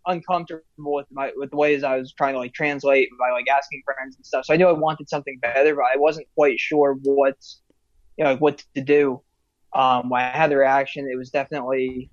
uncomfortable 0.08 0.64
with 0.78 1.06
my 1.12 1.32
with 1.36 1.52
the 1.52 1.56
ways 1.56 1.84
I 1.84 1.98
was 1.98 2.14
trying 2.14 2.34
to 2.34 2.40
like 2.40 2.54
translate 2.54 3.10
by 3.20 3.32
like 3.32 3.48
asking 3.48 3.84
friends 3.86 4.16
and 4.16 4.26
stuff. 4.26 4.46
So 4.46 4.54
I 4.54 4.58
knew 4.58 4.68
I 4.68 4.72
wanted 4.72 5.10
something 5.10 5.38
better, 5.40 5.76
but 5.76 5.86
I 5.94 5.98
wasn't 5.98 6.28
quite 6.36 6.60
sure 6.60 6.98
what 7.04 7.38
you 8.18 8.24
know 8.24 8.36
what 8.38 8.64
to 8.76 8.82
do. 8.82 9.22
Um, 9.74 10.10
when 10.10 10.22
I 10.22 10.30
had 10.30 10.52
the 10.52 10.58
reaction, 10.58 11.08
it 11.12 11.18
was 11.18 11.30
definitely 11.30 12.10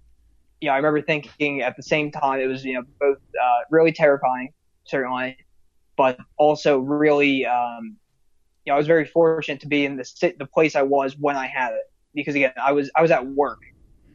you 0.61 0.69
know 0.69 0.73
I 0.73 0.77
remember 0.77 1.03
thinking 1.03 1.63
at 1.63 1.77
the 1.77 1.83
same 1.83 2.11
time 2.11 2.41
it 2.41 2.47
was 2.47 2.65
you 2.65 2.75
know 2.75 2.83
both 3.01 3.19
uh, 3.19 3.61
really 3.71 3.93
terrifying 3.93 4.53
certainly, 4.87 5.37
but 5.97 6.19
also 6.37 6.79
really 6.79 7.47
um, 7.47 7.97
you 8.65 8.71
know 8.71 8.75
I 8.75 8.79
was 8.79 8.87
very 8.87 9.07
fortunate 9.07 9.61
to 9.61 9.69
be 9.69 9.85
in 9.85 9.97
the 9.97 10.05
sit 10.05 10.39
the 10.39 10.47
place 10.47 10.77
I 10.77 10.83
was 10.83 11.17
when 11.19 11.37
I 11.37 11.47
had 11.47 11.73
it 11.73 11.91
because 12.21 12.35
again 12.35 12.53
I 12.63 12.73
was 12.73 12.91
I 12.95 13.03
was 13.03 13.11
at 13.11 13.27
work 13.27 13.61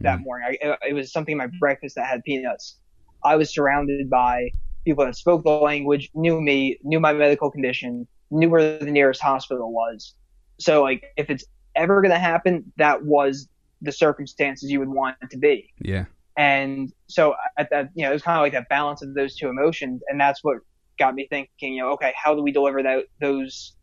that 0.02 0.16
mm-hmm. 0.16 0.24
morning. 0.24 0.58
I, 0.64 0.78
it 0.88 0.94
was 0.94 1.12
something 1.12 1.34
in 1.34 1.38
my 1.38 1.50
breakfast 1.60 1.96
that 1.96 2.06
had 2.06 2.24
peanuts 2.24 2.78
I 3.24 3.36
was 3.36 3.54
surrounded 3.54 4.10
by 4.10 4.50
people 4.86 5.06
that 5.06 5.16
spoke 5.16 5.44
the 5.44 5.50
language, 5.50 6.10
knew 6.14 6.42
me, 6.42 6.78
knew 6.84 7.00
my 7.00 7.14
medical 7.14 7.50
condition, 7.50 8.08
knew 8.32 8.50
where 8.50 8.78
the 8.78 8.92
nearest 8.92 9.22
hospital 9.22 9.72
was. 9.72 10.16
So 10.60 10.82
like 10.82 11.06
if 11.18 11.30
it's 11.30 11.46
ever 11.76 12.02
going 12.02 12.12
to 12.12 12.20
happen, 12.20 12.72
that 12.78 13.04
was 13.04 13.48
the 13.82 13.92
circumstances 13.92 14.70
you 14.70 14.80
would 14.80 14.90
want 14.90 15.18
it 15.22 15.30
to 15.32 15.38
be. 15.38 15.72
Yeah. 15.80 16.06
And 16.38 16.92
so 17.08 17.36
at 17.58 17.70
that, 17.70 17.90
you 17.96 18.04
know, 18.04 18.10
it 18.10 18.14
was 18.14 18.24
kind 18.24 18.38
of 18.38 18.42
like 18.42 18.54
that 18.54 18.70
balance 18.70 19.02
of 19.02 19.14
those 19.14 19.36
two 19.36 19.48
emotions. 19.50 20.02
And 20.10 20.20
that's 20.20 20.44
what 20.44 20.58
got 21.00 21.16
me 21.16 21.28
thinking, 21.30 21.74
you 21.74 21.82
know, 21.82 21.92
okay, 21.92 22.14
how 22.22 22.36
do 22.36 22.42
we 22.42 22.52
deliver 22.52 22.84
that, 22.84 23.06
those 23.22 23.76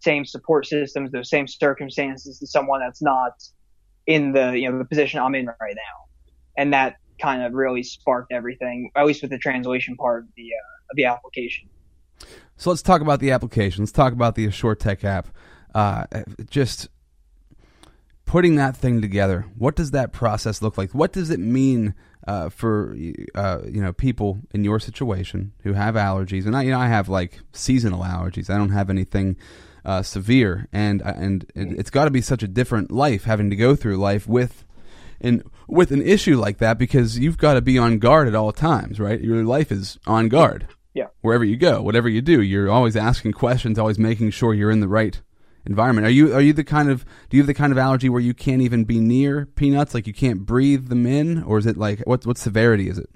same 0.00 0.24
support 0.24 0.66
systems, 0.66 1.10
those 1.12 1.30
same 1.30 1.46
circumstances 1.46 2.38
to 2.38 2.46
someone 2.46 2.80
that's 2.80 3.02
not 3.02 3.32
in 4.06 4.32
the, 4.32 4.58
you 4.58 4.70
know, 4.70 4.78
the 4.78 4.84
position 4.84 5.20
I'm 5.20 5.34
in 5.34 5.46
right 5.46 5.74
now. 5.74 6.06
And 6.56 6.72
that 6.72 6.96
kind 7.20 7.42
of 7.42 7.52
really 7.52 7.82
sparked 7.82 8.32
everything, 8.32 8.90
at 8.96 9.06
least 9.06 9.22
with 9.22 9.30
the 9.30 9.38
translation 9.38 9.96
part 9.96 10.24
of 10.24 10.28
the 10.36 10.44
uh, 10.52 10.90
of 10.90 10.96
the 10.96 11.04
application. 11.04 11.68
So 12.56 12.70
let's 12.70 12.82
talk 12.82 13.00
about 13.00 13.20
the 13.20 13.30
application. 13.30 13.82
Let's 13.84 13.92
talk 13.92 14.12
about 14.12 14.34
the 14.34 14.46
AssureTech 14.46 15.04
app. 15.04 15.28
Uh, 15.74 16.04
just 16.50 16.88
putting 18.26 18.56
that 18.56 18.76
thing 18.76 19.00
together. 19.00 19.46
What 19.56 19.76
does 19.76 19.92
that 19.92 20.12
process 20.12 20.60
look 20.60 20.76
like? 20.76 20.94
What 20.94 21.12
does 21.12 21.30
it 21.30 21.40
mean 21.40 21.94
uh, 22.26 22.48
for 22.48 22.96
uh, 23.34 23.60
you 23.64 23.80
know 23.80 23.92
people 23.92 24.40
in 24.52 24.64
your 24.64 24.78
situation 24.80 25.52
who 25.62 25.72
have 25.72 25.94
allergies? 25.94 26.46
And 26.46 26.56
I, 26.56 26.62
you 26.62 26.70
know, 26.72 26.78
I 26.78 26.88
have 26.88 27.08
like 27.08 27.40
seasonal 27.52 28.02
allergies. 28.02 28.50
I 28.50 28.58
don't 28.58 28.70
have 28.70 28.90
anything 28.90 29.36
uh, 29.84 30.02
severe, 30.02 30.68
and 30.72 31.02
uh, 31.02 31.14
and 31.16 31.46
it's 31.54 31.90
got 31.90 32.04
to 32.04 32.10
be 32.10 32.20
such 32.20 32.42
a 32.42 32.48
different 32.48 32.90
life 32.90 33.24
having 33.24 33.50
to 33.50 33.56
go 33.56 33.74
through 33.76 33.96
life 33.96 34.26
with 34.28 34.64
and 35.20 35.42
with 35.68 35.90
an 35.90 36.02
issue 36.02 36.38
like 36.38 36.58
that 36.58 36.78
because 36.78 37.18
you've 37.18 37.38
got 37.38 37.54
to 37.54 37.60
be 37.60 37.78
on 37.78 37.98
guard 37.98 38.26
at 38.26 38.34
all 38.34 38.52
times, 38.52 38.98
right? 38.98 39.20
Your 39.20 39.44
life 39.44 39.70
is 39.70 39.98
on 40.06 40.28
guard. 40.28 40.66
Yeah. 40.94 41.06
Wherever 41.20 41.44
you 41.44 41.56
go, 41.56 41.82
whatever 41.82 42.08
you 42.08 42.20
do, 42.20 42.42
you're 42.42 42.70
always 42.70 42.96
asking 42.96 43.32
questions, 43.32 43.78
always 43.78 43.98
making 43.98 44.30
sure 44.30 44.54
you're 44.54 44.70
in 44.70 44.80
the 44.80 44.88
right 44.88 45.20
environment. 45.64 46.06
Are 46.06 46.10
you 46.10 46.34
are 46.34 46.40
you 46.40 46.52
the 46.52 46.64
kind 46.64 46.90
of 46.90 47.04
do 47.28 47.36
you 47.36 47.42
have 47.42 47.46
the 47.46 47.54
kind 47.54 47.72
of 47.72 47.78
allergy 47.78 48.08
where 48.08 48.20
you 48.20 48.34
can't 48.34 48.62
even 48.62 48.84
be 48.84 48.98
near 48.98 49.46
peanuts, 49.46 49.94
like 49.94 50.06
you 50.06 50.14
can't 50.14 50.44
breathe 50.44 50.88
them 50.88 51.06
in, 51.06 51.42
or 51.44 51.58
is 51.58 51.66
it 51.66 51.76
like 51.76 52.00
what 52.00 52.26
what 52.26 52.38
severity 52.38 52.88
is 52.88 52.98
it? 52.98 53.10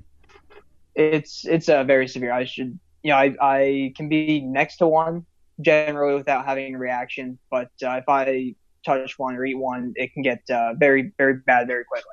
It's 0.94 1.44
it's 1.44 1.68
uh, 1.68 1.82
very 1.82 2.06
severe. 2.06 2.32
I 2.32 2.44
should 2.44 2.78
you 3.02 3.10
know 3.10 3.16
I 3.16 3.34
I 3.40 3.92
can 3.96 4.08
be 4.08 4.40
next 4.40 4.76
to 4.76 4.86
one 4.86 5.26
generally 5.60 6.14
without 6.14 6.44
having 6.44 6.74
a 6.74 6.78
reaction, 6.78 7.38
but 7.50 7.70
uh, 7.84 7.92
if 7.92 8.08
I 8.08 8.54
touch 8.84 9.18
one 9.18 9.36
or 9.36 9.44
eat 9.44 9.56
one, 9.56 9.92
it 9.96 10.12
can 10.12 10.22
get 10.22 10.42
uh, 10.50 10.74
very 10.74 11.12
very 11.18 11.34
bad 11.46 11.66
very 11.66 11.84
quickly. 11.84 12.10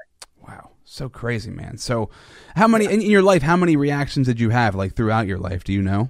Wow, 0.48 0.72
so 0.84 1.10
crazy, 1.10 1.52
man. 1.52 1.78
So, 1.78 2.10
how 2.56 2.68
many 2.68 2.86
in 2.86 3.02
your 3.02 3.22
life? 3.22 3.42
How 3.42 3.58
many 3.58 3.76
reactions 3.76 4.28
did 4.28 4.40
you 4.40 4.50
have 4.50 4.76
like 4.76 4.96
throughout 4.96 5.28
your 5.28 5.38
life? 5.38 5.64
Do 5.64 5.74
you 5.74 5.82
know? 5.82 6.10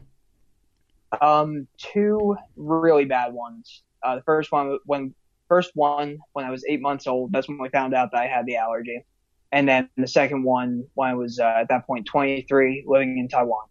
Um, 1.22 1.68
two 1.78 2.38
really 2.56 3.06
bad 3.06 3.34
ones. 3.34 3.84
Uh, 4.02 4.16
the 4.16 4.22
first 4.24 4.52
one 4.52 4.78
when 4.86 5.14
first 5.52 5.72
one 5.76 6.18
when 6.32 6.46
I 6.46 6.50
was 6.50 6.64
eight 6.70 6.82
months 6.82 7.08
old. 7.08 7.34
That's 7.34 7.50
when 7.50 7.60
we 7.60 7.68
found 7.70 7.94
out 7.94 8.12
that 8.14 8.22
I 8.22 8.28
had 8.28 8.46
the 8.46 8.56
allergy. 8.56 9.04
And 9.52 9.68
then 9.68 9.90
the 9.98 10.08
second 10.08 10.44
one 10.44 10.86
when 10.94 11.10
I 11.10 11.14
was 11.14 11.40
uh, 11.40 11.58
at 11.62 11.68
that 11.68 11.86
point 11.86 12.06
23, 12.06 12.86
living 12.88 13.18
in 13.18 13.28
Taiwan, 13.28 13.66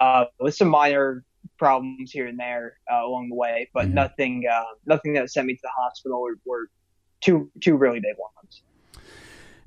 uh, 0.00 0.24
with 0.40 0.54
some 0.54 0.68
minor 0.68 1.22
problems 1.66 2.10
here 2.10 2.26
and 2.26 2.38
there 2.38 2.78
uh, 2.92 3.06
along 3.06 3.28
the 3.28 3.36
way, 3.36 3.68
but 3.72 3.86
Mhm. 3.86 3.92
nothing 4.02 4.34
uh, 4.50 4.64
nothing 4.84 5.12
that 5.14 5.30
sent 5.30 5.46
me 5.46 5.54
to 5.54 5.60
the 5.62 5.70
hospital 5.82 6.18
or, 6.18 6.32
or 6.44 6.66
two 7.20 7.50
two 7.60 7.76
really 7.76 8.00
big 8.00 8.16
ones. 8.18 8.62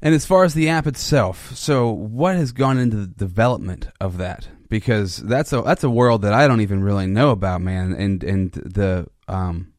And 0.02 0.14
as 0.14 0.26
far 0.26 0.44
as 0.44 0.54
the 0.54 0.68
app 0.70 0.88
itself, 0.88 1.56
so 1.56 1.90
what 1.90 2.36
has 2.36 2.52
gone 2.52 2.78
into 2.78 2.98
the 2.98 3.08
development 3.08 3.88
of 4.02 4.18
that? 4.18 4.50
Because 4.70 5.18
that's 5.18 5.54
a 5.54 5.62
that's 5.62 5.84
a 5.86 5.90
world 5.90 6.22
that 6.24 6.34
I 6.34 6.48
don't 6.48 6.62
even 6.62 6.84
really 6.84 7.08
know 7.08 7.30
about, 7.32 7.62
man. 7.62 7.94
And 7.94 8.24
and 8.24 8.52
the 8.52 9.08
um, 9.30 9.72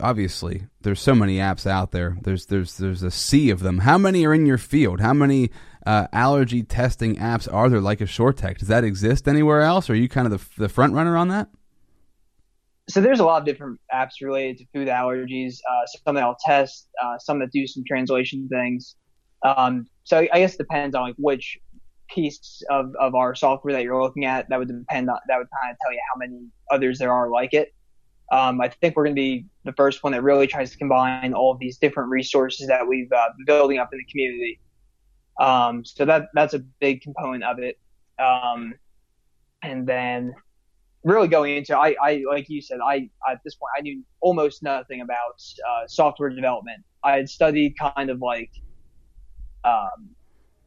obviously 0.00 0.66
there's 0.82 1.00
so 1.00 1.14
many 1.14 1.38
apps 1.38 1.66
out 1.66 1.90
there. 1.92 2.18
There's 2.22 2.46
there's 2.46 2.76
there's 2.76 3.02
a 3.02 3.10
sea 3.10 3.50
of 3.50 3.60
them. 3.60 3.78
How 3.78 3.96
many 3.98 4.26
are 4.26 4.34
in 4.34 4.46
your 4.46 4.58
field? 4.58 5.00
How 5.00 5.14
many 5.14 5.50
uh, 5.86 6.06
allergy 6.12 6.62
testing 6.62 7.16
apps 7.16 7.52
are 7.52 7.68
there? 7.68 7.80
Like 7.80 8.00
AssureTech, 8.00 8.58
does 8.58 8.68
that 8.68 8.84
exist 8.84 9.28
anywhere 9.28 9.62
else? 9.62 9.88
Or 9.88 9.94
are 9.94 9.96
you 9.96 10.08
kind 10.08 10.30
of 10.30 10.54
the 10.56 10.62
the 10.62 10.68
front 10.68 10.94
runner 10.94 11.16
on 11.16 11.28
that? 11.28 11.48
So 12.88 13.00
there's 13.00 13.20
a 13.20 13.24
lot 13.24 13.40
of 13.40 13.46
different 13.46 13.80
apps 13.94 14.20
related 14.20 14.58
to 14.58 14.66
food 14.74 14.88
allergies. 14.88 15.58
Uh, 15.68 15.86
some 16.04 16.14
that'll 16.16 16.36
test, 16.44 16.88
uh, 17.02 17.18
some 17.18 17.38
that 17.38 17.52
do 17.52 17.66
some 17.66 17.84
translation 17.86 18.48
things. 18.48 18.96
Um, 19.44 19.86
so 20.04 20.26
I 20.32 20.40
guess 20.40 20.54
it 20.54 20.58
depends 20.58 20.96
on 20.96 21.02
like 21.02 21.14
which 21.16 21.56
piece 22.08 22.62
of, 22.68 22.92
of 22.98 23.14
our 23.14 23.34
software 23.34 23.72
that 23.72 23.84
you're 23.84 24.02
looking 24.02 24.24
at. 24.24 24.48
That 24.48 24.58
would 24.58 24.68
depend 24.68 25.08
on 25.08 25.18
that 25.28 25.38
would 25.38 25.48
kind 25.62 25.72
of 25.72 25.78
tell 25.82 25.92
you 25.92 26.00
how 26.12 26.18
many 26.18 26.48
others 26.70 26.98
there 26.98 27.12
are 27.12 27.30
like 27.30 27.54
it. 27.54 27.72
Um, 28.32 28.60
I 28.60 28.68
think 28.68 28.96
we're 28.96 29.04
going 29.04 29.16
to 29.16 29.20
be 29.20 29.46
the 29.64 29.72
first 29.72 30.04
one 30.04 30.12
that 30.12 30.22
really 30.22 30.46
tries 30.46 30.70
to 30.70 30.78
combine 30.78 31.34
all 31.34 31.52
of 31.52 31.58
these 31.58 31.78
different 31.78 32.10
resources 32.10 32.68
that 32.68 32.86
we've 32.86 33.10
uh, 33.12 33.28
been 33.36 33.44
building 33.44 33.78
up 33.78 33.90
in 33.92 33.98
the 33.98 34.04
community. 34.04 34.60
Um, 35.40 35.84
so 35.84 36.04
that 36.04 36.28
that's 36.34 36.54
a 36.54 36.60
big 36.80 37.00
component 37.00 37.42
of 37.44 37.58
it. 37.58 37.78
Um, 38.18 38.74
and 39.62 39.86
then 39.86 40.34
really 41.02 41.28
going 41.28 41.56
into 41.56 41.76
I, 41.76 41.96
I 42.02 42.22
like 42.28 42.48
you 42.50 42.60
said 42.60 42.78
I 42.86 43.08
at 43.30 43.40
this 43.42 43.54
point 43.54 43.70
I 43.76 43.80
knew 43.80 44.04
almost 44.20 44.62
nothing 44.62 45.00
about 45.00 45.42
uh, 45.68 45.86
software 45.86 46.28
development. 46.30 46.84
I 47.02 47.12
had 47.12 47.28
studied 47.28 47.74
kind 47.78 48.10
of 48.10 48.20
like 48.20 48.50
um, 49.64 50.10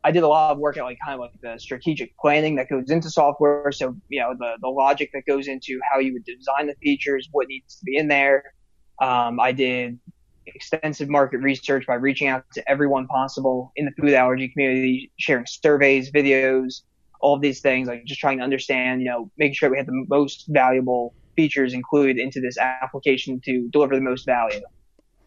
I 0.04 0.12
did 0.12 0.24
a 0.24 0.28
lot 0.28 0.52
of 0.52 0.58
work 0.58 0.78
at 0.78 0.84
like 0.84 0.98
kind 1.04 1.14
of 1.14 1.20
like 1.20 1.40
the 1.42 1.60
strategic 1.60 2.18
planning 2.18 2.56
that 2.56 2.68
goes 2.68 2.90
into 2.90 3.10
software. 3.10 3.72
So 3.72 3.96
you 4.10 4.20
know 4.20 4.34
the 4.38 4.54
the 4.60 4.68
logic 4.68 5.12
that 5.14 5.26
goes 5.28 5.48
into 5.48 5.80
how 5.92 6.00
you 6.00 6.14
would 6.14 6.26
design 6.26 6.68
the 6.68 6.76
features, 6.82 7.30
what 7.32 7.48
needs 7.48 7.76
to 7.76 7.86
be 7.86 7.98
in 7.98 8.08
there. 8.08 8.54
Um, 9.00 9.40
I 9.40 9.52
did 9.52 10.00
extensive 10.46 11.10
market 11.10 11.38
research 11.38 11.86
by 11.88 11.96
reaching 11.96 12.28
out 12.28 12.44
to 12.54 12.70
everyone 12.70 13.08
possible 13.08 13.72
in 13.76 13.86
the 13.86 13.92
food 13.92 14.14
allergy 14.14 14.50
community, 14.50 15.12
sharing 15.18 15.46
surveys, 15.46 16.12
videos, 16.12 16.82
all 17.22 17.40
these 17.40 17.62
things, 17.62 17.88
like 17.88 18.04
just 18.06 18.20
trying 18.20 18.38
to 18.38 18.44
understand, 18.44 19.02
you 19.02 19.08
know, 19.08 19.32
making 19.38 19.54
sure 19.54 19.70
we 19.70 19.78
had 19.78 19.88
the 19.88 20.06
most 20.10 20.46
valuable 20.50 21.14
features 21.36 21.74
included 21.74 22.18
into 22.18 22.42
this 22.42 22.58
application 22.58 23.40
to 23.46 23.68
deliver 23.72 23.96
the 23.96 24.02
most 24.02 24.26
value. 24.26 24.62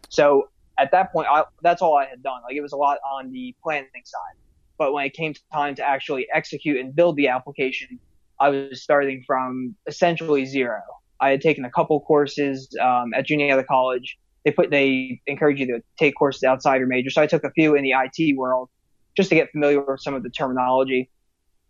So 0.09 0.49
at 0.77 0.91
that 0.91 1.11
point, 1.11 1.27
I, 1.29 1.43
that's 1.63 1.81
all 1.81 1.97
I 1.97 2.05
had 2.05 2.21
done. 2.23 2.41
Like 2.43 2.55
it 2.55 2.61
was 2.61 2.71
a 2.71 2.77
lot 2.77 2.99
on 3.11 3.31
the 3.31 3.55
planning 3.63 3.89
side. 4.05 4.37
But 4.77 4.93
when 4.93 5.05
it 5.05 5.13
came 5.13 5.33
time 5.51 5.73
to 5.75 5.83
actually 5.83 6.27
execute 6.33 6.79
and 6.79 6.95
build 6.95 7.15
the 7.15 7.29
application, 7.29 7.99
I 8.39 8.49
was 8.49 8.83
starting 8.83 9.23
from 9.25 9.75
essentially 9.87 10.45
zero. 10.45 10.81
I 11.19 11.31
had 11.31 11.41
taken 11.41 11.65
a 11.65 11.71
couple 11.71 11.99
courses 12.01 12.69
um, 12.79 13.13
at 13.15 13.25
junior 13.25 13.61
college. 13.63 14.17
They 14.47 14.51
put 14.53 14.71
they 14.71 15.19
encourage 15.27 15.59
you 15.59 15.67
to 15.67 15.83
take 15.99 16.15
courses 16.15 16.43
outside 16.43 16.77
your 16.77 16.87
major, 16.87 17.09
so 17.09 17.21
I 17.21 17.27
took 17.27 17.43
a 17.43 17.51
few 17.51 17.75
in 17.75 17.83
the 17.83 17.91
IT 17.91 18.37
world 18.37 18.69
just 19.17 19.27
to 19.27 19.35
get 19.35 19.51
familiar 19.51 19.81
with 19.81 19.99
some 19.99 20.13
of 20.13 20.23
the 20.23 20.29
terminology, 20.29 21.09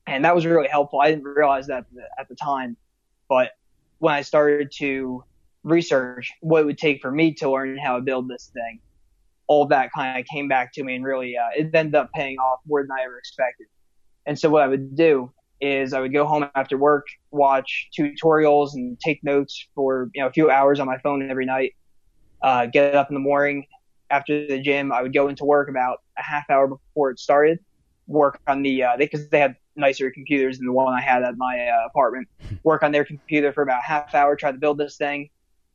and 0.05 0.23
that 0.25 0.35
was 0.35 0.45
really 0.45 0.67
helpful. 0.67 1.01
I 1.01 1.09
didn't 1.09 1.23
realize 1.23 1.65
that 1.67 1.85
at 2.19 2.29
the 2.29 2.35
time, 2.35 2.77
but 3.27 3.53
when 3.97 4.13
I 4.13 4.21
started 4.21 4.71
to 4.77 5.23
research 5.63 6.31
what 6.41 6.61
it 6.61 6.65
would 6.65 6.77
take 6.77 7.01
for 7.01 7.09
me 7.09 7.33
to 7.33 7.49
learn 7.49 7.79
how 7.79 7.95
to 7.95 8.03
build 8.03 8.29
this 8.29 8.51
thing, 8.53 8.79
all 9.47 9.65
that 9.69 9.91
kind 9.91 10.19
of 10.19 10.27
came 10.27 10.47
back 10.47 10.71
to 10.73 10.83
me 10.83 10.97
and 10.97 11.03
really 11.03 11.35
uh, 11.35 11.49
it 11.57 11.73
ended 11.73 11.95
up 11.95 12.11
paying 12.13 12.37
off 12.37 12.59
more 12.67 12.83
than 12.83 12.91
I 12.91 13.05
ever 13.05 13.17
expected. 13.17 13.65
And 14.27 14.37
so 14.37 14.51
what 14.51 14.61
I 14.61 14.67
would 14.67 14.95
do 14.95 15.31
is 15.61 15.93
I 15.93 15.99
would 15.99 16.13
go 16.13 16.27
home 16.27 16.47
after 16.53 16.77
work, 16.77 17.07
watch 17.31 17.89
tutorials 17.97 18.75
and 18.75 18.99
take 18.99 19.23
notes 19.23 19.67
for 19.73 20.11
you 20.13 20.21
know 20.21 20.27
a 20.27 20.31
few 20.31 20.51
hours 20.51 20.79
on 20.79 20.85
my 20.85 20.99
phone 20.99 21.27
every 21.27 21.47
night. 21.47 21.73
Uh, 22.41 22.65
get 22.65 22.95
up 22.95 23.09
in 23.09 23.13
the 23.13 23.19
morning 23.19 23.65
after 24.09 24.47
the 24.47 24.59
gym. 24.59 24.91
I 24.91 25.01
would 25.01 25.13
go 25.13 25.27
into 25.27 25.45
work 25.45 25.69
about 25.69 25.99
a 26.17 26.23
half 26.23 26.49
hour 26.49 26.67
before 26.67 27.11
it 27.11 27.19
started. 27.19 27.59
Work 28.07 28.39
on 28.47 28.61
the 28.61 28.83
uh, 28.83 28.97
because 28.97 29.27
they 29.29 29.39
had 29.39 29.55
nicer 29.75 30.09
computers 30.11 30.57
than 30.57 30.67
the 30.67 30.73
one 30.73 30.93
I 30.93 31.01
had 31.01 31.23
at 31.23 31.37
my 31.37 31.67
uh, 31.67 31.87
apartment. 31.87 32.27
Work 32.63 32.83
on 32.83 32.91
their 32.91 33.05
computer 33.05 33.51
for 33.51 33.63
about 33.63 33.79
a 33.79 33.87
half 33.87 34.15
hour. 34.15 34.35
Try 34.35 34.51
to 34.51 34.57
build 34.57 34.77
this 34.77 34.97
thing. 34.97 35.29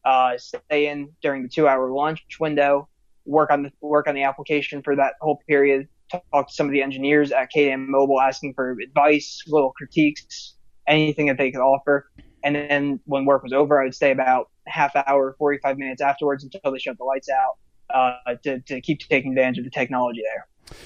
Uh, 0.04 0.36
stay 0.38 0.88
in 0.88 1.10
during 1.22 1.42
the 1.42 1.48
two 1.48 1.68
hour 1.68 1.90
lunch 1.90 2.24
window. 2.40 2.88
Work 3.24 3.50
on 3.50 3.62
the 3.64 3.72
work 3.80 4.08
on 4.08 4.14
the 4.14 4.22
application 4.22 4.82
for 4.82 4.96
that 4.96 5.14
whole 5.20 5.40
period 5.46 5.88
talk 6.32 6.48
to 6.48 6.54
some 6.54 6.66
of 6.66 6.72
the 6.72 6.82
engineers 6.82 7.32
at 7.32 7.50
KDAN 7.54 7.88
Mobile 7.88 8.20
asking 8.20 8.54
for 8.54 8.76
advice, 8.80 9.42
little 9.46 9.72
critiques, 9.72 10.54
anything 10.86 11.26
that 11.26 11.38
they 11.38 11.50
could 11.50 11.60
offer. 11.60 12.10
And 12.45 12.55
then 12.57 13.01
when 13.05 13.24
work 13.24 13.43
was 13.43 13.53
over, 13.53 13.80
I 13.80 13.84
would 13.84 13.95
stay 13.95 14.11
about 14.11 14.51
half 14.66 14.95
hour, 14.97 15.34
45 15.38 15.78
minutes 15.78 16.03
afterwards 16.03 16.45
until 16.45 16.72
they 16.72 16.78
shut 16.78 16.99
the 16.99 17.05
lights 17.05 17.28
out 17.30 17.57
uh, 17.95 18.34
to, 18.45 18.61
to 18.61 18.80
keep 18.80 19.01
taking 19.01 19.32
advantage 19.32 19.59
of 19.59 19.64
the 19.64 19.70
technology 19.70 20.22
there. 20.22 20.76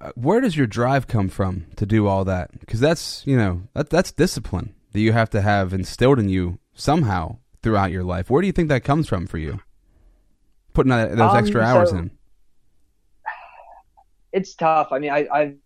Uh, 0.00 0.12
where 0.14 0.40
does 0.40 0.56
your 0.56 0.66
drive 0.66 1.06
come 1.08 1.28
from 1.28 1.66
to 1.76 1.84
do 1.84 2.06
all 2.06 2.24
that? 2.24 2.58
Because 2.60 2.78
that's 2.80 3.26
you 3.26 3.36
know 3.36 3.62
that 3.74 3.90
that's 3.90 4.12
discipline 4.12 4.74
that 4.92 5.00
you 5.00 5.12
have 5.12 5.28
to 5.30 5.40
have 5.40 5.72
instilled 5.72 6.18
in 6.18 6.28
you 6.28 6.58
somehow 6.74 7.36
throughout 7.62 7.90
your 7.90 8.04
life. 8.04 8.30
Where 8.30 8.40
do 8.40 8.46
you 8.46 8.52
think 8.52 8.68
that 8.68 8.84
comes 8.84 9.08
from 9.08 9.26
for 9.26 9.38
you? 9.38 9.60
Putting 10.74 10.90
that, 10.90 11.10
those 11.16 11.32
Um, 11.32 11.36
extra 11.36 11.62
hours 11.62 11.90
so- 11.90 11.96
in. 11.98 12.10
It's 14.32 14.54
tough. 14.54 14.88
I 14.92 15.00
mean, 15.00 15.10
I, 15.10 15.26
I've 15.32 15.56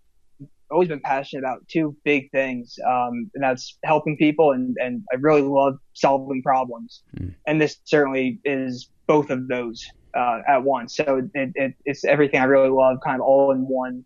always 0.70 0.88
been 0.88 1.00
passionate 1.00 1.40
about 1.40 1.66
two 1.68 1.96
big 2.04 2.30
things, 2.30 2.76
um, 2.86 3.30
and 3.34 3.42
that's 3.42 3.78
helping 3.84 4.16
people, 4.16 4.52
and, 4.52 4.76
and 4.80 5.02
I 5.12 5.16
really 5.16 5.42
love 5.42 5.78
solving 5.92 6.42
problems. 6.42 7.02
Mm. 7.18 7.34
And 7.46 7.60
this 7.60 7.78
certainly 7.84 8.40
is 8.44 8.90
both 9.06 9.30
of 9.30 9.48
those 9.48 9.84
uh, 10.14 10.40
at 10.48 10.62
once. 10.62 10.96
So 10.96 11.28
it, 11.34 11.52
it, 11.54 11.74
it's 11.84 12.04
everything 12.04 12.40
I 12.40 12.44
really 12.44 12.70
love, 12.70 12.98
kind 13.04 13.20
of 13.20 13.26
all 13.26 13.52
in 13.52 13.60
one 13.60 14.04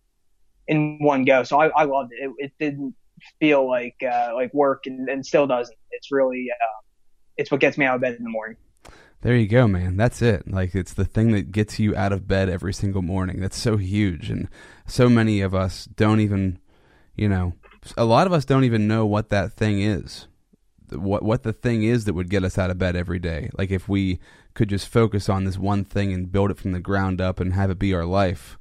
in 0.67 0.99
one 1.01 1.25
go. 1.25 1.45
So 1.45 1.61
I, 1.61 1.69
I 1.69 1.85
loved 1.85 2.13
it. 2.13 2.25
it. 2.25 2.33
It 2.39 2.53
didn't 2.59 2.95
feel 3.41 3.69
like 3.69 3.97
uh, 4.03 4.33
like 4.35 4.53
work, 4.53 4.87
and, 4.87 5.09
and 5.09 5.25
still 5.25 5.47
doesn't. 5.47 5.77
It's 5.93 6.13
really 6.13 6.49
uh, 6.51 6.81
it's 7.37 7.51
what 7.51 7.61
gets 7.61 7.79
me 7.79 7.87
out 7.87 7.97
of 7.97 8.01
bed 8.01 8.15
in 8.15 8.25
the 8.25 8.31
morning. 8.31 8.57
There 9.21 9.37
you 9.37 9.49
go, 9.49 9.67
man. 9.67 9.97
That's 9.97 10.23
it. 10.23 10.49
Like 10.49 10.75
it's 10.75 10.93
the 10.93 11.05
thing 11.05 11.33
that 11.33 11.51
gets 11.51 11.79
you 11.79 11.95
out 11.97 12.13
of 12.13 12.29
bed 12.29 12.49
every 12.49 12.73
single 12.73 13.03
morning. 13.03 13.41
That's 13.41 13.59
so 13.59 13.77
huge 13.77 14.31
and 14.31 14.49
so 14.87 15.09
many 15.09 15.41
of 15.41 15.55
us 15.55 15.87
don't 15.87 16.21
even, 16.21 16.61
you 17.17 17.29
know, 17.29 17.55
a 17.97 18.05
lot 18.05 18.27
of 18.27 18.33
us 18.33 18.45
don't 18.45 18.65
even 18.65 18.87
know 18.87 19.05
what 19.07 19.31
that 19.31 19.53
thing 19.53 19.81
is. 19.81 20.29
What 20.91 21.23
what 21.23 21.43
the 21.43 21.53
thing 21.53 21.83
is 21.83 22.05
that 22.05 22.15
would 22.15 22.31
get 22.31 22.45
us 22.45 22.59
out 22.59 22.71
of 22.71 22.79
bed 22.79 22.95
every 22.95 23.19
day. 23.19 23.51
Like 23.59 23.71
if 23.71 23.89
we 23.89 24.21
could 24.55 24.69
just 24.69 24.89
focus 24.89 25.29
on 25.29 25.45
this 25.45 25.59
one 25.59 25.85
thing 25.85 26.13
and 26.13 26.33
build 26.33 26.51
it 26.51 26.59
from 26.59 26.73
the 26.73 26.81
ground 26.81 27.21
up 27.21 27.41
and 27.41 27.53
have 27.55 27.71
it 27.71 27.79
be 27.79 27.93
our 27.93 28.07
life. 28.07 28.57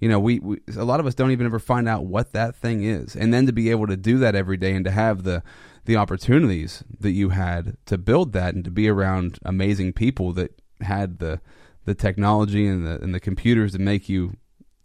You 0.00 0.08
know, 0.08 0.18
we, 0.18 0.38
we 0.40 0.58
a 0.76 0.84
lot 0.84 0.98
of 0.98 1.06
us 1.06 1.14
don't 1.14 1.30
even 1.30 1.46
ever 1.46 1.58
find 1.58 1.88
out 1.88 2.06
what 2.06 2.32
that 2.32 2.56
thing 2.56 2.82
is. 2.82 3.14
And 3.14 3.32
then 3.32 3.46
to 3.46 3.52
be 3.52 3.70
able 3.70 3.86
to 3.86 3.96
do 3.96 4.18
that 4.18 4.34
every 4.34 4.56
day 4.56 4.74
and 4.74 4.84
to 4.84 4.90
have 4.90 5.22
the 5.22 5.42
the 5.84 5.96
opportunities 5.96 6.84
that 6.98 7.12
you 7.12 7.30
had 7.30 7.76
to 7.86 7.98
build 7.98 8.32
that 8.32 8.54
and 8.54 8.64
to 8.64 8.70
be 8.70 8.88
around 8.88 9.38
amazing 9.44 9.92
people 9.92 10.32
that 10.32 10.60
had 10.80 11.18
the 11.18 11.40
the 11.84 11.94
technology 11.94 12.66
and 12.66 12.86
the 12.86 13.00
and 13.02 13.14
the 13.14 13.20
computers 13.20 13.72
to 13.72 13.78
make 13.78 14.08
you 14.08 14.36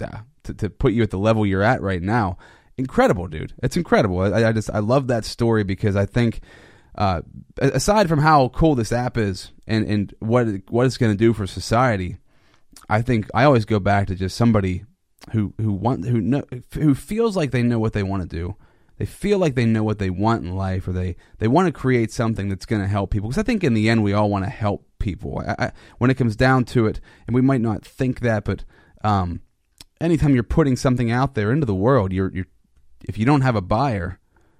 uh, 0.01 0.19
to, 0.43 0.53
to 0.53 0.69
put 0.69 0.93
you 0.93 1.03
at 1.03 1.11
the 1.11 1.17
level 1.17 1.45
you're 1.45 1.61
at 1.61 1.81
right 1.81 2.01
now 2.01 2.37
incredible 2.77 3.27
dude 3.27 3.53
it's 3.61 3.77
incredible 3.77 4.19
I, 4.21 4.49
I 4.49 4.51
just 4.51 4.69
i 4.71 4.79
love 4.79 5.07
that 5.07 5.25
story 5.25 5.63
because 5.63 5.95
i 5.95 6.05
think 6.05 6.41
uh, 6.97 7.21
aside 7.59 8.07
from 8.07 8.19
how 8.19 8.47
cool 8.49 8.73
this 8.73 8.93
app 8.93 9.17
is 9.17 9.51
and 9.67 9.85
and 9.87 10.15
what 10.19 10.47
what 10.69 10.85
it's 10.85 10.97
going 10.97 11.11
to 11.11 11.17
do 11.17 11.33
for 11.33 11.45
society 11.45 12.17
i 12.89 13.01
think 13.01 13.29
i 13.33 13.43
always 13.43 13.65
go 13.65 13.79
back 13.79 14.07
to 14.07 14.15
just 14.15 14.37
somebody 14.37 14.85
who 15.31 15.53
who 15.57 15.71
want 15.71 16.05
who 16.05 16.21
know 16.21 16.43
who 16.73 16.93
feels 16.93 17.35
like 17.35 17.51
they 17.51 17.63
know 17.63 17.79
what 17.79 17.93
they 17.93 18.03
want 18.03 18.21
to 18.21 18.27
do 18.27 18.55
they 18.97 19.05
feel 19.05 19.39
like 19.39 19.55
they 19.55 19.65
know 19.65 19.83
what 19.83 19.99
they 19.99 20.09
want 20.09 20.43
in 20.43 20.55
life 20.55 20.87
or 20.87 20.93
they, 20.93 21.17
they 21.39 21.49
want 21.49 21.67
to 21.67 21.71
create 21.73 22.13
something 22.13 22.47
that's 22.47 22.65
going 22.65 22.81
to 22.81 22.87
help 22.87 23.11
people 23.11 23.29
because 23.29 23.41
i 23.41 23.43
think 23.43 23.63
in 23.63 23.73
the 23.73 23.89
end 23.89 24.03
we 24.03 24.13
all 24.13 24.29
want 24.29 24.45
to 24.45 24.51
help 24.51 24.85
people 24.99 25.43
I, 25.45 25.65
I, 25.65 25.71
when 25.97 26.09
it 26.09 26.15
comes 26.15 26.35
down 26.35 26.65
to 26.65 26.85
it 26.85 26.99
and 27.27 27.33
we 27.33 27.41
might 27.41 27.61
not 27.61 27.83
think 27.83 28.19
that 28.21 28.45
but 28.45 28.63
um, 29.03 29.41
anytime 30.01 30.33
you're 30.33 30.43
putting 30.43 30.75
something 30.75 31.11
out 31.11 31.35
there 31.35 31.51
into 31.51 31.65
the 31.65 31.75
world, 31.75 32.11
you're 32.11 32.31
you're 32.33 32.47
if 33.07 33.17
you 33.17 33.25
don't 33.25 33.41
have 33.41 33.55
a 33.55 33.61
buyer, 33.61 34.19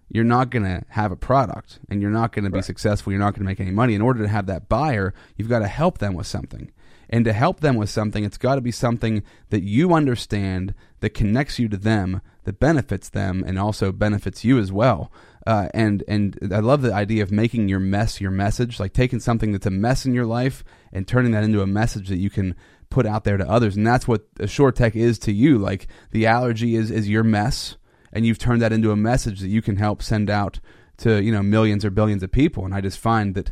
you're 0.10 0.24
not 0.24 0.51
going 0.51 0.64
to 0.64 0.84
have 0.89 1.12
a 1.12 1.16
product 1.16 1.80
and 1.89 2.01
you're 2.01 2.12
not 2.12 2.32
going 2.32 2.45
to 2.45 2.51
be 2.51 2.62
successful. 2.62 3.12
You're 3.12 3.20
not 3.20 3.34
going 3.34 3.41
to 3.41 3.45
make 3.45 3.60
any 3.60 3.72
money. 3.72 3.95
In 3.95 4.01
order 4.01 4.22
to 4.22 4.30
have 4.30 4.45
that 4.45 4.70
buyer, 4.70 5.14
you've 5.36 5.49
got 5.49 5.60
to 5.60 5.68
help 5.68 5.97
them 5.97 6.14
with 6.14 6.28
something. 6.28 6.72
And 7.10 7.26
to 7.26 7.34
help 7.34 7.60
them 7.60 7.76
with 7.76 7.89
something, 7.89 8.24
it's 8.24 8.38
got 8.38 8.56
to 8.56 8.62
be 8.62 8.72
something 8.72 9.24
that 9.49 9.64
you 9.64 9.93
understand, 9.93 10.74
that 10.99 11.12
connects 11.12 11.60
you 11.60 11.68
to 11.70 11.78
them, 11.78 12.22
that 12.43 12.60
benefits 12.60 13.10
them, 13.10 13.43
and 13.45 13.60
also 13.60 13.91
benefits 13.91 14.43
you 14.43 14.60
as 14.60 14.72
well. 14.72 15.12
Uh, 15.45 15.70
and 15.74 16.03
and 16.08 16.38
I 16.51 16.60
love 16.60 16.82
the 16.82 16.93
idea 16.93 17.22
of 17.22 17.32
making 17.32 17.70
your 17.70 17.80
mess 17.80 18.20
your 18.20 18.32
message, 18.32 18.80
like 18.80 18.93
taking 18.93 19.20
something 19.20 19.51
that's 19.51 19.68
a 19.68 19.72
mess 19.72 20.06
in 20.06 20.14
your 20.14 20.26
life 20.26 20.64
and 20.91 21.08
turning 21.08 21.32
that 21.34 21.43
into 21.43 21.62
a 21.62 21.68
message 21.68 22.10
that 22.10 22.18
you 22.18 22.32
can 22.32 22.56
put 22.89 23.06
out 23.06 23.24
there 23.26 23.38
to 23.38 23.49
others. 23.49 23.76
And 23.76 23.86
that's 23.86 24.08
what 24.08 24.26
a 24.39 24.47
short 24.47 24.76
SureTech 24.76 24.95
is 24.95 25.20
to 25.20 25.32
you. 25.32 25.60
Like 25.60 25.88
the 26.12 26.26
allergy 26.26 26.76
is 26.76 26.89
is 26.89 27.08
your 27.08 27.24
mess 27.24 27.78
and 28.16 28.26
you've 28.26 28.39
turned 28.39 28.62
that 28.62 28.74
into 28.74 28.91
a 28.91 28.95
message 28.95 29.41
that 29.41 29.49
you 29.49 29.62
can 29.62 29.76
help 29.76 30.01
send 30.01 30.30
out 30.30 30.60
to 30.97 31.22
you 31.22 31.32
know 31.32 31.43
millions 31.43 31.84
or 31.86 31.91
billions 31.91 32.24
of 32.24 32.32
people 32.32 32.66
and 32.66 32.74
i 32.74 32.82
just 32.82 32.97
find 32.97 33.36
that 33.36 33.51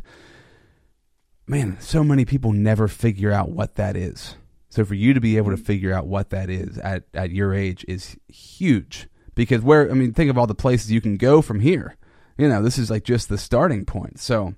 man 1.46 1.78
so 1.80 2.02
many 2.02 2.24
people 2.24 2.52
never 2.52 2.88
figure 2.88 3.32
out 3.32 3.50
what 3.50 3.74
that 3.76 3.96
is. 3.96 4.36
So 4.68 4.84
for 4.84 4.94
you 4.94 5.14
to 5.14 5.20
be 5.20 5.36
able 5.36 5.52
to 5.52 5.56
figure 5.56 5.92
out 5.92 6.08
what 6.08 6.30
that 6.30 6.50
is 6.50 6.78
at, 6.78 7.04
at 7.14 7.30
your 7.30 7.54
age 7.54 7.84
is 7.86 8.16
huge. 8.28 9.08
Because 9.34 9.62
where 9.62 9.90
i 9.90 9.94
mean 9.94 10.12
think 10.12 10.30
of 10.30 10.38
all 10.38 10.46
the 10.46 10.54
places 10.54 10.90
you 10.90 11.00
can 11.00 11.16
go 11.16 11.42
from 11.42 11.60
here. 11.60 11.96
You 12.38 12.48
know 12.48 12.62
this 12.62 12.78
is 12.78 12.90
like 12.90 13.04
just 13.04 13.28
the 13.28 13.38
starting 13.38 13.84
point. 13.84 14.20
So 14.20 14.54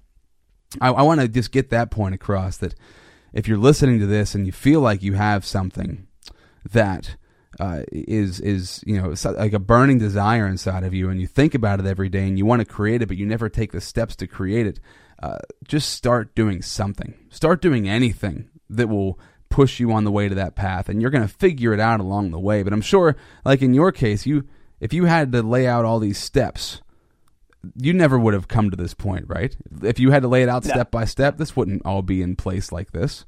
i, 0.81 0.89
I 0.89 1.03
want 1.03 1.21
to 1.21 1.29
just 1.29 1.53
get 1.53 1.71
that 1.71 1.91
point 1.91 2.15
across 2.15 2.57
that 2.59 2.75
if 3.33 3.47
you're 3.47 3.59
listening 3.59 4.01
to 4.01 4.07
this 4.07 4.35
and 4.35 4.47
you 4.47 4.53
feel 4.53 4.81
like 4.81 5.03
you 5.03 5.15
have 5.15 5.45
something 5.45 6.07
that 6.73 7.17
uh, 7.59 7.83
is 7.91 8.41
is 8.41 8.83
you 8.87 9.01
know 9.01 9.15
like 9.39 9.53
a 9.53 9.59
burning 9.59 9.99
desire 9.99 10.47
inside 10.47 10.85
of 10.85 10.93
you, 10.93 11.09
and 11.09 11.21
you 11.21 11.27
think 11.27 11.55
about 11.55 11.81
it 11.81 11.87
every 11.87 12.09
day, 12.09 12.27
and 12.27 12.39
you 12.39 12.45
want 12.45 12.61
to 12.61 12.67
create 12.67 13.03
it, 13.03 13.07
but 13.07 13.17
you 13.17 13.27
never 13.27 13.49
take 13.49 13.73
the 13.73 13.81
steps 13.81 14.17
to 14.17 14.27
create 14.27 14.67
it. 14.67 14.81
Uh, 15.23 15.39
just 15.67 15.93
start 15.93 16.35
doing 16.35 16.63
something. 16.63 17.15
Start 17.31 17.63
doing 17.63 17.89
anything 17.89 18.51
that 18.69 18.89
will 18.89 19.19
push 19.49 19.81
you 19.81 19.93
on 19.93 20.05
the 20.05 20.11
way 20.11 20.29
to 20.29 20.35
that 20.35 20.57
path, 20.57 20.89
and 20.89 21.01
you're 21.01 21.11
going 21.11 21.27
to 21.27 21.35
figure 21.35 21.73
it 21.73 21.81
out 21.81 22.01
along 22.01 22.31
the 22.31 22.39
way. 22.39 22.63
But 22.63 22.73
I'm 22.73 22.81
sure, 22.81 23.17
like 23.45 23.63
in 23.63 23.75
your 23.75 23.93
case, 23.93 24.27
you 24.27 24.47
if 24.81 24.93
you 24.93 25.07
had 25.07 25.33
to 25.33 25.43
lay 25.43 25.67
out 25.67 25.85
all 25.85 25.99
these 25.99 26.19
steps, 26.19 26.83
you 27.75 27.93
never 27.93 28.19
would 28.19 28.35
have 28.35 28.49
come 28.49 28.71
to 28.71 28.77
this 28.77 28.95
point, 28.95 29.25
right? 29.29 29.57
If 29.83 29.99
you 29.99 30.11
had 30.11 30.23
to 30.23 30.29
lay 30.29 30.43
it 30.43 30.49
out 30.49 30.65
no. 30.65 30.71
step 30.71 30.91
by 30.91 31.05
step, 31.05 31.39
this 31.39 31.57
wouldn't 31.57 31.85
all 31.85 32.03
be 32.03 32.23
in 32.23 32.37
place 32.37 32.73
like 32.73 32.93
this. 32.93 33.25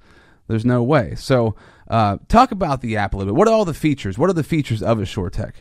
There's 0.47 0.65
no 0.65 0.83
way. 0.83 1.15
So, 1.15 1.57
uh, 1.91 2.19
talk 2.29 2.53
about 2.53 2.81
the 2.81 2.97
app 2.97 3.15
a 3.15 3.17
little 3.17 3.33
bit. 3.33 3.39
What 3.39 3.49
are 3.49 3.55
all 3.55 3.65
the 3.65 3.75
features? 3.75 4.19
What 4.19 4.31
are 4.31 4.35
the 4.35 4.43
features 4.43 4.83
of 4.83 4.99
AssureTech? 4.99 5.53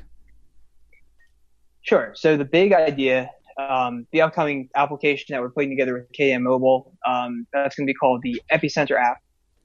Sure. 1.82 2.12
So 2.16 2.36
the 2.36 2.46
big 2.46 2.74
idea, 2.74 3.32
um, 3.58 4.06
the 4.12 4.22
upcoming 4.22 4.70
application 4.76 5.34
that 5.34 5.42
we're 5.42 5.50
putting 5.50 5.70
together 5.70 5.94
with 5.94 6.12
KDAN 6.12 6.42
Mobile, 6.42 6.94
um, 7.06 7.48
that's 7.54 7.76
going 7.76 7.88
to 7.88 7.92
be 7.92 7.96
called 7.96 8.22
the 8.22 8.42
Epicenter 8.52 8.96
app. 9.00 9.18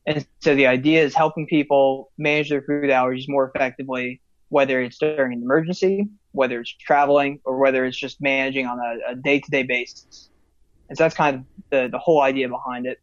And 0.07 0.27
so 0.41 0.55
the 0.55 0.67
idea 0.67 1.03
is 1.03 1.15
helping 1.15 1.47
people 1.47 2.11
manage 2.19 2.49
their 2.51 2.63
food 2.63 2.91
allergies 2.91 3.25
more 3.29 3.53
effectively, 3.55 4.21
whether 4.49 4.81
it's 4.81 4.99
during 4.99 5.33
an 5.33 5.43
emergency, 5.43 6.09
whether 6.33 6.61
it's 6.61 6.75
traveling, 6.77 7.41
or 7.45 7.59
whether 7.59 7.85
it's 7.85 7.97
just 7.97 8.21
managing 8.21 8.67
on 8.67 8.79
a, 8.79 9.13
a 9.13 9.15
day-to-day 9.15 9.63
basis. 9.63 10.31
And 10.89 10.99
so 10.99 11.05
that's 11.05 11.15
kind 11.15 11.37
of 11.37 11.45
the, 11.71 11.89
the 11.91 11.99
whole 11.99 12.21
idea 12.21 12.49
behind 12.49 12.87
it. 12.87 12.99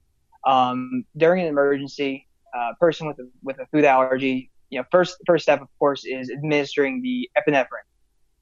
Um, 0.46 1.06
during 1.16 1.44
an 1.44 1.48
emergency, 1.48 2.28
uh, 2.58 2.74
person 2.80 3.08
with 3.08 3.20
a, 3.20 3.30
with 3.44 3.60
a 3.60 3.66
food 3.68 3.86
allergy, 3.86 4.52
you 4.70 4.80
know, 4.80 4.86
first 4.92 5.18
first 5.26 5.44
step, 5.44 5.62
of 5.62 5.68
course, 5.80 6.06
is 6.06 6.30
administering 6.30 7.02
the 7.02 7.30
epinephrine. 7.38 7.88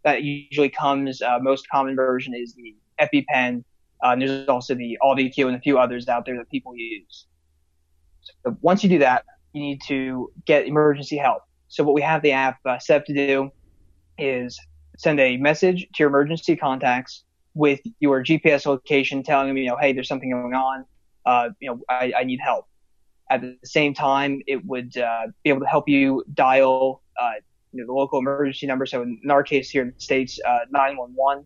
That 0.08 0.24
usually 0.24 0.70
comes. 0.70 1.22
Uh, 1.22 1.40
most 1.42 1.70
common 1.70 1.96
version 1.96 2.34
is 2.34 2.56
the 2.56 2.76
EpiPen. 3.00 3.64
Uh, 4.04 4.10
and 4.10 4.22
there's 4.22 4.48
also 4.48 4.76
the 4.76 4.98
Auvi-Q 5.02 5.48
and 5.48 5.58
a 5.58 5.60
few 5.60 5.78
others 5.78 6.08
out 6.08 6.26
there 6.26 6.38
that 6.38 6.50
people 6.50 6.76
use. 6.76 7.28
So 8.22 8.58
once 8.62 8.84
you 8.84 8.90
do 8.90 9.00
that, 9.00 9.26
you 9.54 9.62
need 9.62 9.82
to 9.88 10.32
get 10.46 10.68
emergency 10.68 11.18
help. 11.18 11.42
So 11.68 11.84
what 11.84 11.94
we 11.94 12.02
have 12.02 12.22
the 12.22 12.32
app 12.32 12.60
uh, 12.66 12.80
set 12.80 13.02
up 13.02 13.06
to 13.08 13.14
do 13.14 13.52
is 14.18 14.60
send 14.98 15.20
a 15.20 15.38
message 15.38 15.82
to 15.82 16.04
your 16.04 16.10
emergency 16.10 16.56
contacts 16.56 17.24
with 17.54 17.82
your 18.00 18.24
GPS 18.24 18.66
location, 18.66 19.24
telling 19.24 19.48
them, 19.48 19.58
you 19.58 19.68
know, 19.68 19.78
hey, 19.78 19.94
there's 19.94 20.08
something 20.08 20.30
going 20.30 20.54
on 20.54 20.86
uh, 21.28 21.50
you 21.60 21.70
know, 21.70 21.82
I, 21.90 22.14
I, 22.20 22.24
need 22.24 22.40
help. 22.40 22.66
At 23.30 23.42
the 23.42 23.58
same 23.66 23.94
time, 23.94 24.42
it 24.48 24.66
would 24.66 24.98
uh, 24.98 25.28
be 25.44 25.50
able 25.50 25.60
to 25.60 25.68
help 25.68 25.90
you 25.90 26.24
dial 26.34 27.04
uh, 27.22 27.34
know, 27.78 27.86
the 27.86 27.94
local 27.94 28.20
emergency 28.20 28.68
number. 28.68 28.86
So 28.86 29.02
in 29.04 29.20
our 29.30 29.44
case 29.44 29.70
here 29.70 29.84
in 29.84 29.94
the 29.96 30.00
states, 30.00 30.40
uh, 30.46 30.60
911. 30.72 31.46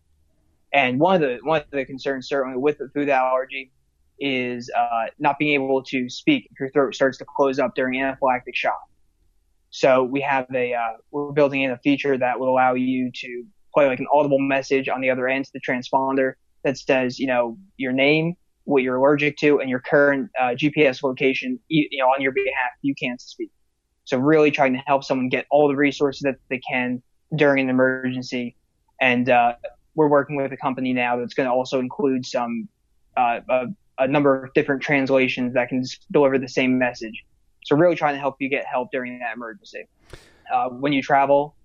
And 0.73 0.99
one 0.99 1.15
of 1.15 1.21
the 1.21 1.39
one 1.43 1.61
of 1.61 1.69
the 1.69 1.85
concerns 1.85 2.29
certainly 2.29 2.57
with 2.57 2.77
the 2.77 2.89
food 2.93 3.09
allergy 3.09 3.71
is 4.19 4.69
uh, 4.77 5.07
not 5.19 5.37
being 5.37 5.61
able 5.61 5.83
to 5.83 6.09
speak 6.09 6.47
if 6.51 6.59
your 6.59 6.69
throat 6.71 6.95
starts 6.95 7.17
to 7.17 7.25
close 7.25 7.59
up 7.59 7.75
during 7.75 7.99
anaphylactic 7.99 8.53
shock. 8.53 8.79
So 9.71 10.03
we 10.03 10.21
have 10.21 10.47
a 10.53 10.73
uh, 10.73 10.97
we're 11.11 11.31
building 11.31 11.63
in 11.63 11.71
a 11.71 11.77
feature 11.77 12.17
that 12.17 12.39
will 12.39 12.49
allow 12.49 12.73
you 12.73 13.11
to 13.13 13.43
play 13.73 13.87
like 13.87 13.99
an 13.99 14.07
audible 14.13 14.39
message 14.39 14.89
on 14.89 15.01
the 15.01 15.09
other 15.09 15.27
end 15.27 15.45
to 15.45 15.51
the 15.53 15.61
transponder 15.61 16.33
that 16.63 16.77
says, 16.77 17.19
you 17.19 17.27
know, 17.27 17.57
your 17.77 17.93
name, 17.93 18.35
what 18.65 18.83
you're 18.83 18.97
allergic 18.97 19.37
to, 19.37 19.59
and 19.59 19.69
your 19.69 19.79
current 19.79 20.29
uh, 20.39 20.49
GPS 20.49 21.03
location, 21.03 21.59
you 21.69 21.87
know, 21.97 22.07
on 22.07 22.21
your 22.21 22.31
behalf, 22.31 22.71
you 22.81 22.93
can't 22.95 23.19
speak. 23.19 23.49
So 24.05 24.17
really 24.17 24.51
trying 24.51 24.73
to 24.73 24.79
help 24.79 25.03
someone 25.03 25.29
get 25.29 25.45
all 25.49 25.67
the 25.67 25.75
resources 25.75 26.21
that 26.21 26.35
they 26.49 26.59
can 26.59 27.01
during 27.35 27.65
an 27.65 27.69
emergency. 27.69 28.55
And 28.99 29.29
uh, 29.29 29.55
we're 29.95 30.09
working 30.09 30.35
with 30.35 30.51
a 30.51 30.57
company 30.57 30.93
now 30.93 31.17
that's 31.17 31.33
going 31.33 31.47
to 31.47 31.53
also 31.53 31.79
include 31.79 32.25
some 32.25 32.67
uh, 33.17 33.39
a, 33.49 33.65
a, 33.99 34.07
number 34.07 34.43
of 34.43 34.53
different 34.53 34.81
translations 34.81 35.53
that 35.53 35.69
can 35.69 35.83
deliver 36.11 36.37
the 36.37 36.47
same 36.47 36.77
message. 36.77 37.25
So 37.65 37.75
really 37.75 37.95
trying 37.95 38.15
to 38.15 38.19
help 38.19 38.37
you 38.39 38.49
get 38.49 38.65
help 38.65 38.89
during 38.91 39.19
that 39.19 39.35
emergency. 39.35 39.87
Uh, 40.51 40.69
when 40.69 40.93
you 40.93 41.01
travel, 41.01 41.55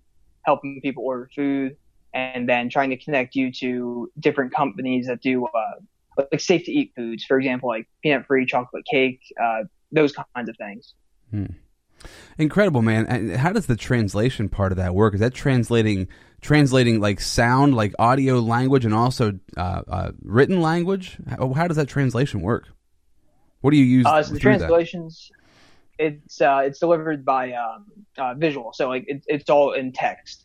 helping 0.42 0.80
people 0.80 1.04
order 1.04 1.28
food, 1.34 1.76
and 2.14 2.48
then 2.48 2.68
trying 2.68 2.90
to 2.90 2.96
connect 2.96 3.34
you 3.34 3.52
to 3.52 4.10
different 4.18 4.52
companies 4.54 5.06
that 5.06 5.20
do 5.20 5.46
uh, 5.46 5.80
like 6.18 6.40
safe 6.40 6.64
to 6.64 6.72
eat 6.72 6.92
foods, 6.96 7.24
for 7.24 7.38
example, 7.38 7.68
like 7.68 7.86
peanut 8.02 8.26
free 8.26 8.46
chocolate 8.46 8.84
cake, 8.90 9.20
uh, 9.42 9.64
those 9.92 10.12
kinds 10.12 10.48
of 10.48 10.56
things. 10.56 10.94
Hmm. 11.30 11.46
Incredible, 12.38 12.82
man. 12.82 13.06
And 13.06 13.36
how 13.36 13.52
does 13.52 13.66
the 13.66 13.76
translation 13.76 14.48
part 14.48 14.72
of 14.72 14.78
that 14.78 14.94
work? 14.94 15.14
Is 15.14 15.20
that 15.20 15.34
translating 15.34 16.08
translating 16.40 17.00
like 17.00 17.20
sound, 17.20 17.74
like 17.74 17.94
audio 17.98 18.38
language, 18.40 18.84
and 18.84 18.94
also 18.94 19.38
uh, 19.56 19.82
uh, 19.88 20.12
written 20.22 20.60
language? 20.60 21.18
How, 21.28 21.52
how, 21.52 21.66
does 21.66 21.76
that 21.76 21.88
translation 21.88 22.40
work? 22.40 22.68
What 23.60 23.70
do 23.70 23.78
you 23.78 23.84
use? 23.84 24.06
Uh, 24.06 24.22
so 24.22 24.34
the 24.34 24.40
translations, 24.40 25.30
that? 25.98 26.06
it's 26.06 26.40
uh, 26.40 26.62
it's 26.64 26.78
delivered 26.78 27.24
by 27.24 27.52
um, 27.52 27.86
uh, 28.18 28.34
visual, 28.34 28.72
so 28.72 28.88
like 28.88 29.04
it, 29.08 29.24
it's 29.26 29.48
all 29.48 29.72
in 29.72 29.92
text, 29.92 30.44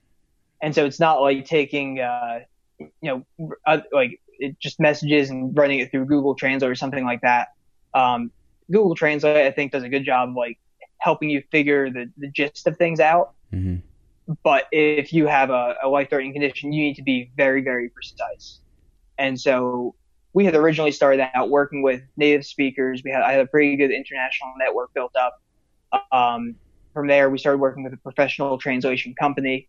and 0.61 0.73
so 0.73 0.85
it's 0.85 0.99
not 0.99 1.21
like 1.21 1.45
taking 1.45 1.99
uh, 1.99 2.39
you 2.79 3.25
know 3.39 3.81
like 3.91 4.19
it 4.39 4.59
just 4.59 4.79
messages 4.79 5.29
and 5.29 5.55
running 5.55 5.79
it 5.79 5.91
through 5.91 6.05
Google 6.05 6.35
Translate 6.35 6.71
or 6.71 6.75
something 6.75 7.05
like 7.05 7.21
that. 7.21 7.49
Um, 7.93 8.31
Google 8.71 8.95
Translate, 8.95 9.45
I 9.45 9.51
think, 9.51 9.71
does 9.71 9.83
a 9.83 9.89
good 9.89 10.05
job 10.05 10.29
of 10.29 10.35
like 10.35 10.57
helping 11.01 11.29
you 11.29 11.43
figure 11.51 11.89
the, 11.89 12.09
the 12.17 12.27
gist 12.27 12.67
of 12.67 12.77
things 12.77 12.99
out. 12.99 13.33
Mm-hmm. 13.53 13.77
But 14.43 14.67
if 14.71 15.11
you 15.11 15.27
have 15.27 15.49
a, 15.49 15.75
a 15.83 15.89
life 15.89 16.09
threatening 16.09 16.33
condition, 16.33 16.71
you 16.71 16.83
need 16.83 16.95
to 16.95 17.03
be 17.03 17.31
very, 17.35 17.61
very 17.61 17.89
precise. 17.89 18.59
And 19.17 19.39
so 19.39 19.95
we 20.33 20.45
had 20.45 20.55
originally 20.55 20.91
started 20.91 21.27
out 21.33 21.49
working 21.49 21.81
with 21.81 22.01
native 22.15 22.45
speakers. 22.45 23.01
We 23.03 23.11
had 23.11 23.21
I 23.21 23.33
had 23.33 23.41
a 23.41 23.47
pretty 23.47 23.75
good 23.75 23.91
international 23.91 24.53
network 24.57 24.93
built 24.93 25.13
up. 25.15 25.41
Um, 26.11 26.55
from 26.93 27.07
there, 27.07 27.29
we 27.29 27.37
started 27.37 27.57
working 27.57 27.83
with 27.83 27.93
a 27.93 27.97
professional 27.97 28.57
translation 28.57 29.13
company 29.19 29.67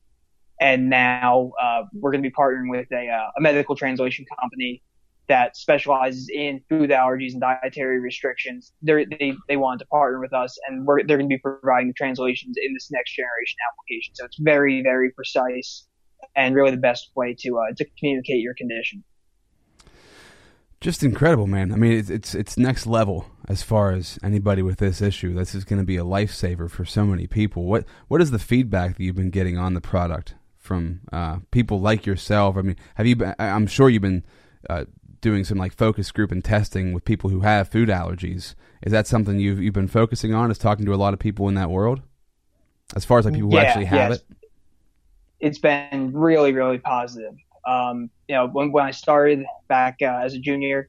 and 0.62 0.88
now 0.88 1.52
uh, 1.60 1.82
we're 1.92 2.12
going 2.12 2.22
to 2.22 2.28
be 2.28 2.32
partnering 2.32 2.70
with 2.70 2.90
a, 2.92 3.08
uh, 3.08 3.30
a, 3.36 3.40
medical 3.40 3.74
translation 3.74 4.24
company 4.40 4.80
that 5.28 5.56
specializes 5.56 6.28
in 6.28 6.60
food 6.68 6.90
allergies 6.90 7.32
and 7.32 7.40
dietary 7.40 8.00
restrictions. 8.00 8.72
They're, 8.82 9.04
they 9.06 9.34
they 9.48 9.56
wanted 9.56 9.80
to 9.80 9.86
partner 9.86 10.20
with 10.20 10.32
us, 10.32 10.58
and 10.68 10.86
we're, 10.86 11.04
they're 11.04 11.16
going 11.16 11.28
to 11.28 11.34
be 11.34 11.38
providing 11.38 11.88
the 11.88 11.94
translations 11.94 12.56
in 12.62 12.74
this 12.74 12.90
next 12.90 13.14
generation 13.14 13.56
application. 13.70 14.14
So 14.14 14.24
it's 14.24 14.38
very 14.38 14.82
very 14.82 15.10
precise 15.10 15.86
and 16.34 16.54
really 16.54 16.70
the 16.70 16.76
best 16.76 17.10
way 17.14 17.34
to 17.40 17.58
uh, 17.58 17.74
to 17.76 17.84
communicate 17.98 18.40
your 18.40 18.54
condition. 18.54 19.04
Just 20.80 21.04
incredible, 21.04 21.46
man. 21.46 21.72
I 21.72 21.76
mean, 21.76 21.92
it's, 21.92 22.10
it's 22.10 22.34
it's 22.34 22.58
next 22.58 22.86
level 22.86 23.26
as 23.48 23.62
far 23.62 23.92
as 23.92 24.18
anybody 24.22 24.62
with 24.62 24.78
this 24.78 25.00
issue. 25.00 25.34
This 25.34 25.54
is 25.54 25.64
going 25.64 25.80
to 25.80 25.86
be 25.86 25.96
a 25.96 26.04
lifesaver 26.04 26.68
for 26.68 26.84
so 26.84 27.04
many 27.04 27.26
people. 27.26 27.64
What 27.64 27.84
what 28.08 28.20
is 28.20 28.32
the 28.32 28.40
feedback 28.40 28.96
that 28.96 29.02
you've 29.02 29.16
been 29.16 29.30
getting 29.30 29.56
on 29.56 29.74
the 29.74 29.80
product? 29.80 30.34
from 30.62 31.00
uh, 31.12 31.38
people 31.50 31.80
like 31.80 32.06
yourself? 32.06 32.56
I 32.56 32.62
mean, 32.62 32.76
have 32.94 33.06
you? 33.06 33.16
Been, 33.16 33.34
I'm 33.38 33.66
sure 33.66 33.90
you've 33.90 34.02
been 34.02 34.24
uh, 34.70 34.84
doing 35.22 35.44
some 35.44 35.58
like 35.58 35.74
focus 35.74 36.12
group 36.12 36.32
and 36.32 36.44
testing 36.44 36.94
with 36.94 37.06
people 37.06 37.30
who 37.30 37.40
have 37.42 37.70
food 37.70 37.90
allergies. 37.90 38.54
Is 38.82 38.92
that 38.92 39.08
something 39.08 39.40
you've 39.40 39.60
you've 39.62 39.74
been 39.74 39.88
focusing 39.88 40.34
on? 40.34 40.50
Is 40.52 40.58
talking 40.58 40.86
to 40.86 40.94
a 40.94 40.96
lot 40.96 41.14
of 41.14 41.20
people 41.20 41.48
in 41.48 41.56
that 41.56 41.70
world? 41.70 42.02
as 42.96 43.04
far 43.04 43.18
as 43.18 43.24
like 43.24 43.34
people 43.34 43.50
who 43.50 43.56
Yeah, 43.56 43.62
actually 43.62 43.86
have 43.86 44.10
yes. 44.10 44.12
it? 44.12 44.24
it's 45.40 45.58
been 45.58 46.12
really, 46.12 46.52
really 46.52 46.78
positive. 46.78 47.34
Um, 47.66 48.10
you 48.28 48.34
know, 48.34 48.48
when, 48.48 48.72
when 48.72 48.84
I 48.84 48.90
started 48.90 49.44
back 49.68 49.96
uh, 50.02 50.20
as 50.22 50.34
a 50.34 50.38
junior, 50.38 50.88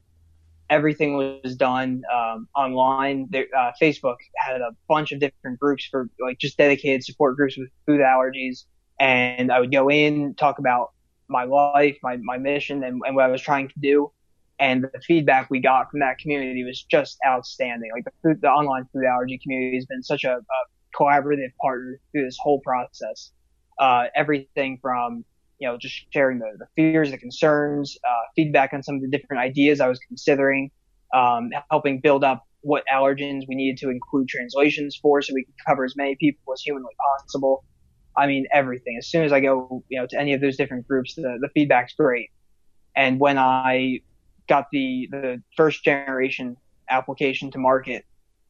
everything 0.70 1.16
was 1.16 1.56
done 1.56 2.02
um, 2.14 2.48
online. 2.56 3.28
There, 3.30 3.46
uh, 3.56 3.72
Facebook 3.80 4.16
had 4.36 4.60
a 4.60 4.70
bunch 4.88 5.12
of 5.12 5.20
different 5.20 5.60
groups 5.60 5.86
for 5.90 6.08
like 6.20 6.38
just 6.38 6.58
dedicated 6.58 7.04
support 7.04 7.36
groups 7.36 7.58
with 7.58 7.68
food 7.86 8.00
allergies, 8.00 8.64
and 9.00 9.52
I 9.52 9.60
would 9.60 9.72
go 9.72 9.90
in 9.90 10.34
talk 10.36 10.58
about 10.58 10.92
my 11.28 11.44
life, 11.44 11.98
my 12.02 12.16
my 12.18 12.38
mission, 12.38 12.84
and, 12.84 13.02
and 13.06 13.16
what 13.16 13.24
I 13.26 13.28
was 13.28 13.42
trying 13.42 13.68
to 13.68 13.74
do. 13.80 14.12
And 14.60 14.84
the 14.84 15.00
feedback 15.00 15.50
we 15.50 15.60
got 15.60 15.90
from 15.90 16.00
that 16.00 16.18
community 16.18 16.64
was 16.64 16.82
just 16.82 17.18
outstanding. 17.26 17.90
Like 17.92 18.04
the 18.04 18.12
food, 18.22 18.40
the 18.40 18.48
online 18.48 18.84
food 18.92 19.04
allergy 19.04 19.38
community 19.42 19.76
has 19.76 19.86
been 19.86 20.02
such 20.02 20.24
a, 20.24 20.36
a 20.36 20.98
collaborative 20.98 21.50
partner 21.60 21.98
through 22.12 22.24
this 22.24 22.38
whole 22.40 22.60
process 22.60 23.32
uh, 23.78 24.04
everything 24.14 24.78
from 24.80 25.24
you 25.58 25.68
know 25.68 25.76
just 25.76 26.06
sharing 26.12 26.38
the, 26.38 26.52
the 26.58 26.66
fears, 26.76 27.10
the 27.10 27.18
concerns, 27.18 27.96
uh, 28.08 28.22
feedback 28.36 28.72
on 28.72 28.82
some 28.82 28.96
of 28.96 29.02
the 29.02 29.08
different 29.08 29.42
ideas 29.42 29.80
I 29.80 29.88
was 29.88 29.98
considering, 30.08 30.70
um, 31.14 31.50
helping 31.70 32.00
build 32.00 32.24
up 32.24 32.44
what 32.60 32.82
allergens 32.92 33.42
we 33.46 33.54
needed 33.54 33.78
to 33.78 33.90
include 33.90 34.28
translations 34.28 34.98
for, 35.00 35.20
so 35.20 35.34
we 35.34 35.44
could 35.44 35.54
cover 35.66 35.84
as 35.84 35.94
many 35.96 36.16
people 36.16 36.52
as 36.52 36.62
humanly 36.62 36.92
possible. 37.18 37.64
I 38.16 38.26
mean 38.26 38.46
everything. 38.52 38.96
As 38.98 39.08
soon 39.08 39.24
as 39.24 39.32
I 39.32 39.40
go 39.40 39.82
you 39.88 40.00
know 40.00 40.06
to 40.06 40.18
any 40.18 40.34
of 40.34 40.40
those 40.40 40.56
different 40.56 40.86
groups, 40.86 41.14
the 41.14 41.38
the 41.40 41.48
feedback's 41.54 41.94
great. 41.94 42.30
And 42.96 43.18
when 43.18 43.38
I 43.38 44.00
got 44.48 44.66
the 44.72 45.08
the 45.10 45.42
first 45.56 45.84
generation 45.84 46.56
application 46.90 47.50
to 47.50 47.58
market, 47.58 48.04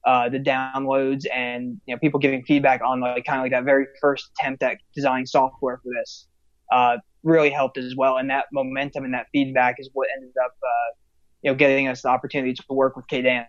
uh, 0.04 0.28
the 0.28 0.38
downloads 0.38 1.24
and 1.32 1.80
you 1.86 1.94
know 1.94 1.98
people 1.98 2.20
giving 2.20 2.44
feedback 2.44 2.80
on 2.84 3.00
like 3.00 3.24
kind 3.24 3.38
of 3.38 3.44
like 3.44 3.52
that 3.52 3.64
very 3.64 3.86
first 4.00 4.30
attempt 4.38 4.62
at 4.62 4.78
designing 4.94 5.26
software 5.26 5.80
for 5.82 5.90
this 6.00 6.26
uh, 6.72 6.96
really 7.22 7.50
helped 7.50 7.78
as 7.78 7.94
well. 7.96 8.16
And 8.16 8.30
that 8.30 8.46
momentum 8.52 9.04
and 9.04 9.14
that 9.14 9.26
feedback 9.32 9.76
is 9.78 9.90
what 9.92 10.08
ended 10.16 10.34
up 10.44 10.52
uh, 10.62 10.94
you 11.42 11.50
know 11.50 11.56
getting 11.56 11.88
us 11.88 12.02
the 12.02 12.08
opportunity 12.08 12.54
to 12.54 12.62
work 12.68 12.96
with 12.96 13.06
KDAN. 13.06 13.46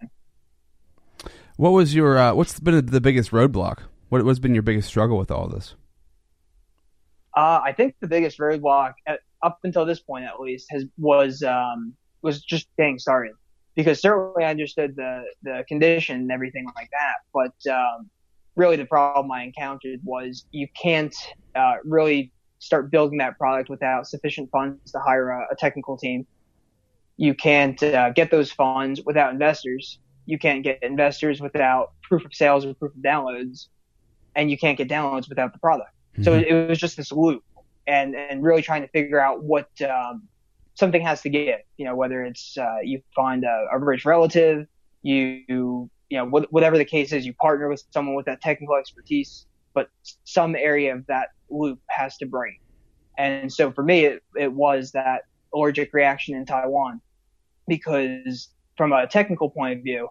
What 1.58 1.72
was 1.72 1.96
your 1.96 2.18
uh, 2.18 2.34
what's 2.34 2.60
been 2.60 2.86
the 2.86 3.02
biggest 3.02 3.32
roadblock? 3.32 3.80
What 4.10 4.24
what's 4.24 4.39
been 4.39 4.54
your 4.54 4.64
biggest 4.64 4.88
struggle 4.88 5.18
with 5.18 5.32
all 5.32 5.48
this? 5.48 5.76
Uh, 7.36 7.60
I 7.64 7.74
think 7.74 7.96
the 8.00 8.08
biggest 8.08 8.39
roadblock 8.39 8.93
at, 9.06 9.20
up 9.43 9.60
until 9.64 9.86
this 9.86 10.00
point, 10.00 10.24
at 10.24 10.39
least, 10.39 10.68
has 10.72 10.86
was 10.98 11.43
um, 11.43 11.93
was 12.26 12.41
just 12.41 12.67
getting 12.78 12.99
started. 12.99 13.34
Because 13.76 14.01
certainly 14.01 14.43
I 14.43 14.49
understood 14.49 14.95
the 14.95 15.23
the 15.43 15.63
condition 15.67 16.15
and 16.21 16.32
everything 16.32 16.65
like 16.76 16.89
that, 16.91 17.17
but 17.34 17.71
um, 17.71 18.09
really 18.55 18.78
the 18.78 18.86
problem 18.86 19.32
I 19.32 19.43
encountered 19.43 19.99
was 20.03 20.45
you 20.51 20.67
can't 20.82 21.15
uh, 21.55 21.76
really 21.84 22.32
start 22.59 22.89
building 22.89 23.17
that 23.19 23.38
product 23.38 23.69
without 23.69 24.07
sufficient 24.07 24.49
funds 24.49 24.91
to 24.93 24.99
hire 24.99 25.30
a, 25.30 25.47
a 25.51 25.55
technical 25.55 25.97
team. 25.97 26.26
You 27.17 27.34
can't 27.34 27.82
uh, 27.84 28.11
get 28.11 28.32
those 28.32 28.51
funds 28.51 29.01
without 29.05 29.32
investors. 29.32 29.99
You 30.26 30.39
can't 30.39 30.63
get 30.63 30.82
investors 30.82 31.39
without 31.41 31.93
proof 32.01 32.26
of 32.26 32.34
sales 32.34 32.65
or 32.65 32.73
proof 32.73 32.93
of 32.95 33.01
downloads, 33.01 33.67
and 34.36 34.49
you 34.49 34.57
can't 34.57 34.78
get 34.78 34.89
downloads 34.89 35.30
without 35.30 35.53
the 35.53 35.59
product. 35.59 35.91
So 36.23 36.34
it, 36.34 36.47
it 36.47 36.69
was 36.69 36.80
just 36.80 36.95
this 36.95 37.11
loop, 37.11 37.43
and 37.88 38.15
and 38.15 38.41
really 38.41 38.61
trying 38.61 38.82
to 38.82 38.88
figure 38.88 39.19
out 39.19 39.43
what 39.43 39.69
um, 39.82 40.23
something 40.76 41.01
has 41.01 41.21
to 41.23 41.30
give. 41.30 41.59
You 41.78 41.86
know, 41.86 41.95
whether 41.95 42.23
it's 42.23 42.57
uh, 42.57 42.78
you 42.84 43.01
find 43.15 43.43
a, 43.43 43.65
a 43.71 43.80
rich 43.80 44.05
relative, 44.05 44.67
you 45.01 45.43
you 45.47 45.89
know 46.11 46.26
wh- 46.28 46.51
whatever 46.53 46.78
the 46.78 46.86
case 46.86 47.11
is, 47.11 47.26
you 47.26 47.34
partner 47.34 47.67
with 47.67 47.84
someone 47.91 48.15
with 48.15 48.28
that 48.28 48.41
technical 48.41 48.76
expertise, 48.76 49.47
but 49.73 49.89
some 50.23 50.55
area 50.55 50.93
of 50.95 51.05
that 51.07 51.30
loop 51.49 51.80
has 51.89 52.17
to 52.17 52.26
break. 52.26 52.61
And 53.17 53.51
so 53.51 53.71
for 53.71 53.84
me, 53.84 54.05
it, 54.05 54.23
it 54.36 54.51
was 54.51 54.91
that 54.91 55.23
allergic 55.53 55.93
reaction 55.93 56.36
in 56.36 56.45
Taiwan, 56.45 57.01
because 57.67 58.49
from 58.78 58.91
a 58.91 59.07
technical 59.07 59.49
point 59.49 59.78
of 59.78 59.84
view, 59.84 60.09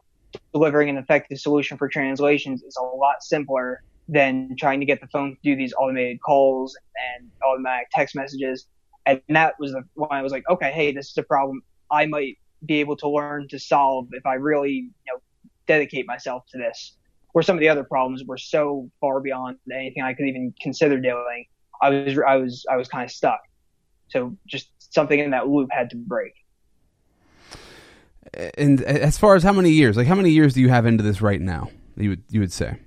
delivering 0.53 0.89
an 0.89 0.97
effective 0.97 1.39
solution 1.39 1.77
for 1.77 1.89
translations 1.89 2.63
is 2.63 2.77
a 2.77 2.83
lot 2.83 3.17
simpler 3.21 3.83
than 4.09 4.55
trying 4.59 4.81
to 4.81 4.87
get 4.87 5.01
the 5.01 5.07
phone 5.09 5.31
to 5.31 5.37
do 5.43 5.57
these 5.57 5.73
automated 5.75 6.19
calls 6.21 6.77
and 7.17 7.31
automatic 7.47 7.89
text 7.93 8.15
messages. 8.15 8.67
And 9.07 9.21
that 9.29 9.55
was 9.59 9.73
the 9.73 9.83
one 9.95 10.09
I 10.13 10.23
was 10.23 10.33
like, 10.33 10.45
okay, 10.49 10.73
hey, 10.73 10.93
this 10.93 11.11
is 11.11 11.19
a 11.19 11.23
problem 11.23 11.63
I 11.91 12.07
might 12.07 12.39
be 12.65 12.81
able 12.81 12.97
to 12.97 13.09
learn 13.09 13.49
to 13.49 13.59
solve 13.59 14.09
if 14.13 14.25
I 14.25 14.35
really, 14.35 14.73
you 14.73 15.13
know, 15.13 15.21
dedicate 15.67 16.07
myself 16.07 16.45
to 16.53 16.59
this. 16.59 16.97
Where 17.33 17.43
some 17.43 17.57
of 17.57 17.61
the 17.61 17.69
other 17.69 17.85
problems 17.85 18.23
were 18.25 18.39
so 18.39 18.91
far 19.01 19.21
beyond 19.21 19.59
anything 19.73 20.03
I 20.03 20.15
could 20.15 20.27
even 20.27 20.55
consider 20.61 21.01
doing, 21.01 21.47
I 21.83 21.91
was 21.91 22.19
I 22.27 22.37
was 22.37 22.65
I 22.71 22.77
was 22.77 22.89
kind 22.89 23.05
of 23.05 23.11
stuck. 23.11 23.41
So 24.09 24.37
just 24.47 24.71
something 24.79 25.19
in 25.19 25.31
that 25.31 25.49
loop 25.49 25.71
had 25.73 25.91
to 25.91 25.97
break. 25.97 26.35
And 28.57 28.83
as 28.83 29.19
far 29.19 29.35
as 29.35 29.43
how 29.43 29.53
many 29.53 29.71
years, 29.71 29.97
like 29.97 30.07
how 30.07 30.15
many 30.15 30.31
years 30.31 30.55
do 30.55 30.61
you 30.61 30.69
have 30.69 30.87
into 30.87 31.03
this 31.03 31.21
right 31.21 31.41
now? 31.41 31.71
You 31.97 32.11
would 32.11 32.23
you 32.31 32.41
would 32.41 32.53
say 32.53 32.79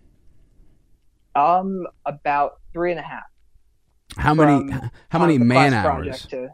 Um, 1.36 1.86
about 2.05 2.59
three 2.74 2.91
and 2.91 2.99
a 2.99 3.03
half. 3.03 3.24
How 4.18 4.34
many 4.34 4.72
how 5.09 5.20
many 5.20 5.38
man 5.38 5.74
hours? 5.74 6.26
To, 6.28 6.49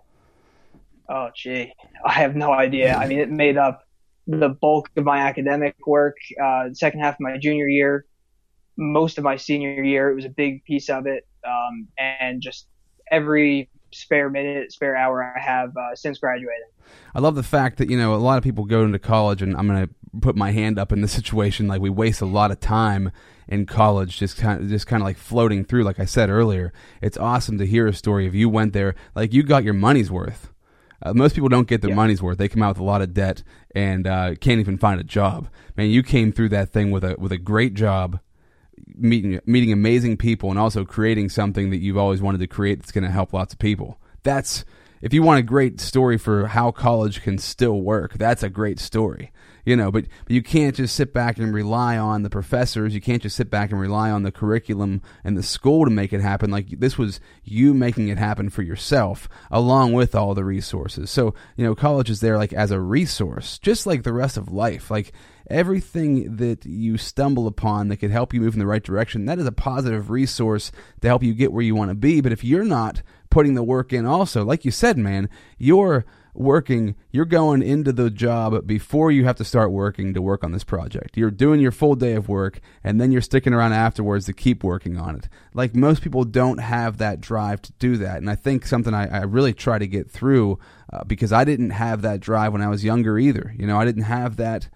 oh, 1.09 1.30
gee, 1.36 1.74
I 2.05 2.11
have 2.11 2.36
no 2.36 2.51
idea. 2.51 2.95
I 2.95 3.07
mean, 3.07 3.20
it 3.20 3.30
made 3.30 3.57
up 3.57 3.88
the 4.28 4.49
bulk 4.49 4.89
of 4.95 5.03
my 5.03 5.20
academic 5.20 5.76
work. 5.86 6.16
Uh, 6.41 6.70
second 6.74 7.01
half 7.01 7.16
of 7.16 7.20
my 7.22 7.38
junior 7.38 7.68
year, 7.68 8.05
most 8.78 9.18
of 9.18 9.24
my 9.24 9.38
senior 9.38 9.84
year, 9.84 10.09
it 10.09 10.16
was 10.16 10.26
a 10.26 10.30
big 10.30 10.64
piece 10.64 10.89
of 10.89 11.05
it. 11.05 11.28
Um, 11.45 11.88
and 11.99 12.41
just 12.41 12.68
every 13.11 13.70
spare 13.91 14.30
minute, 14.30 14.72
spare 14.72 14.95
hour 14.95 15.24
I 15.24 15.39
have 15.39 15.76
uh, 15.78 15.95
since 15.95 16.20
graduating. 16.20 16.70
I 17.14 17.20
love 17.20 17.36
the 17.36 17.43
fact 17.43 17.78
that 17.78 17.89
you 17.89 17.97
know 17.97 18.14
a 18.14 18.18
lot 18.18 18.38
of 18.38 18.43
people 18.43 18.66
go 18.66 18.84
into 18.84 18.99
college, 18.99 19.41
and 19.41 19.55
I'm 19.55 19.68
going 19.68 19.88
to 19.88 19.93
put 20.20 20.36
my 20.36 20.51
hand 20.51 20.80
up 20.80 20.91
in 20.91 21.01
this 21.01 21.11
situation. 21.14 21.68
Like 21.68 21.82
we 21.82 21.89
waste 21.89 22.22
a 22.22 22.26
lot 22.26 22.51
of 22.51 22.59
time 22.59 23.11
in 23.48 23.66
college, 23.66 24.18
just 24.18 24.38
kind 24.38 24.62
of 24.62 24.70
just 24.70 24.88
kind 24.88 25.02
of 25.02 25.06
like 25.06 25.18
floating 25.18 25.64
through. 25.66 25.84
Like 25.84 26.00
I 26.00 26.06
said 26.06 26.30
earlier, 26.30 26.72
it's 27.02 27.18
awesome 27.18 27.58
to 27.58 27.66
hear 27.66 27.88
a 27.88 27.94
story 27.94 28.28
of 28.28 28.36
you 28.36 28.50
went 28.50 28.74
there, 28.74 28.96
like 29.16 29.34
you 29.34 29.44
got 29.44 29.64
your 29.64 29.74
money's 29.74 30.10
worth. 30.12 30.50
Uh, 31.06 31.14
most 31.14 31.36
people 31.36 31.50
don't 31.50 31.68
get 31.68 31.82
their 31.82 31.89
Yeah. 31.89 31.98
money's 31.98 32.22
worth. 32.22 32.38
They 32.38 32.48
come 32.48 32.64
out 32.64 32.70
with 32.70 32.80
a 32.80 32.84
lot 32.84 33.02
of 33.02 33.14
debt 33.14 33.44
and 33.76 34.08
uh, 34.08 34.36
can't 34.36 34.62
even 34.62 34.78
find 34.78 35.02
a 35.02 35.04
job. 35.04 35.50
Man, 35.76 35.89
you 35.89 36.02
came 36.02 36.32
through 36.32 36.50
that 36.50 36.70
thing 36.70 36.91
with 36.91 37.04
a 37.04 37.16
with 37.20 37.32
a 37.34 37.38
great 37.38 37.74
job, 37.74 38.20
meeting 38.96 39.39
meeting 39.46 39.72
amazing 39.72 40.18
people, 40.18 40.50
and 40.50 40.60
also 40.60 40.86
creating 40.86 41.30
something 41.30 41.70
that 41.72 41.78
you've 41.80 41.98
always 41.98 42.22
wanted 42.22 42.39
to 42.39 42.48
create 42.48 42.80
that's 42.80 42.91
going 42.91 43.04
to 43.04 43.10
help 43.12 43.34
lots 43.34 43.54
of 43.54 43.60
people. 43.60 44.00
That's 44.24 44.64
if 45.02 45.14
you 45.14 45.22
want 45.24 45.39
a 45.39 45.44
great 45.44 45.82
story 45.82 46.18
for 46.18 46.48
how 46.48 46.72
college 46.72 47.22
can 47.22 47.38
still 47.38 47.82
work. 47.82 48.14
That's 48.14 48.44
a 48.44 48.50
great 48.50 48.80
story, 48.80 49.32
you 49.66 49.76
know. 49.76 49.91
But 49.91 50.05
but 50.26 50.32
you 50.32 50.43
can't 50.43 50.76
just 50.76 50.95
sit 50.95 51.14
back 51.14 51.38
and 51.38 51.53
rely 51.53 51.97
on 51.97 52.24
the 52.24 52.30
professors. 52.30 52.93
You 52.93 53.01
can't 53.01 53.22
just 53.22 53.36
sit 53.36 53.49
back 53.49 53.72
and 53.72 53.80
rely 53.80 54.11
on 54.11 54.24
the 54.24 54.32
curriculum 54.32 55.01
and 55.24 55.38
the 55.38 55.43
school 55.43 55.86
to 55.86 55.91
make 55.91 56.14
it 56.14 56.22
happen. 56.22 56.51
Like 56.51 56.80
this 56.80 56.97
was 56.97 57.20
you 57.43 57.74
making 57.74 58.07
it 58.09 58.18
happen 58.18 58.49
for 58.49 58.61
yourself, 58.61 59.28
along 59.51 59.93
with 59.93 60.16
all 60.16 60.34
the 60.34 60.45
resources. 60.45 61.09
So 61.09 61.34
you 61.55 61.66
know, 61.66 61.76
college 61.76 62.09
is 62.09 62.20
there 62.20 62.38
like 62.38 62.53
as 62.53 62.72
a 62.72 62.80
resource, 62.80 63.59
just 63.59 63.86
like 63.86 64.03
the 64.03 64.14
rest 64.14 64.38
of 64.38 64.51
life. 64.51 64.89
Like 64.91 65.14
everything 65.49 66.38
that 66.38 66.66
you 66.66 66.97
stumble 66.97 67.47
upon 67.47 67.88
that 67.88 67.97
could 67.97 68.11
help 68.11 68.34
you 68.34 68.41
move 68.41 68.53
in 68.53 68.59
the 68.59 68.68
right 68.68 68.84
direction, 68.84 69.26
that 69.26 69.39
is 69.39 69.45
a 69.45 69.51
positive 69.51 70.09
resource 70.09 70.72
to 71.01 71.07
help 71.07 71.24
you 71.24 71.34
get 71.34 71.51
where 71.51 71.64
you 71.64 71.76
want 71.76 71.89
to 71.89 71.95
be. 71.95 72.22
But 72.22 72.32
if 72.32 72.43
you're 72.43 72.64
not 72.64 73.01
putting 73.30 73.55
the 73.55 73.64
work 73.64 73.91
in 73.93 74.05
also, 74.05 74.43
like 74.43 74.66
you 74.66 74.72
said, 74.72 74.97
man, 74.97 75.30
you're 75.57 76.05
working, 76.34 76.96
you're 77.12 77.26
going 77.26 77.62
into 77.62 77.92
the 77.92 78.10
job 78.10 78.66
before 78.66 79.12
you 79.12 79.26
have 79.26 79.36
to 79.36 79.44
start 79.44 79.72
working 79.72 80.14
to 80.14 80.22
work 80.22 80.44
on 80.44 80.52
this 80.52 80.64
project. 80.64 81.16
You're 81.16 81.32
doing 81.32 81.60
your 81.60 81.72
full 81.72 81.96
day 81.96 82.14
of 82.14 82.28
work 82.28 82.60
and 82.84 83.00
then 83.00 83.12
you're 83.12 83.22
sticking 83.22 83.54
around 83.54 83.74
afterwards 83.74 84.26
to 84.26 84.34
keep 84.34 84.64
working 84.64 84.98
on 84.98 85.16
it. 85.16 85.30
Like 85.54 85.76
most 85.76 86.02
people 86.02 86.24
don't 86.24 86.60
have 86.60 86.98
that 86.98 87.22
drive 87.22 87.62
to 87.64 87.72
do 87.74 87.98
that. 87.98 88.18
And 88.18 88.30
I 88.30 88.36
think 88.36 88.66
something 88.66 88.94
I, 88.94 89.20
I 89.20 89.24
really 89.24 89.54
try 89.54 89.78
to 89.78 89.88
get 89.88 90.10
through 90.10 90.60
uh, 90.92 91.04
because 91.04 91.32
I 91.32 91.44
didn't 91.44 91.72
have 91.72 92.02
that 92.02 92.20
drive 92.20 92.54
when 92.54 92.62
I 92.62 92.70
was 92.70 92.84
younger 92.84 93.20
either. 93.20 93.54
You 93.58 93.68
know, 93.68 93.80
I 93.80 93.86
didn't 93.86 94.04
have 94.04 94.38
that 94.38 94.70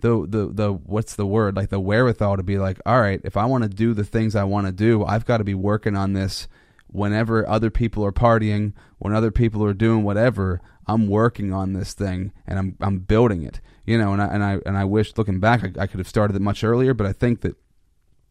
the 0.00 0.26
the 0.26 0.52
the 0.52 0.72
what's 0.72 1.14
the 1.14 1.26
word 1.26 1.56
like 1.56 1.70
the 1.70 1.80
wherewithal 1.80 2.36
to 2.36 2.42
be 2.42 2.58
like 2.58 2.78
all 2.84 3.00
right 3.00 3.22
if 3.24 3.38
i 3.38 3.46
want 3.46 3.62
to 3.62 3.70
do 3.70 3.94
the 3.94 4.04
things 4.04 4.36
i 4.36 4.44
want 4.44 4.66
to 4.66 4.72
do 4.72 5.02
i've 5.06 5.24
got 5.24 5.38
to 5.38 5.44
be 5.44 5.54
working 5.54 5.96
on 5.96 6.12
this 6.12 6.46
whenever 6.94 7.46
other 7.48 7.70
people 7.70 8.04
are 8.04 8.12
partying 8.12 8.72
when 8.98 9.12
other 9.12 9.32
people 9.32 9.64
are 9.64 9.74
doing 9.74 10.04
whatever 10.04 10.60
i'm 10.86 11.08
working 11.08 11.52
on 11.52 11.72
this 11.72 11.92
thing 11.92 12.32
and 12.46 12.56
i'm 12.56 12.76
i'm 12.80 13.00
building 13.00 13.42
it 13.42 13.60
you 13.84 13.98
know 13.98 14.12
and 14.12 14.22
i 14.22 14.26
and 14.26 14.44
i 14.44 14.60
and 14.64 14.78
i 14.78 14.84
wish 14.84 15.12
looking 15.16 15.40
back 15.40 15.64
i, 15.64 15.82
I 15.82 15.86
could 15.88 15.98
have 15.98 16.08
started 16.08 16.36
it 16.36 16.42
much 16.42 16.62
earlier 16.62 16.94
but 16.94 17.04
i 17.04 17.12
think 17.12 17.40
that 17.40 17.56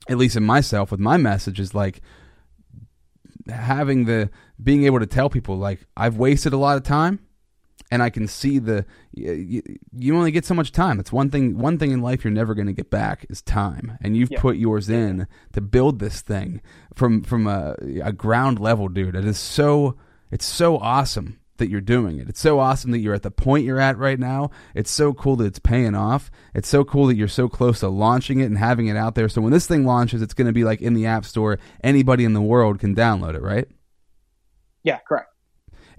at 0.08 0.18
least 0.18 0.38
in 0.38 0.46
myself 0.46 0.92
with 0.92 1.00
my 1.02 1.18
message 1.18 1.60
is 1.60 1.76
like 1.76 2.00
having 3.50 4.06
the 4.06 4.30
being 4.64 4.86
able 4.86 5.00
to 5.00 5.08
tell 5.08 5.30
people 5.30 5.58
like 5.58 5.86
i've 5.98 6.16
wasted 6.16 6.54
a 6.54 6.58
lot 6.58 6.78
of 6.78 6.84
time 6.84 7.20
and 7.94 8.02
I 8.02 8.10
can 8.10 8.28
see 8.28 8.58
the 8.58 8.86
you, 9.14 9.62
you 9.96 10.18
only 10.18 10.32
get 10.32 10.46
so 10.46 10.56
much 10.56 10.72
time. 10.72 11.00
It's 11.00 11.12
one 11.12 11.30
thing 11.30 11.60
one 11.60 11.78
thing 11.78 11.92
in 11.92 12.02
life 12.02 12.24
you're 12.24 12.34
never 12.34 12.56
going 12.56 12.66
to 12.68 12.74
get 12.74 12.90
back 12.90 13.26
is 13.30 13.42
time, 13.44 13.98
and 14.02 14.18
you've 14.18 14.32
Yeah. 14.32 14.42
put 14.42 14.58
yours 14.58 14.90
in 14.90 15.28
to 15.54 15.62
build 15.62 16.00
this 16.00 16.22
thing 16.22 16.62
from 16.96 17.22
from 17.22 17.46
a, 17.46 17.76
a 18.04 18.12
ground 18.12 18.60
level, 18.60 18.88
dude. 18.90 19.16
It 19.16 19.26
is 19.26 19.38
so 19.38 19.96
it's 20.32 20.46
so 20.46 20.78
awesome 20.80 21.40
that 21.58 21.70
you're 21.70 21.82
doing 21.82 22.18
it. 22.18 22.28
It's 22.28 22.40
so 22.40 22.58
awesome 22.60 22.90
that 22.92 22.98
you're 22.98 23.14
at 23.14 23.22
the 23.22 23.30
point 23.30 23.64
you're 23.64 23.80
at 23.80 23.96
right 24.00 24.18
now. 24.18 24.50
It's 24.74 24.90
so 24.90 25.14
cool 25.14 25.36
that 25.36 25.46
it's 25.46 25.60
paying 25.60 25.94
off. 25.94 26.32
It's 26.56 26.68
so 26.68 26.84
cool 26.84 27.06
that 27.06 27.16
you're 27.16 27.28
so 27.28 27.48
close 27.48 27.82
to 27.82 27.90
launching 27.90 28.40
it 28.40 28.46
and 28.46 28.58
having 28.58 28.88
it 28.88 28.98
out 28.98 29.14
there. 29.14 29.30
So 29.30 29.40
when 29.40 29.54
this 29.54 29.68
thing 29.68 29.86
launches, 29.86 30.24
it's 30.24 30.34
going 30.34 30.48
to 30.48 30.52
be 30.54 30.64
like 30.64 30.82
in 30.82 30.96
the 30.96 31.06
App 31.06 31.26
Store. 31.26 31.60
Anybody 31.84 32.26
in 32.26 32.34
the 32.34 32.42
world 32.42 32.80
can 32.80 32.96
download 32.96 33.36
it, 33.36 33.44
right? 33.44 33.68
Yeah, 34.84 34.98
correct. 35.08 35.33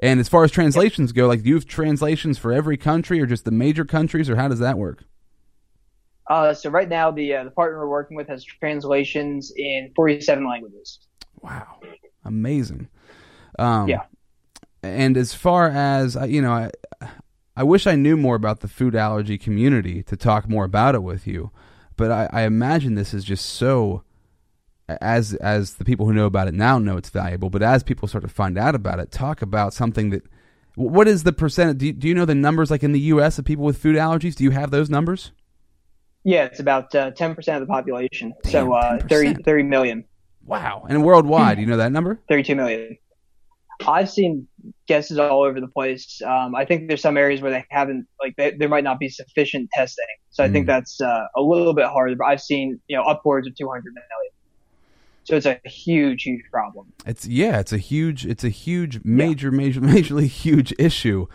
And 0.05 0.21
as 0.21 0.29
far 0.29 0.45
as 0.45 0.51
translations 0.51 1.13
go, 1.13 1.27
like 1.27 1.43
do 1.43 1.49
you 1.49 1.55
have 1.55 1.65
translations 1.65 2.37
for 2.37 2.53
every 2.53 2.77
country 2.77 3.23
or 3.23 3.27
just 3.27 3.47
the 3.47 3.51
major 3.51 3.87
countries, 3.87 4.29
or 4.29 4.37
how 4.37 4.49
does 4.49 4.59
that 4.59 4.77
work? 4.77 5.05
Uh, 6.29 6.53
so 6.53 6.69
right 6.69 6.91
now, 6.91 7.11
the 7.11 7.35
uh, 7.35 7.45
the 7.45 7.51
partner 7.51 7.79
we're 7.79 7.89
working 7.89 8.15
with 8.15 8.29
has 8.29 8.45
translations 8.45 9.51
in 9.57 9.93
47 9.97 10.47
languages. 10.47 10.99
Wow, 11.41 11.81
amazing. 12.23 12.89
Um, 13.59 13.89
Yeah. 13.89 14.03
And 14.83 15.17
as 15.17 15.33
far 15.33 15.71
as 15.71 16.19
uh, 16.19 16.25
you 16.25 16.43
know, 16.43 16.53
I, 16.53 16.71
I 17.57 17.63
wish 17.63 17.87
I 17.87 17.95
knew 17.95 18.19
more 18.19 18.37
about 18.37 18.61
the 18.61 18.69
food 18.69 18.95
allergy 18.95 19.39
community 19.39 20.03
to 20.03 20.19
talk 20.19 20.51
more 20.51 20.67
about 20.67 20.95
it 20.95 21.03
with 21.03 21.27
you, 21.27 21.51
but 21.97 22.11
I, 22.11 22.29
I 22.31 22.43
imagine 22.43 22.95
this 22.95 23.15
is 23.15 23.25
just 23.25 23.47
so. 23.47 24.05
As 24.89 25.33
as 25.35 25.75
the 25.75 25.85
people 25.85 26.05
who 26.07 26.13
know 26.13 26.27
about 26.27 26.47
it 26.49 26.55
now 26.55 26.79
know 26.79 26.97
it's 26.97 27.09
valuable, 27.11 27.49
but 27.49 27.63
as 27.63 27.83
people 27.83 28.07
start 28.07 28.23
to 28.23 28.29
find 28.29 28.59
out 28.59 28.75
about 28.75 28.99
it, 28.99 29.11
talk 29.11 29.43
about 29.43 29.73
something 29.75 30.11
that. 30.11 30.23
What 30.77 31.07
is 31.07 31.23
the 31.23 31.33
percentage? 31.33 31.79
Do 31.79 31.87
you, 31.87 31.93
do 31.93 32.09
you 32.09 32.15
know 32.17 32.25
the 32.25 32.35
numbers 32.35 32.69
like 32.69 32.83
in 32.83 32.91
the 32.91 32.99
U.S. 33.01 33.39
of 33.39 33.45
people 33.45 33.65
with 33.65 33.79
food 33.79 33.95
allergies? 33.95 34.35
Do 34.35 34.43
you 34.43 34.51
have 34.51 34.73
those 34.73 34.91
numbers? 34.91 35.31
Yeah, 36.25 36.47
it's 36.47 36.59
about 36.59 36.93
uh, 36.97 37.13
10% 37.13 37.37
of 37.55 37.61
the 37.61 37.67
population. 37.67 38.33
Damn, 38.43 38.51
so 38.51 38.73
uh, 38.73 38.99
30, 39.09 39.45
30 39.45 39.63
million, 39.63 40.05
Wow. 40.45 40.85
And 40.89 41.05
worldwide, 41.05 41.59
do 41.59 41.61
you 41.63 41.69
know 41.69 41.77
that 41.77 41.93
number? 41.93 42.21
32 42.29 42.57
million. 42.57 42.97
I've 43.87 44.11
seen 44.11 44.49
guesses 44.89 45.19
all 45.19 45.45
over 45.45 45.61
the 45.61 45.69
place. 45.69 46.21
Um, 46.27 46.55
I 46.55 46.65
think 46.65 46.89
there's 46.89 47.03
some 47.03 47.17
areas 47.17 47.41
where 47.41 47.51
they 47.51 47.65
haven't, 47.71 48.07
like, 48.21 48.35
they, 48.37 48.53
there 48.53 48.69
might 48.69 48.85
not 48.85 48.99
be 48.99 49.09
sufficient 49.09 49.71
testing. 49.73 50.05
So 50.31 50.43
I 50.45 50.49
Mm. 50.49 50.53
think 50.53 50.67
that's 50.67 51.01
uh, 51.01 51.27
a 51.37 51.41
little 51.41 51.75
bit 51.75 51.87
harder. 51.87 52.17
But 52.17 52.27
I've 52.27 52.41
seen, 52.43 52.81
you 52.89 52.97
know, 52.97 53.03
upwards 53.05 53.47
of 53.47 53.55
200 53.57 53.85
million. 53.95 54.33
So 55.25 55.37
it's 55.37 55.47
a 55.47 55.59
huge, 55.65 56.23
huge 56.23 56.45
problem. 56.51 56.93
It's 57.07 57.27
yeah, 57.27 57.59
it's 57.59 57.73
a 57.73 57.79
huge, 57.79 58.27
it's 58.27 58.45
a 58.45 58.51
huge, 58.51 59.01
major, 59.05 59.51
major, 59.51 59.81
majorly 59.83 60.27
huge 60.27 60.73
issue, 60.79 61.27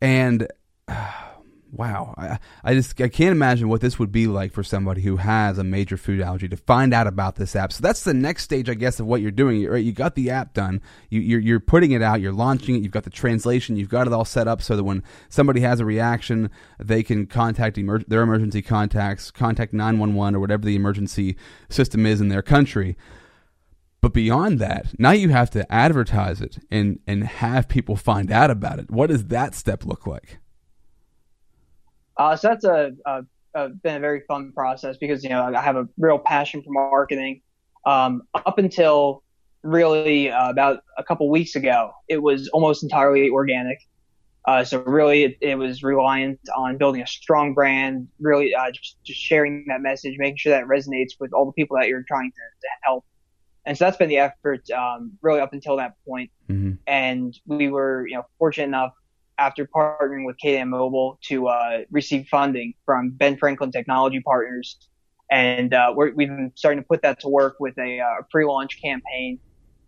and 0.00 0.46
wow, 1.72 2.14
I, 2.18 2.38
I 2.64 2.74
just 2.74 3.00
I 3.00 3.08
can't 3.08 3.32
imagine 3.32 3.68
what 3.68 3.80
this 3.80 3.98
would 3.98 4.12
be 4.12 4.26
like 4.26 4.52
for 4.52 4.62
somebody 4.62 5.02
who 5.02 5.16
has 5.16 5.56
a 5.56 5.64
major 5.64 5.96
food 5.96 6.20
allergy 6.20 6.48
to 6.48 6.56
find 6.56 6.92
out 6.92 7.06
about 7.06 7.36
this 7.36 7.56
app. 7.56 7.72
So 7.72 7.80
that's 7.80 8.04
the 8.04 8.14
next 8.14 8.44
stage, 8.44 8.68
I 8.68 8.74
guess, 8.74 9.00
of 9.00 9.06
what 9.06 9.20
you're 9.20 9.30
doing. 9.30 9.66
Right, 9.66 9.82
you 9.82 9.92
got 9.92 10.14
the 10.14 10.30
app 10.30 10.52
done, 10.52 10.82
you, 11.08 11.20
you're 11.20 11.40
you're 11.40 11.60
putting 11.60 11.92
it 11.92 12.02
out, 12.02 12.20
you're 12.20 12.32
launching 12.32 12.74
it, 12.74 12.82
you've 12.82 12.92
got 12.92 13.04
the 13.04 13.10
translation, 13.10 13.76
you've 13.76 13.88
got 13.88 14.06
it 14.06 14.12
all 14.12 14.24
set 14.24 14.48
up 14.48 14.60
so 14.60 14.76
that 14.76 14.84
when 14.84 15.02
somebody 15.28 15.60
has 15.60 15.80
a 15.80 15.84
reaction, 15.84 16.50
they 16.78 17.02
can 17.02 17.26
contact 17.26 17.78
emer- 17.78 18.04
their 18.06 18.22
emergency 18.22 18.62
contacts, 18.62 19.30
contact 19.30 19.72
nine 19.72 19.98
one 19.98 20.14
one 20.14 20.34
or 20.34 20.40
whatever 20.40 20.64
the 20.64 20.76
emergency 20.76 21.36
system 21.68 22.04
is 22.04 22.20
in 22.20 22.28
their 22.28 22.42
country. 22.42 22.96
But 24.00 24.14
beyond 24.14 24.58
that, 24.60 24.98
now 24.98 25.10
you 25.10 25.28
have 25.28 25.50
to 25.50 25.70
advertise 25.72 26.40
it 26.40 26.58
and 26.70 27.00
and 27.06 27.24
have 27.24 27.68
people 27.68 27.96
find 27.96 28.32
out 28.32 28.50
about 28.50 28.78
it. 28.78 28.90
What 28.90 29.08
does 29.08 29.26
that 29.26 29.54
step 29.54 29.84
look 29.84 30.06
like? 30.06 30.38
Uh, 32.16 32.36
so 32.36 32.48
that's 32.48 32.64
a, 32.64 32.92
a, 33.06 33.22
a 33.54 33.68
been 33.68 33.96
a 33.96 34.00
very 34.00 34.22
fun 34.26 34.52
process 34.52 34.96
because 34.96 35.22
you 35.22 35.30
know 35.30 35.52
I 35.54 35.60
have 35.60 35.76
a 35.76 35.88
real 35.98 36.18
passion 36.18 36.62
for 36.62 36.70
marketing. 36.70 37.42
Um, 37.86 38.22
up 38.34 38.58
until 38.58 39.22
really 39.62 40.30
uh, 40.30 40.50
about 40.50 40.82
a 40.96 41.04
couple 41.04 41.28
weeks 41.28 41.54
ago, 41.54 41.92
it 42.08 42.22
was 42.22 42.48
almost 42.48 42.82
entirely 42.82 43.28
organic. 43.28 43.78
Uh, 44.46 44.64
so 44.64 44.78
really, 44.80 45.24
it, 45.24 45.38
it 45.40 45.54
was 45.56 45.82
reliant 45.82 46.40
on 46.56 46.78
building 46.78 47.02
a 47.02 47.06
strong 47.06 47.52
brand, 47.52 48.08
really 48.20 48.54
uh, 48.54 48.70
just, 48.70 48.96
just 49.04 49.20
sharing 49.20 49.66
that 49.68 49.82
message, 49.82 50.14
making 50.16 50.38
sure 50.38 50.52
that 50.52 50.64
resonates 50.64 51.12
with 51.20 51.32
all 51.34 51.44
the 51.44 51.52
people 51.52 51.76
that 51.76 51.88
you're 51.88 52.04
trying 52.08 52.30
to, 52.30 52.36
to 52.36 52.68
help. 52.82 53.04
And 53.66 53.76
so 53.76 53.84
that's 53.84 53.96
been 53.96 54.08
the 54.08 54.18
effort 54.18 54.68
um, 54.70 55.12
really 55.22 55.40
up 55.40 55.52
until 55.52 55.76
that 55.76 55.94
point 56.06 56.30
hmm 56.48 56.72
and 56.86 57.38
we 57.46 57.68
were 57.68 58.06
you 58.08 58.14
know 58.14 58.24
fortunate 58.38 58.64
enough 58.64 58.92
after 59.40 59.66
partnering 59.66 60.26
with 60.26 60.36
KDAN 60.44 60.68
Mobile 60.68 61.18
to 61.22 61.48
uh, 61.48 61.78
receive 61.90 62.26
funding 62.28 62.74
from 62.84 63.10
Ben 63.10 63.38
Franklin 63.38 63.72
Technology 63.72 64.20
Partners, 64.20 64.76
and 65.30 65.72
uh, 65.72 65.92
we're, 65.96 66.12
we've 66.12 66.28
been 66.28 66.52
starting 66.54 66.82
to 66.82 66.86
put 66.86 67.00
that 67.02 67.20
to 67.20 67.28
work 67.28 67.56
with 67.58 67.76
a, 67.78 68.00
uh, 68.00 68.22
pre-launch 68.30 68.82
campaign. 68.82 69.40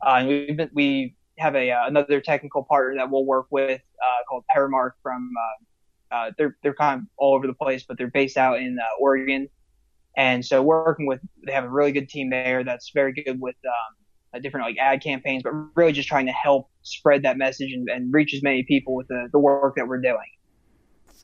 Uh, 0.05 0.15
and 0.19 0.29
we've 0.29 0.57
been, 0.57 0.71
we 0.73 1.15
have 1.39 1.55
a 1.55 1.71
uh, 1.71 1.87
another 1.87 2.21
technical 2.21 2.65
partner 2.65 2.97
that 2.97 3.11
we'll 3.11 3.27
work 3.27 3.47
with 3.51 3.81
uh, 4.03 4.25
called 4.29 4.45
Paramark 4.55 4.93
from 5.03 5.31
uh, 5.39 6.15
uh, 6.15 6.31
they're 6.39 6.57
they're 6.63 6.75
kind 6.75 7.01
of 7.01 7.07
all 7.19 7.35
over 7.35 7.47
the 7.47 7.55
place, 7.55 7.85
but 7.87 7.99
they're 7.99 8.09
based 8.11 8.37
out 8.37 8.59
in 8.59 8.79
uh, 8.79 8.85
Oregon. 9.01 9.49
And 10.17 10.45
so 10.45 10.63
working 10.63 11.07
with 11.07 11.21
they 11.47 11.53
have 11.53 11.65
a 11.65 11.71
really 11.71 11.93
good 11.93 12.09
team 12.09 12.31
there 12.31 12.65
that's 12.65 12.91
very 12.93 13.13
good 13.13 13.41
with 13.41 13.57
um, 13.67 13.97
uh, 14.35 14.39
different 14.39 14.67
like 14.67 14.77
ad 14.79 15.03
campaigns, 15.03 15.43
but 15.43 15.53
really 15.75 15.93
just 15.93 16.09
trying 16.09 16.27
to 16.27 16.33
help 16.33 16.69
spread 16.83 17.23
that 17.23 17.37
message 17.39 17.73
and, 17.73 17.89
and 17.89 18.13
reach 18.13 18.35
as 18.35 18.43
many 18.43 18.63
people 18.63 18.95
with 18.95 19.09
the, 19.09 19.29
the 19.33 19.39
work 19.39 19.77
that 19.77 19.87
we're 19.89 20.01
doing. 20.01 20.19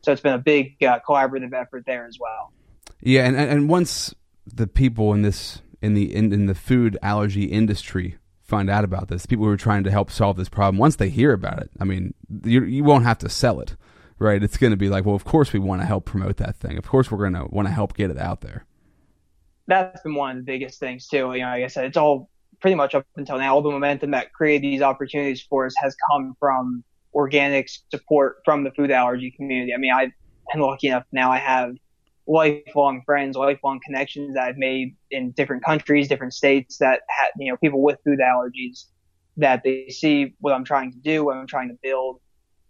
So 0.03 0.13
it's 0.13 0.21
been 0.21 0.35
a 0.35 0.39
big 0.39 0.83
uh, 0.83 1.01
collaborative 1.07 1.53
effort 1.53 1.85
there 1.87 2.07
as 2.07 2.17
well. 2.21 2.53
Yeah, 3.01 3.27
and, 3.27 3.37
and 3.37 3.69
once 3.69 4.15
the 4.47 4.67
people 4.67 5.13
in 5.13 5.23
this 5.23 5.61
in 5.83 5.95
the 5.95 6.15
in, 6.15 6.33
in 6.33 6.47
the 6.47 6.55
food 6.55 6.99
allergy 7.03 7.45
industry 7.45 8.17
find 8.43 8.71
out 8.71 8.85
about 8.85 9.09
this, 9.09 9.27
people 9.27 9.45
who 9.45 9.51
are 9.51 9.57
trying 9.59 9.85
to 9.85 9.91
help 9.91 10.11
solve 10.11 10.37
this 10.37 10.49
problem, 10.49 10.79
once 10.79 10.97
they 10.97 11.11
hear 11.11 11.33
about 11.33 11.61
it, 11.61 11.71
I 11.79 11.85
mean, 11.85 12.15
you 12.45 12.65
you 12.65 12.85
won't 12.85 13.05
have 13.05 13.19
to 13.19 13.29
sell 13.29 13.61
it, 13.61 13.77
right? 14.19 14.43
It's 14.43 14.57
going 14.57 14.71
to 14.71 14.77
be 14.77 14.89
like, 14.89 15.05
well, 15.05 15.15
of 15.15 15.25
course 15.25 15.53
we 15.53 15.59
want 15.59 15.83
to 15.83 15.87
help 15.87 16.05
promote 16.05 16.39
that 16.39 16.57
thing. 16.57 16.79
Of 16.79 16.87
course 16.87 17.11
we're 17.11 17.19
going 17.19 17.35
to 17.35 17.47
want 17.51 17.69
to 17.69 17.75
help 17.75 17.95
get 17.95 18.11
it 18.11 18.19
out 18.19 18.41
there. 18.41 18.65
That's 19.69 20.01
been 20.03 20.15
one 20.15 20.31
of 20.31 20.37
the 20.39 20.43
biggest 20.43 20.81
things 20.81 21.07
too. 21.07 21.33
You 21.35 21.41
know, 21.41 21.51
like 21.51 21.65
I 21.65 21.67
said, 21.69 21.85
it's 21.85 21.97
all 21.97 22.29
pretty 22.61 22.75
much 22.75 22.95
up 22.95 23.07
until 23.17 23.39
now. 23.39 23.55
All 23.55 23.63
the 23.63 23.71
momentum 23.71 24.11
that 24.11 24.33
created 24.33 24.63
these 24.63 24.83
opportunities 24.83 25.43
for 25.43 25.67
us 25.67 25.75
has 25.77 25.95
come 26.11 26.35
from 26.41 26.83
organic 27.15 27.69
support 27.91 28.39
from 28.45 28.65
the 28.65 28.71
food 28.73 28.91
allergy 28.91 29.31
community. 29.31 29.73
I 29.73 29.77
mean, 29.77 29.93
I've 29.93 30.11
been 30.53 30.63
lucky 30.63 30.89
enough 30.89 31.05
now. 31.13 31.31
I 31.31 31.39
have 31.39 31.75
lifelong 32.27 33.03
friends, 33.07 33.37
lifelong 33.37 33.81
connections 33.85 34.35
that 34.35 34.45
I've 34.45 34.59
made 34.59 34.97
in 35.11 35.31
different 35.33 35.65
countries, 35.65 36.09
different 36.09 36.35
states 36.35 36.79
that 36.79 37.03
had, 37.09 37.29
you 37.39 37.51
know, 37.51 37.57
people 37.57 37.83
with 37.83 37.99
food 38.05 38.19
allergies 38.19 38.87
that 39.37 39.63
they 39.65 39.89
see 39.89 40.35
what 40.41 40.53
I'm 40.53 40.65
trying 40.65 40.93
to 40.93 40.99
do, 40.99 41.25
what 41.25 41.37
I'm 41.37 41.47
trying 41.47 41.69
to 41.69 41.77
build, 41.83 42.21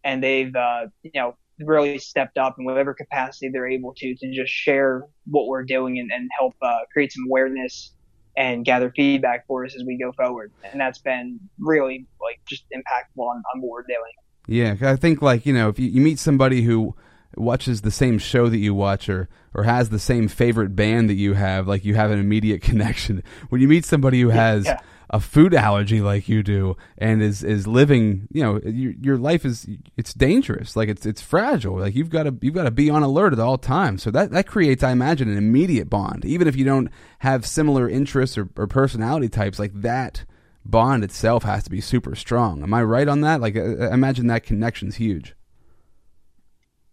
and 0.05 0.23
they've, 0.23 0.55
uh, 0.55 0.87
you 1.03 1.11
know, 1.15 1.37
really 1.61 1.99
stepped 1.99 2.39
up 2.39 2.57
in 2.59 2.65
whatever 2.65 2.95
capacity 2.95 3.49
they're 3.53 3.69
able 3.69 3.95
to 3.97 4.15
to 4.15 4.33
just 4.33 4.53
share 4.53 5.03
what 5.27 5.47
we're 5.47 5.65
doing 5.65 5.99
and, 5.99 6.11
and 6.13 6.29
help 6.39 6.55
uh, 6.63 6.79
create 6.93 7.13
some 7.13 7.25
awareness 7.29 7.93
and 8.37 8.65
gather 8.65 8.93
feedback 8.95 9.47
for 9.47 9.65
us 9.65 9.75
as 9.75 9.83
we 9.85 9.99
go 9.99 10.13
forward. 10.13 10.53
And 10.71 10.81
that's 10.81 10.99
been 10.99 11.41
really 11.59 12.07
like 12.21 12.41
just 12.49 12.65
impactful 12.73 13.23
on, 13.23 13.43
on 13.55 13.61
what 13.61 13.71
we're 13.71 13.83
doing. 13.83 14.13
Yeah, 14.47 14.77
I 14.89 14.97
think 14.97 15.21
like 15.21 15.45
you 15.45 15.53
know 15.53 15.69
if 15.69 15.79
you, 15.79 15.89
you 15.89 16.01
meet 16.01 16.19
somebody 16.19 16.63
who 16.63 16.95
watches 17.37 17.83
the 17.83 17.91
same 17.91 18.19
show 18.19 18.49
that 18.49 18.57
you 18.57 18.75
watch 18.75 19.09
or 19.09 19.29
or 19.55 19.65
has 19.65 19.91
the 19.91 19.99
same 19.99 20.29
favorite 20.29 20.77
band 20.77 21.11
that 21.11 21.15
you 21.15 21.35
have, 21.35 21.67
like 21.67 21.85
you 21.85 21.95
have 21.97 22.11
an 22.11 22.19
immediate 22.19 22.63
connection. 22.63 23.23
When 23.49 23.61
you 23.61 23.69
meet 23.69 23.85
somebody 23.85 24.21
who 24.21 24.31
has 24.31 24.65
Yeah. 24.65 24.81
A 25.11 25.21
food 25.21 25.55
allergy 25.55 26.01
like 26.01 26.29
you 26.29 26.43
do 26.43 26.77
and 26.99 27.23
is 27.23 27.43
is 27.43 27.67
living, 27.67 28.29
you 28.31 28.43
know, 28.43 28.61
your 28.65 28.93
your 29.01 29.17
life 29.17 29.45
is 29.45 29.67
it's 29.97 30.13
dangerous, 30.13 30.77
like 30.77 30.89
it's 30.89 31.07
it's 31.07 31.23
fragile. 31.23 31.79
Like 31.79 31.95
you've 31.95 32.11
got 32.11 32.25
to 32.25 32.37
you've 32.41 32.55
got 32.55 32.65
to 32.65 32.71
be 32.71 32.91
on 32.91 33.03
alert 33.03 33.33
at 33.33 33.39
all 33.39 33.59
times. 33.59 34.03
So 34.03 34.11
that 34.11 34.31
that 34.33 34.47
creates, 34.47 34.83
I 34.83 34.93
imagine, 34.93 35.31
an 35.31 35.39
immediate 35.39 35.89
bond, 35.89 36.25
even 36.25 36.47
if 36.47 36.57
you 36.57 36.65
don't 36.65 36.91
have 37.21 37.47
similar 37.47 37.89
interests 37.89 38.37
or, 38.37 38.49
or 38.57 38.67
personality 38.67 39.29
types. 39.29 39.59
Like 39.59 39.73
that 39.81 40.25
bond 40.65 41.03
itself 41.03 41.43
has 41.45 41.65
to 41.65 41.71
be 41.71 41.81
super 41.81 42.15
strong. 42.15 42.63
Am 42.63 42.75
I 42.75 42.83
right 42.83 43.09
on 43.09 43.23
that? 43.23 43.41
Like, 43.41 43.57
imagine 43.57 44.27
that 44.29 44.45
connection's 44.45 44.97
huge. 44.97 45.35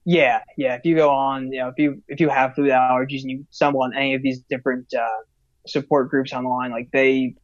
Yeah, 0.06 0.42
yeah. 0.56 0.76
If 0.76 0.86
you 0.86 0.96
go 0.96 1.10
on, 1.10 1.52
you 1.52 1.60
know, 1.60 1.70
if 1.70 1.76
you 1.78 2.02
if 2.08 2.20
you 2.20 2.30
have 2.30 2.54
food 2.54 2.70
allergies 2.70 3.22
and 3.22 3.32
you 3.32 3.46
stumble 3.50 3.82
on 3.82 3.96
any 3.96 4.14
of 4.14 4.22
these 4.22 4.40
different 4.50 4.94
uh, 4.94 5.24
support 5.68 6.10
groups 6.10 6.32
online, 6.32 6.72
like 6.72 6.90
they 6.94 7.36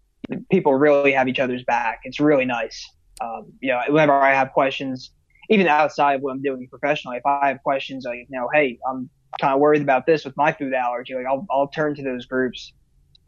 people 0.49 0.74
really 0.74 1.11
have 1.13 1.28
each 1.28 1.39
other's 1.39 1.63
back. 1.63 2.01
It's 2.03 2.19
really 2.19 2.45
nice. 2.45 2.89
Um, 3.22 3.53
you 3.61 3.72
know, 3.72 3.82
whenever 3.89 4.13
I 4.13 4.34
have 4.34 4.51
questions, 4.51 5.11
even 5.49 5.67
outside 5.67 6.15
of 6.15 6.22
what 6.22 6.32
I'm 6.32 6.41
doing 6.41 6.67
professionally, 6.69 7.17
if 7.17 7.26
I 7.26 7.49
have 7.49 7.61
questions 7.63 8.05
like, 8.05 8.28
you 8.30 8.39
know, 8.39 8.49
hey, 8.53 8.80
I'm 8.89 9.09
kind 9.39 9.53
of 9.53 9.59
worried 9.59 9.82
about 9.82 10.05
this 10.05 10.26
with 10.26 10.36
my 10.38 10.51
food 10.51 10.74
allergy, 10.74 11.13
like 11.15 11.26
I'll 11.26 11.45
I'll 11.49 11.67
turn 11.67 11.95
to 11.95 12.03
those 12.03 12.26
groups 12.26 12.74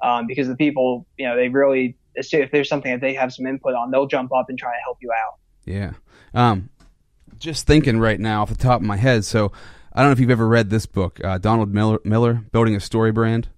um, 0.01 0.27
because 0.27 0.47
the 0.47 0.55
people, 0.55 1.05
you 1.17 1.27
know, 1.27 1.35
they 1.35 1.49
really 1.49 1.97
if 2.15 2.51
there's 2.51 2.69
something 2.69 2.91
that 2.91 3.01
they 3.01 3.13
have 3.13 3.33
some 3.33 3.45
input 3.45 3.73
on, 3.73 3.91
they'll 3.91 4.07
jump 4.07 4.31
up 4.33 4.49
and 4.49 4.57
try 4.57 4.71
to 4.71 4.81
help 4.83 4.97
you 5.01 5.11
out. 5.11 5.39
Yeah. 5.65 5.93
Um, 6.33 6.69
just 7.39 7.65
thinking 7.65 7.99
right 7.99 8.19
now 8.19 8.43
off 8.43 8.49
the 8.49 8.55
top 8.55 8.81
of 8.81 8.87
my 8.87 8.97
head. 8.97 9.25
So 9.25 9.51
I 9.91 10.01
don't 10.01 10.09
know 10.09 10.13
if 10.13 10.19
you've 10.19 10.29
ever 10.29 10.47
read 10.47 10.69
this 10.69 10.85
book, 10.85 11.19
uh, 11.23 11.37
Donald 11.37 11.73
Miller, 11.73 11.99
Miller, 12.03 12.33
Building 12.51 12.75
a 12.75 12.79
Story 12.79 13.11
Brand. 13.11 13.49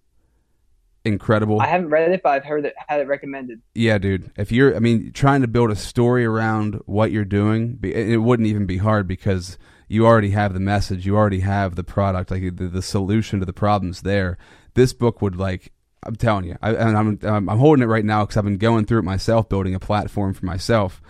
Incredible. 1.06 1.62
I 1.62 1.68
haven't 1.68 1.90
read 1.90 2.12
it, 2.12 2.22
but 2.24 2.30
I've 2.30 2.46
heard 2.46 2.66
it 2.66 2.74
had 2.88 3.00
it 3.00 3.08
recommended. 3.08 3.62
Yeah, 3.76 4.00
dude. 4.00 4.32
If 4.38 4.52
you're, 4.52 4.76
I 4.76 4.80
mean, 4.80 5.12
trying 5.14 5.42
to 5.42 5.48
build 5.48 5.70
a 5.72 5.76
story 5.76 6.26
around 6.26 6.82
what 6.86 7.12
you're 7.12 7.24
doing, 7.24 7.80
it 7.84 8.22
wouldn't 8.22 8.48
even 8.48 8.66
be 8.66 8.78
hard 8.78 9.08
because 9.08 9.58
you 9.88 10.06
already 10.06 10.32
have 10.32 10.54
the 10.54 10.60
message, 10.60 11.06
you 11.06 11.16
already 11.16 11.42
have 11.42 11.76
the 11.76 11.84
product, 11.84 12.32
like 12.32 12.58
the, 12.58 12.68
the 12.68 12.82
solution 12.82 13.40
to 13.40 13.46
the 13.46 13.54
problems 13.54 14.02
there. 14.02 14.38
This 14.74 14.94
book 14.94 15.22
would 15.22 15.36
like 15.36 15.72
I'm 16.06 16.16
telling 16.16 16.46
you, 16.46 16.56
I, 16.62 16.74
and 16.74 16.98
I'm, 16.98 17.20
I'm, 17.24 17.50
I'm 17.50 17.58
holding 17.58 17.82
it 17.82 17.88
right 17.88 18.06
now 18.06 18.24
because 18.24 18.38
I've 18.38 18.44
been 18.44 18.58
going 18.58 18.86
through 18.86 19.00
it 19.00 19.06
myself, 19.06 19.50
building 19.50 19.74
a 19.74 19.80
platform 19.80 20.34
for 20.34 20.46
myself, 20.46 21.02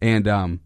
and 0.00 0.28
um, 0.28 0.60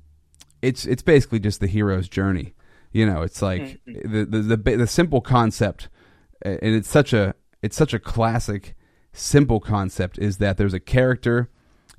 it's 0.60 0.84
it's 0.84 1.02
basically 1.02 1.40
just 1.40 1.60
the 1.60 1.66
hero's 1.66 2.08
journey. 2.08 2.54
You 2.92 3.06
know, 3.06 3.22
it's 3.22 3.40
like 3.40 3.62
mm-hmm. 3.62 4.12
the, 4.12 4.24
the 4.24 4.56
the 4.56 4.76
the 4.76 4.86
simple 4.86 5.22
concept, 5.22 5.88
and 6.42 6.58
it's 6.62 6.88
such 6.88 7.14
a 7.14 7.34
it's 7.62 7.76
such 7.76 7.94
a 7.94 7.98
classic, 7.98 8.76
simple 9.18 9.60
concept 9.60 10.18
is 10.18 10.38
that 10.38 10.56
there's 10.56 10.74
a 10.74 10.80
character 10.80 11.48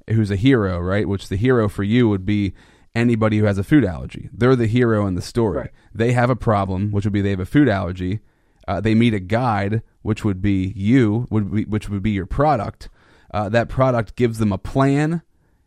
who's 0.07 0.31
a 0.31 0.35
hero, 0.35 0.79
right? 0.79 1.07
Which 1.07 1.29
the 1.29 1.35
hero 1.35 1.69
for 1.69 1.83
you 1.83 2.09
would 2.09 2.25
be 2.25 2.53
anybody 2.95 3.37
who 3.37 3.45
has 3.45 3.57
a 3.57 3.63
food 3.63 3.85
allergy. 3.85 4.29
They're 4.33 4.55
the 4.55 4.67
hero 4.67 5.05
in 5.05 5.15
the 5.15 5.21
story. 5.21 5.57
Right. 5.57 5.71
They 5.93 6.13
have 6.13 6.29
a 6.29 6.35
problem, 6.35 6.91
which 6.91 7.05
would 7.05 7.13
be 7.13 7.21
they 7.21 7.29
have 7.31 7.39
a 7.39 7.45
food 7.45 7.69
allergy. 7.69 8.19
Uh, 8.67 8.81
they 8.81 8.95
meet 8.95 9.13
a 9.13 9.19
guide, 9.19 9.81
which 10.01 10.23
would 10.23 10.41
be 10.41 10.73
you, 10.75 11.27
would 11.29 11.51
be, 11.51 11.65
which 11.65 11.89
would 11.89 12.03
be 12.03 12.11
your 12.11 12.25
product. 12.25 12.89
Uh, 13.31 13.49
that 13.49 13.69
product 13.69 14.15
gives 14.15 14.39
them 14.39 14.51
a 14.51 14.57
plan 14.57 15.21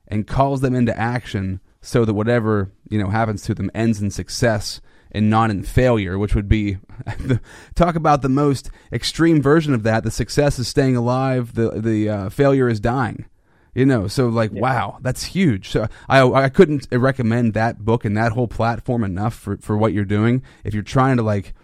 and 0.08 0.26
calls 0.26 0.60
them 0.60 0.74
into 0.74 0.96
action 0.98 1.60
so 1.80 2.04
that 2.04 2.14
whatever 2.14 2.72
you 2.88 2.98
know 2.98 3.08
happens 3.08 3.42
to 3.42 3.54
them 3.54 3.70
ends 3.74 4.00
in 4.00 4.10
success 4.10 4.80
and 5.12 5.28
not 5.30 5.50
in 5.50 5.62
failure, 5.62 6.18
which 6.18 6.34
would 6.34 6.48
be 6.48 6.78
talk 7.74 7.94
about 7.94 8.22
the 8.22 8.28
most 8.28 8.70
extreme 8.92 9.40
version 9.40 9.74
of 9.74 9.82
that. 9.84 10.02
The 10.02 10.10
success 10.10 10.58
is 10.58 10.66
staying 10.66 10.96
alive. 10.96 11.54
The 11.54 11.70
the 11.80 12.08
uh, 12.08 12.28
failure 12.30 12.68
is 12.68 12.80
dying. 12.80 13.26
You 13.74 13.86
know, 13.86 14.06
so 14.06 14.28
like, 14.28 14.52
yeah. 14.52 14.60
wow, 14.60 14.98
that's 15.00 15.24
huge. 15.24 15.70
So 15.70 15.86
I 16.08 16.22
I 16.22 16.48
couldn't 16.48 16.88
recommend 16.90 17.54
that 17.54 17.84
book 17.84 18.04
and 18.04 18.16
that 18.16 18.32
whole 18.32 18.48
platform 18.48 19.04
enough 19.04 19.34
for 19.34 19.58
for 19.58 19.76
what 19.76 19.92
you're 19.92 20.04
doing. 20.04 20.42
If 20.64 20.74
you're 20.74 20.82
trying 20.82 21.18
to 21.18 21.22
like 21.22 21.54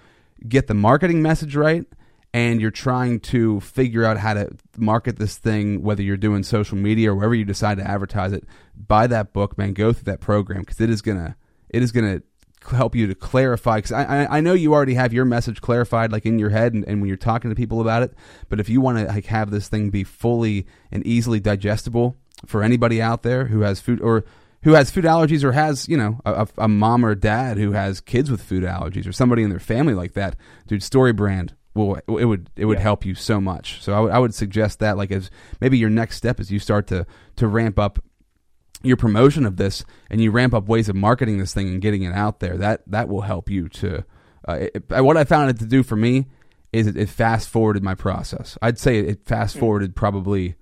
get 0.46 0.68
the 0.68 0.74
marketing 0.74 1.20
message 1.20 1.56
right 1.56 1.84
and 2.32 2.60
you're 2.60 2.70
trying 2.70 3.20
to 3.20 3.60
figure 3.60 4.04
out 4.04 4.16
how 4.18 4.34
to 4.34 4.50
market 4.76 5.18
this 5.18 5.36
thing, 5.36 5.82
whether 5.82 6.02
you're 6.02 6.16
doing 6.16 6.42
social 6.42 6.78
media 6.78 7.10
or 7.10 7.14
wherever 7.14 7.34
you 7.34 7.44
decide 7.44 7.78
to 7.78 7.86
advertise 7.86 8.32
it, 8.32 8.44
buy 8.74 9.06
that 9.06 9.32
book, 9.32 9.58
man. 9.58 9.72
Go 9.72 9.92
through 9.92 10.04
that 10.04 10.20
program 10.20 10.60
because 10.60 10.80
it 10.80 10.90
is 10.90 11.02
gonna 11.02 11.36
it 11.68 11.82
is 11.82 11.92
gonna 11.92 12.22
help 12.70 12.94
you 12.94 13.06
to 13.06 13.14
clarify 13.14 13.76
because 13.76 13.92
I, 13.92 14.04
I, 14.04 14.38
I 14.38 14.40
know 14.40 14.52
you 14.52 14.74
already 14.74 14.94
have 14.94 15.12
your 15.12 15.24
message 15.24 15.60
clarified 15.60 16.12
like 16.12 16.26
in 16.26 16.38
your 16.38 16.50
head 16.50 16.74
and, 16.74 16.84
and 16.86 17.00
when 17.00 17.08
you're 17.08 17.16
talking 17.16 17.50
to 17.50 17.56
people 17.56 17.80
about 17.80 18.02
it 18.02 18.14
but 18.48 18.60
if 18.60 18.68
you 18.68 18.80
want 18.80 18.98
to 18.98 19.04
like 19.04 19.26
have 19.26 19.50
this 19.50 19.68
thing 19.68 19.90
be 19.90 20.04
fully 20.04 20.66
and 20.90 21.06
easily 21.06 21.40
digestible 21.40 22.16
for 22.46 22.62
anybody 22.62 23.00
out 23.00 23.22
there 23.22 23.46
who 23.46 23.60
has 23.60 23.80
food 23.80 24.00
or 24.00 24.24
who 24.62 24.72
has 24.72 24.90
food 24.90 25.04
allergies 25.04 25.44
or 25.44 25.52
has 25.52 25.88
you 25.88 25.96
know 25.96 26.20
a, 26.24 26.48
a 26.58 26.68
mom 26.68 27.04
or 27.04 27.14
dad 27.14 27.58
who 27.58 27.72
has 27.72 28.00
kids 28.00 28.30
with 28.30 28.42
food 28.42 28.64
allergies 28.64 29.06
or 29.06 29.12
somebody 29.12 29.42
in 29.42 29.50
their 29.50 29.58
family 29.58 29.94
like 29.94 30.14
that 30.14 30.36
dude 30.66 30.82
story 30.82 31.12
brand 31.12 31.54
will 31.74 31.96
it 32.18 32.24
would 32.24 32.50
it 32.56 32.64
would 32.64 32.78
yeah. 32.78 32.82
help 32.82 33.04
you 33.04 33.14
so 33.14 33.40
much 33.40 33.82
so 33.82 33.92
I, 33.92 33.96
w- 33.96 34.14
I 34.14 34.18
would 34.18 34.34
suggest 34.34 34.80
that 34.80 34.96
like 34.96 35.12
as 35.12 35.30
maybe 35.60 35.78
your 35.78 35.90
next 35.90 36.16
step 36.16 36.40
is 36.40 36.50
you 36.50 36.58
start 36.58 36.86
to 36.88 37.06
to 37.36 37.46
ramp 37.46 37.78
up 37.78 38.00
your 38.82 38.96
promotion 38.96 39.44
of 39.44 39.56
this 39.56 39.84
and 40.10 40.20
you 40.20 40.30
ramp 40.30 40.54
up 40.54 40.68
ways 40.68 40.88
of 40.88 40.96
marketing 40.96 41.38
this 41.38 41.52
thing 41.52 41.68
and 41.68 41.80
getting 41.80 42.02
it 42.02 42.12
out 42.12 42.40
there, 42.40 42.56
that 42.56 42.82
that 42.86 43.08
will 43.08 43.22
help 43.22 43.50
you 43.50 43.68
to. 43.68 44.04
Uh, 44.46 44.66
it, 44.74 44.84
what 44.88 45.16
I 45.16 45.24
found 45.24 45.50
it 45.50 45.58
to 45.58 45.66
do 45.66 45.82
for 45.82 45.96
me 45.96 46.26
is 46.72 46.86
it, 46.86 46.96
it 46.96 47.08
fast 47.08 47.48
forwarded 47.48 47.82
my 47.82 47.94
process. 47.94 48.56
I'd 48.62 48.78
say 48.78 48.98
it, 48.98 49.26
fast 49.26 49.54
hmm. 49.54 49.60
forwarded 49.60 49.96
probably. 49.96 50.56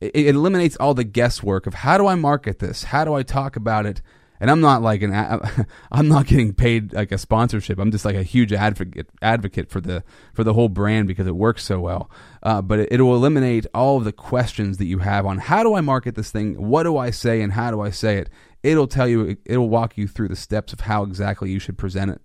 It, 0.00 0.14
it 0.14 0.34
eliminates 0.34 0.76
all 0.76 0.94
the 0.94 1.04
guesswork 1.04 1.66
of 1.66 1.74
how 1.74 1.96
do 1.98 2.06
I 2.06 2.14
market 2.14 2.58
this, 2.58 2.84
how 2.84 3.04
do 3.04 3.14
I 3.14 3.22
talk 3.22 3.56
about 3.56 3.86
it, 3.86 4.02
and 4.42 4.50
I'm 4.50 4.60
not 4.60 4.82
like 4.82 5.02
an 5.02 5.12
I'm 5.92 6.08
not 6.08 6.26
getting 6.26 6.52
paid 6.52 6.92
like 6.92 7.12
a 7.12 7.16
sponsorship. 7.16 7.78
I'm 7.78 7.92
just 7.92 8.04
like 8.04 8.16
a 8.16 8.24
huge 8.24 8.52
advocate 8.52 9.08
advocate 9.22 9.70
for 9.70 9.80
the 9.80 10.02
for 10.34 10.42
the 10.42 10.52
whole 10.52 10.68
brand 10.68 11.06
because 11.06 11.28
it 11.28 11.36
works 11.36 11.62
so 11.62 11.78
well. 11.78 12.10
Uh, 12.42 12.60
but 12.60 12.80
it, 12.80 13.00
will 13.00 13.14
eliminate 13.14 13.66
all 13.72 13.98
of 13.98 14.04
the 14.04 14.12
questions 14.12 14.78
that 14.78 14.86
you 14.86 14.98
have 14.98 15.26
on 15.26 15.38
how 15.38 15.62
do 15.62 15.74
I 15.74 15.80
market 15.80 16.16
this 16.16 16.32
thing, 16.32 16.54
what 16.60 16.82
do 16.82 16.98
I 16.98 17.10
say, 17.10 17.40
and 17.40 17.52
how 17.52 17.70
do 17.70 17.80
I 17.80 17.90
say 17.90 18.18
it. 18.18 18.30
It'll 18.64 18.88
tell 18.88 19.06
you. 19.06 19.36
It'll 19.44 19.68
walk 19.68 19.96
you 19.96 20.08
through 20.08 20.28
the 20.28 20.36
steps 20.36 20.72
of 20.72 20.80
how 20.80 21.04
exactly 21.04 21.52
you 21.52 21.60
should 21.60 21.78
present 21.78 22.10
it 22.10 22.20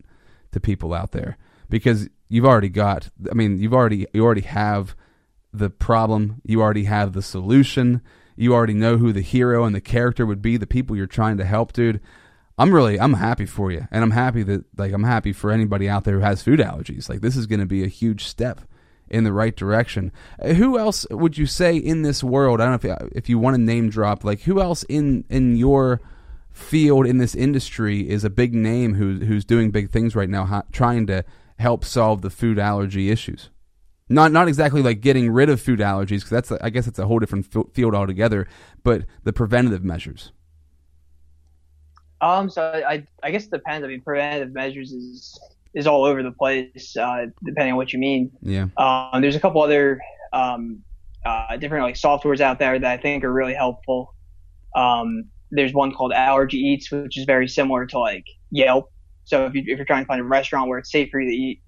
to 0.53 0.59
people 0.59 0.95
out 0.95 1.11
there 1.11 1.37
because 1.69 2.09
you've 2.29 2.45
already 2.45 2.69
got. 2.69 3.09
I 3.29 3.35
mean, 3.35 3.59
you've 3.59 3.75
already 3.75 4.07
you 4.11 4.25
already 4.25 4.41
have 4.41 4.95
the 5.53 5.69
problem. 5.69 6.41
You 6.43 6.63
already 6.63 6.85
have 6.85 7.13
the 7.13 7.21
solution 7.21 8.01
you 8.37 8.53
already 8.53 8.73
know 8.73 8.97
who 8.97 9.11
the 9.11 9.21
hero 9.21 9.65
and 9.65 9.75
the 9.75 9.81
character 9.81 10.25
would 10.25 10.41
be, 10.41 10.55
the 10.55 10.67
people 10.67 10.95
you're 10.95 11.07
trying 11.07 11.37
to 11.37 11.45
help, 11.45 11.73
dude. 11.73 11.99
I'm 12.57 12.73
really 12.73 12.99
I'm 12.99 13.13
happy 13.13 13.45
for 13.45 13.71
you, 13.71 13.87
and 13.91 14.03
I'm 14.03 14.11
happy 14.11 14.43
that 14.43 14.65
like 14.77 14.93
I'm 14.93 15.03
happy 15.03 15.33
for 15.33 15.51
anybody 15.51 15.87
out 15.89 16.05
there 16.05 16.15
who 16.15 16.21
has 16.21 16.41
food 16.41 16.59
allergies. 16.59 17.09
Like 17.09 17.21
this 17.21 17.35
is 17.35 17.45
going 17.45 17.59
to 17.59 17.65
be 17.65 17.83
a 17.83 17.87
huge 17.87 18.25
step 18.25 18.61
in 19.09 19.23
the 19.23 19.33
right 19.33 19.55
direction. 19.55 20.11
Uh, 20.41 20.53
who 20.53 20.77
else 20.77 21.05
would 21.11 21.37
you 21.37 21.45
say 21.45 21.75
in 21.77 22.01
this 22.01 22.23
world? 22.23 22.59
I 22.59 22.65
don't 22.65 22.83
know 22.83 22.93
if 22.93 23.01
you, 23.01 23.09
if 23.15 23.29
you 23.29 23.39
want 23.39 23.55
to 23.55 23.61
name 23.61 23.89
drop. 23.89 24.23
Like 24.23 24.41
who 24.41 24.59
else 24.59 24.83
in 24.83 25.23
in 25.29 25.55
your 25.55 26.01
field 26.51 27.05
in 27.05 27.19
this 27.19 27.35
industry 27.35 28.09
is 28.09 28.23
a 28.23 28.29
big 28.29 28.55
name 28.55 28.95
who 28.95 29.19
who's 29.25 29.45
doing 29.45 29.69
big 29.69 29.91
things 29.91 30.15
right 30.15 30.29
now, 30.29 30.63
trying 30.71 31.05
to 31.07 31.23
help 31.59 31.85
solve 31.85 32.21
the 32.21 32.29
food 32.29 32.57
allergy 32.57 33.09
issues. 33.11 33.49
Not 34.09 34.31
not 34.31 34.47
exactly 34.47 34.81
like 34.81 35.01
getting 35.01 35.29
rid 35.29 35.49
of 35.49 35.59
food 35.59 35.79
allergies 35.79 36.23
because 36.23 36.29
that's 36.29 36.51
I 36.51 36.69
guess 36.69 36.85
that's 36.85 36.99
a 36.99 37.05
whole 37.05 37.19
different 37.19 37.45
field 37.73 37.93
altogether. 37.93 38.47
But 38.83 39.05
the 39.23 39.33
preventative 39.33 39.83
measures. 39.83 40.31
Um. 42.21 42.49
So 42.49 42.63
I 42.63 43.05
I 43.21 43.31
guess 43.31 43.45
it 43.45 43.51
depends. 43.51 43.83
I 43.83 43.87
mean, 43.87 44.01
preventative 44.01 44.53
measures 44.53 44.91
is 44.91 45.39
is 45.73 45.87
all 45.87 46.05
over 46.05 46.23
the 46.23 46.31
place, 46.31 46.95
uh, 46.95 47.27
depending 47.43 47.73
on 47.73 47.77
what 47.77 47.91
you 47.91 47.99
mean. 47.99 48.31
Yeah. 48.41 48.67
Um. 48.77 49.21
There's 49.21 49.35
a 49.35 49.39
couple 49.39 49.61
other 49.61 49.99
um 50.31 50.83
uh, 51.25 51.57
different 51.57 51.83
like 51.83 51.95
softwares 51.95 52.39
out 52.39 52.59
there 52.59 52.79
that 52.79 52.99
I 52.99 53.01
think 53.01 53.23
are 53.23 53.33
really 53.33 53.53
helpful. 53.53 54.15
Um. 54.75 55.25
There's 55.51 55.73
one 55.73 55.93
called 55.93 56.11
Allergy 56.13 56.57
Eats, 56.57 56.91
which 56.91 57.17
is 57.17 57.25
very 57.25 57.47
similar 57.47 57.85
to 57.87 57.99
like 57.99 58.25
Yelp. 58.51 58.91
So 59.23 59.45
if, 59.45 59.53
you, 59.53 59.61
if 59.65 59.77
you're 59.77 59.85
trying 59.85 60.03
to 60.03 60.07
find 60.07 60.21
a 60.21 60.23
restaurant 60.23 60.69
where 60.69 60.79
it's 60.79 60.91
safe 60.91 61.09
for 61.09 61.19
you 61.19 61.29
to 61.29 61.35
eat, 61.35 61.61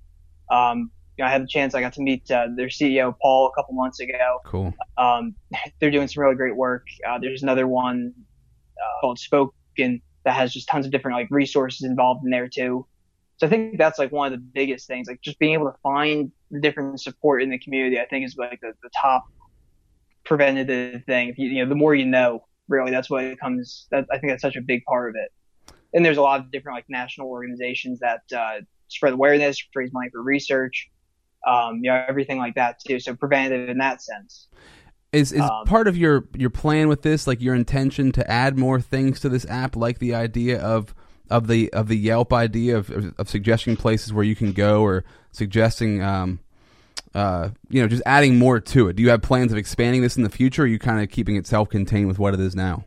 um, 0.49 0.91
you 1.19 1.25
know, 1.25 1.27
I 1.27 1.33
had 1.33 1.43
the 1.43 1.47
chance. 1.47 1.75
I 1.75 1.81
got 1.81 1.91
to 1.93 2.01
meet 2.01 2.31
uh, 2.31 2.47
their 2.55 2.67
CEO 2.67 3.13
Paul 3.21 3.47
a 3.47 3.51
couple 3.59 3.75
months 3.75 3.99
ago. 3.99 4.39
Cool. 4.45 4.73
Um, 4.97 5.35
they're 5.79 5.91
doing 5.91 6.07
some 6.07 6.23
really 6.23 6.35
great 6.35 6.55
work. 6.55 6.85
Uh, 7.05 7.19
there's 7.19 7.43
another 7.43 7.67
one 7.67 8.13
uh, 8.77 9.01
called 9.01 9.17
Spokin 9.17 10.01
that 10.23 10.35
has 10.35 10.53
just 10.53 10.69
tons 10.69 10.85
of 10.85 10.93
different 10.93 11.17
like 11.17 11.27
resources 11.29 11.83
involved 11.83 12.23
in 12.23 12.31
there 12.31 12.47
too. 12.47 12.85
So 13.35 13.47
I 13.47 13.49
think 13.49 13.77
that's 13.77 13.99
like 13.99 14.13
one 14.13 14.31
of 14.31 14.39
the 14.39 14.45
biggest 14.53 14.87
things, 14.87 15.09
like 15.09 15.19
just 15.21 15.39
being 15.39 15.53
able 15.53 15.65
to 15.65 15.77
find 15.83 16.31
different 16.61 17.01
support 17.01 17.43
in 17.43 17.49
the 17.49 17.59
community. 17.59 17.99
I 17.99 18.05
think 18.05 18.25
is 18.25 18.37
like 18.37 18.59
the, 18.61 18.71
the 18.81 18.89
top 19.01 19.25
preventative 20.23 21.03
thing. 21.03 21.27
If 21.27 21.37
you, 21.37 21.49
you 21.49 21.63
know, 21.63 21.69
the 21.69 21.75
more 21.75 21.95
you 21.95 22.05
know, 22.05 22.45
really, 22.69 22.91
that's 22.91 23.09
what 23.09 23.25
it 23.25 23.37
comes. 23.41 23.87
That 23.91 24.05
I 24.09 24.19
think 24.19 24.31
that's 24.31 24.41
such 24.41 24.55
a 24.55 24.61
big 24.61 24.85
part 24.85 25.09
of 25.09 25.15
it. 25.21 25.73
And 25.93 26.05
there's 26.05 26.17
a 26.17 26.21
lot 26.21 26.39
of 26.39 26.49
different 26.49 26.77
like 26.77 26.85
national 26.87 27.27
organizations 27.27 27.99
that 27.99 28.21
uh, 28.33 28.61
spread 28.87 29.11
awareness, 29.11 29.61
raise 29.75 29.91
money 29.91 30.09
for 30.11 30.21
research 30.21 30.89
um, 31.45 31.79
you 31.81 31.89
know, 31.89 32.03
everything 32.07 32.37
like 32.37 32.55
that 32.55 32.79
too. 32.79 32.99
So 32.99 33.15
preventative 33.15 33.69
in 33.69 33.77
that 33.79 34.01
sense. 34.01 34.47
Is 35.11 35.31
is 35.31 35.41
um, 35.41 35.65
part 35.65 35.87
of 35.87 35.97
your 35.97 36.27
your 36.35 36.51
plan 36.51 36.87
with 36.87 37.01
this, 37.01 37.25
like 37.25 37.41
your 37.41 37.55
intention 37.55 38.11
to 38.11 38.29
add 38.29 38.57
more 38.57 38.79
things 38.79 39.19
to 39.21 39.29
this 39.29 39.45
app, 39.47 39.75
like 39.75 39.99
the 39.99 40.13
idea 40.13 40.61
of 40.61 40.93
of 41.29 41.47
the 41.47 41.73
of 41.73 41.87
the 41.87 41.97
Yelp 41.97 42.31
idea 42.31 42.77
of 42.77 42.91
of 43.17 43.27
suggesting 43.27 43.75
places 43.75 44.13
where 44.13 44.23
you 44.23 44.35
can 44.35 44.51
go 44.51 44.83
or 44.83 45.03
suggesting 45.31 46.03
um, 46.03 46.39
uh, 47.13 47.49
you 47.69 47.81
know, 47.81 47.87
just 47.87 48.03
adding 48.05 48.37
more 48.37 48.59
to 48.59 48.87
it. 48.87 48.95
Do 48.95 49.03
you 49.03 49.09
have 49.09 49.21
plans 49.21 49.51
of 49.51 49.57
expanding 49.57 50.01
this 50.01 50.15
in 50.15 50.23
the 50.23 50.29
future? 50.29 50.63
Or 50.63 50.65
are 50.65 50.67
you 50.67 50.79
kind 50.79 51.01
of 51.01 51.09
keeping 51.09 51.35
it 51.35 51.47
self 51.47 51.69
contained 51.69 52.07
with 52.07 52.19
what 52.19 52.33
it 52.33 52.39
is 52.39 52.55
now? 52.55 52.85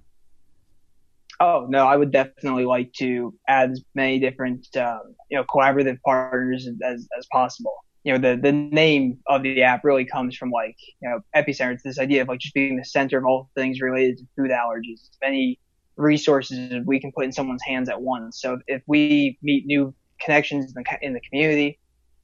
Oh 1.41 1.67
no, 1.69 1.87
I 1.87 1.97
would 1.97 2.13
definitely 2.13 2.65
like 2.65 2.93
to 2.95 3.35
add 3.49 3.73
as 3.73 3.83
many 3.95 4.21
different 4.21 4.69
um, 4.77 5.17
you 5.29 5.37
know 5.37 5.45
collaborative 5.45 5.99
partners 6.05 6.69
as 6.85 7.09
as 7.19 7.27
possible 7.33 7.75
you 8.05 8.13
know, 8.13 8.19
the, 8.19 8.41
the 8.41 8.53
name 8.53 9.19
of 9.29 9.43
the 9.43 9.63
app 9.63 9.85
really 9.85 10.05
comes 10.05 10.37
from 10.37 10.51
like, 10.51 10.77
you 11.01 11.09
know, 11.09 11.21
epicenter. 11.37 11.73
It's 11.73 11.83
this 11.83 11.99
idea 11.99 12.23
of 12.23 12.29
like 12.29 12.41
just 12.41 12.55
being 12.55 12.77
the 12.77 12.85
center 12.85 13.19
of 13.19 13.25
all 13.25 13.51
things 13.55 13.81
related 13.81 14.19
to 14.19 14.25
food 14.37 14.51
allergies. 14.51 15.01
As 15.03 15.19
many 15.21 15.59
resources 15.97 16.83
we 16.85 16.99
can 17.01 17.13
put 17.13 17.25
in 17.25 17.33
someone's 17.33 17.63
hands 17.63 17.89
at 17.89 18.01
once. 18.01 18.41
So 18.41 18.59
if 18.67 18.83
we 18.87 19.39
meet 19.43 19.67
new 19.67 19.95
connections 20.21 20.75
in 20.75 20.83
the, 20.83 20.99
in 21.01 21.13
the 21.13 21.21
community, 21.21 21.79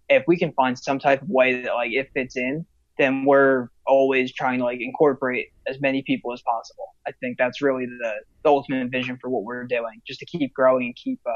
if 0.09 0.24
we 0.26 0.37
can 0.37 0.53
find 0.53 0.79
some 0.79 0.99
type 0.99 1.22
of 1.22 1.29
way 1.29 1.62
that 1.62 1.72
like 1.74 1.93
it 1.93 2.11
fits 2.14 2.37
in, 2.37 2.66
then 2.99 3.24
we're 3.24 3.68
always 3.87 4.33
trying 4.33 4.59
to 4.59 4.64
like 4.64 4.81
incorporate 4.81 5.49
as 5.68 5.81
many 5.81 6.03
people 6.03 6.33
as 6.33 6.43
possible. 6.43 6.97
I 7.07 7.12
think 7.20 7.39
that's 7.39 7.62
really 7.62 7.87
the, 7.87 8.12
the 8.43 8.49
ultimate 8.49 8.91
vision 8.91 9.18
for 9.20 9.31
what 9.31 9.45
we're 9.45 9.64
doing, 9.64 10.03
just 10.07 10.18
to 10.20 10.26
keep 10.26 10.53
growing 10.53 10.87
and 10.87 10.97
keep 10.97 11.20
uh, 11.24 11.33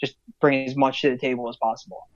just 0.00 0.16
bring 0.40 0.68
as 0.68 0.76
much 0.76 1.02
to 1.02 1.10
the 1.10 1.18
table 1.18 1.48
as 1.48 1.56
possible. 1.56 2.08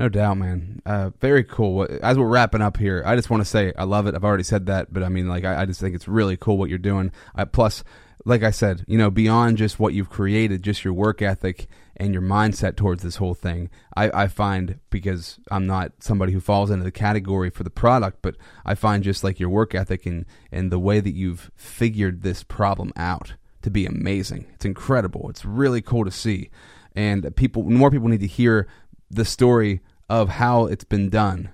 No 0.00 0.08
doubt, 0.08 0.38
man. 0.38 0.80
Uh, 0.86 1.10
very 1.20 1.44
cool. 1.44 1.86
As 2.02 2.16
we're 2.16 2.26
wrapping 2.26 2.62
up 2.62 2.78
here, 2.78 3.02
I 3.04 3.16
just 3.16 3.28
want 3.28 3.42
to 3.42 3.48
say 3.48 3.74
I 3.76 3.84
love 3.84 4.06
it. 4.06 4.14
I've 4.14 4.24
already 4.24 4.44
said 4.44 4.64
that, 4.64 4.90
but 4.90 5.02
I 5.02 5.10
mean, 5.10 5.28
like, 5.28 5.44
I, 5.44 5.60
I 5.60 5.66
just 5.66 5.78
think 5.78 5.94
it's 5.94 6.08
really 6.08 6.38
cool 6.38 6.56
what 6.56 6.70
you're 6.70 6.78
doing. 6.78 7.12
I, 7.34 7.44
plus, 7.44 7.84
like 8.24 8.42
I 8.42 8.50
said, 8.50 8.82
you 8.88 8.96
know, 8.96 9.10
beyond 9.10 9.58
just 9.58 9.78
what 9.78 9.92
you've 9.92 10.08
created, 10.08 10.62
just 10.62 10.84
your 10.84 10.94
work 10.94 11.20
ethic 11.20 11.66
and 11.98 12.14
your 12.14 12.22
mindset 12.22 12.76
towards 12.76 13.02
this 13.02 13.16
whole 13.16 13.34
thing, 13.34 13.68
I, 13.94 14.22
I 14.22 14.28
find 14.28 14.78
because 14.88 15.38
I'm 15.50 15.66
not 15.66 15.92
somebody 15.98 16.32
who 16.32 16.40
falls 16.40 16.70
into 16.70 16.84
the 16.84 16.90
category 16.90 17.50
for 17.50 17.62
the 17.62 17.68
product, 17.68 18.20
but 18.22 18.36
I 18.64 18.76
find 18.76 19.04
just 19.04 19.22
like 19.22 19.38
your 19.38 19.50
work 19.50 19.74
ethic 19.74 20.06
and, 20.06 20.24
and 20.50 20.72
the 20.72 20.78
way 20.78 21.00
that 21.00 21.14
you've 21.14 21.50
figured 21.56 22.22
this 22.22 22.42
problem 22.42 22.90
out 22.96 23.34
to 23.60 23.70
be 23.70 23.84
amazing. 23.84 24.46
It's 24.54 24.64
incredible. 24.64 25.28
It's 25.28 25.44
really 25.44 25.82
cool 25.82 26.06
to 26.06 26.10
see. 26.10 26.48
And 26.96 27.36
people, 27.36 27.64
more 27.64 27.90
people 27.90 28.08
need 28.08 28.20
to 28.20 28.26
hear 28.26 28.66
the 29.10 29.26
story 29.26 29.82
of 30.10 30.28
how 30.28 30.66
it's 30.66 30.82
been 30.82 31.08
done 31.08 31.48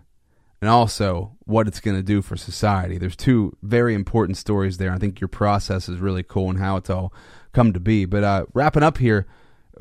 and 0.63 0.71
also 0.71 1.37
what 1.45 1.69
it's 1.69 1.79
going 1.79 1.97
to 1.97 2.03
do 2.03 2.23
for 2.23 2.39
society. 2.39 2.97
There's 2.97 3.15
two 3.15 3.55
very 3.63 3.93
important 3.93 4.39
stories 4.39 4.79
there. 4.79 4.91
I 4.91 4.97
think 4.97 5.21
your 5.21 5.29
process 5.29 5.91
is 5.91 6.01
really 6.01 6.23
cool 6.23 6.49
and 6.49 6.59
how 6.59 6.79
it's 6.79 6.89
all 6.89 7.13
come 7.53 7.75
to 7.75 7.81
be. 7.81 8.07
But 8.07 8.25
uh, 8.25 8.47
wrapping 8.55 8.83
up 8.83 8.97
here, 8.97 9.27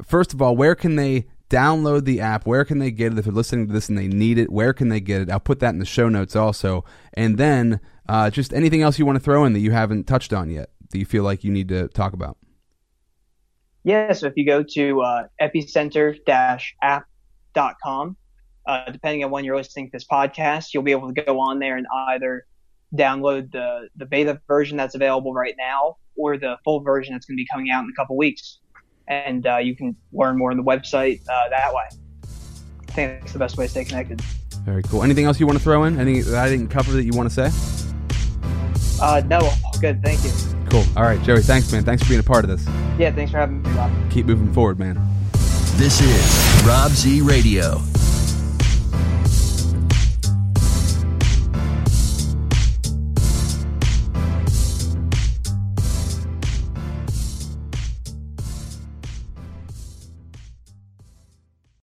first 0.03 0.34
of 0.34 0.41
all, 0.41 0.57
where 0.57 0.76
can 0.76 0.97
they 0.97 1.26
download 1.49 2.03
the 2.03 2.19
app? 2.19 2.45
Where 2.45 2.65
can 2.65 2.80
they 2.80 2.91
get 2.91 3.13
it 3.13 3.17
if 3.17 3.23
they're 3.23 3.34
listening 3.34 3.67
to 3.67 3.73
this 3.73 3.88
and 3.88 3.97
they 3.97 4.09
need 4.09 4.38
it? 4.38 4.51
Where 4.51 4.73
can 4.73 4.89
they 4.89 4.99
get 4.99 5.21
it? 5.21 5.32
I'll 5.32 5.39
put 5.39 5.61
that 5.61 5.69
in 5.69 5.80
the 5.80 5.86
show 5.86 6.09
notes 6.09 6.36
also. 6.36 6.84
And 7.13 7.38
then 7.38 7.80
uh, 8.09 8.30
just 8.30 8.53
anything 8.53 8.82
else 8.82 8.99
you 8.99 9.05
want 9.05 9.15
to 9.15 9.23
throw 9.23 9.45
in 9.45 9.53
that 9.53 9.59
you 9.59 9.71
haven't 9.71 10.03
touched 10.03 10.34
on 10.34 10.49
yet 10.49 10.69
that 10.91 10.99
you 10.99 11.05
feel 11.05 11.23
like 11.23 11.45
you 11.45 11.51
need 11.51 11.69
to 11.69 11.88
talk 11.88 12.11
about. 12.11 12.38
Yeah, 13.86 14.11
so 14.11 14.28
if 14.28 14.34
you 14.36 14.45
go 14.45 14.63
to 14.63 15.01
uh, 15.01 15.28
epicenter-app 15.41 17.05
com. 17.82 18.17
Uh, 18.68 18.89
depending 18.91 19.24
on 19.24 19.32
when 19.32 19.45
you're 19.45 19.55
listening 19.55 19.88
to 19.88 19.91
this 19.91 20.05
podcast, 20.05 20.74
you'll 20.74 20.84
be 20.84 20.91
able 20.91 21.13
to 21.13 21.24
go 21.24 21.39
on 21.39 21.59
there 21.59 21.78
and 21.78 21.86
either 22.09 22.45
download 22.95 23.51
the, 23.51 23.89
the 23.95 24.05
beta 24.05 24.39
version 24.47 24.78
that's 24.78 24.95
available 24.95 25.34
right 25.34 25.55
now 25.57 25.97
or 26.18 26.38
the 26.38 26.57
full 26.63 26.80
version 26.80 27.13
that's 27.13 27.26
going 27.26 27.36
to 27.36 27.41
be 27.41 27.47
coming 27.51 27.70
out 27.70 27.84
in 27.84 27.89
a 27.89 27.93
couple 27.95 28.18
weeks. 28.18 28.59
And 29.07 29.45
uh, 29.45 29.57
you 29.57 29.76
can 29.76 29.95
learn 30.11 30.38
more 30.38 30.51
on 30.51 30.57
the 30.57 30.63
website 30.63 31.22
uh, 31.30 31.49
that 31.49 31.74
way. 31.74 31.84
I 32.89 32.91
think 32.91 33.20
that's 33.20 33.34
the 33.34 33.39
best 33.39 33.57
way 33.57 33.66
to 33.66 33.70
stay 33.70 33.86
connected. 33.86 34.22
Very 34.63 34.82
cool. 34.84 35.03
Anything 35.03 35.26
else 35.26 35.39
you 35.39 35.45
want 35.45 35.59
to 35.59 35.63
throw 35.63 35.84
in? 35.84 35.99
Anything 35.99 36.32
that 36.32 36.43
I 36.43 36.49
didn't 36.49 36.70
cover 36.70 36.91
that 36.93 37.03
you 37.03 37.11
want 37.13 37.30
to 37.30 37.49
say? 37.49 37.55
Uh, 38.99 39.22
no, 39.28 39.51
good. 39.80 40.01
Thank 40.01 40.24
you. 40.24 40.32
Cool. 40.70 40.86
All 40.97 41.03
right, 41.03 41.22
Joey. 41.22 41.41
Thanks, 41.41 41.72
man. 41.72 41.84
Thanks 41.84 42.01
for 42.01 42.09
being 42.09 42.20
a 42.20 42.24
part 42.24 42.45
of 42.45 42.49
this. 42.49 42.66
Yeah, 42.97 43.11
thanks 43.11 43.32
for 43.32 43.38
having 43.38 43.61
me, 43.61 43.70
Rob. 43.72 43.91
Keep 44.09 44.26
moving 44.26 44.51
forward, 44.53 44.80
man. 44.80 44.99
This 45.76 46.01
is 46.01 46.66
Rob 46.66 46.91
Z 46.91 47.22
Radio. 47.22 47.82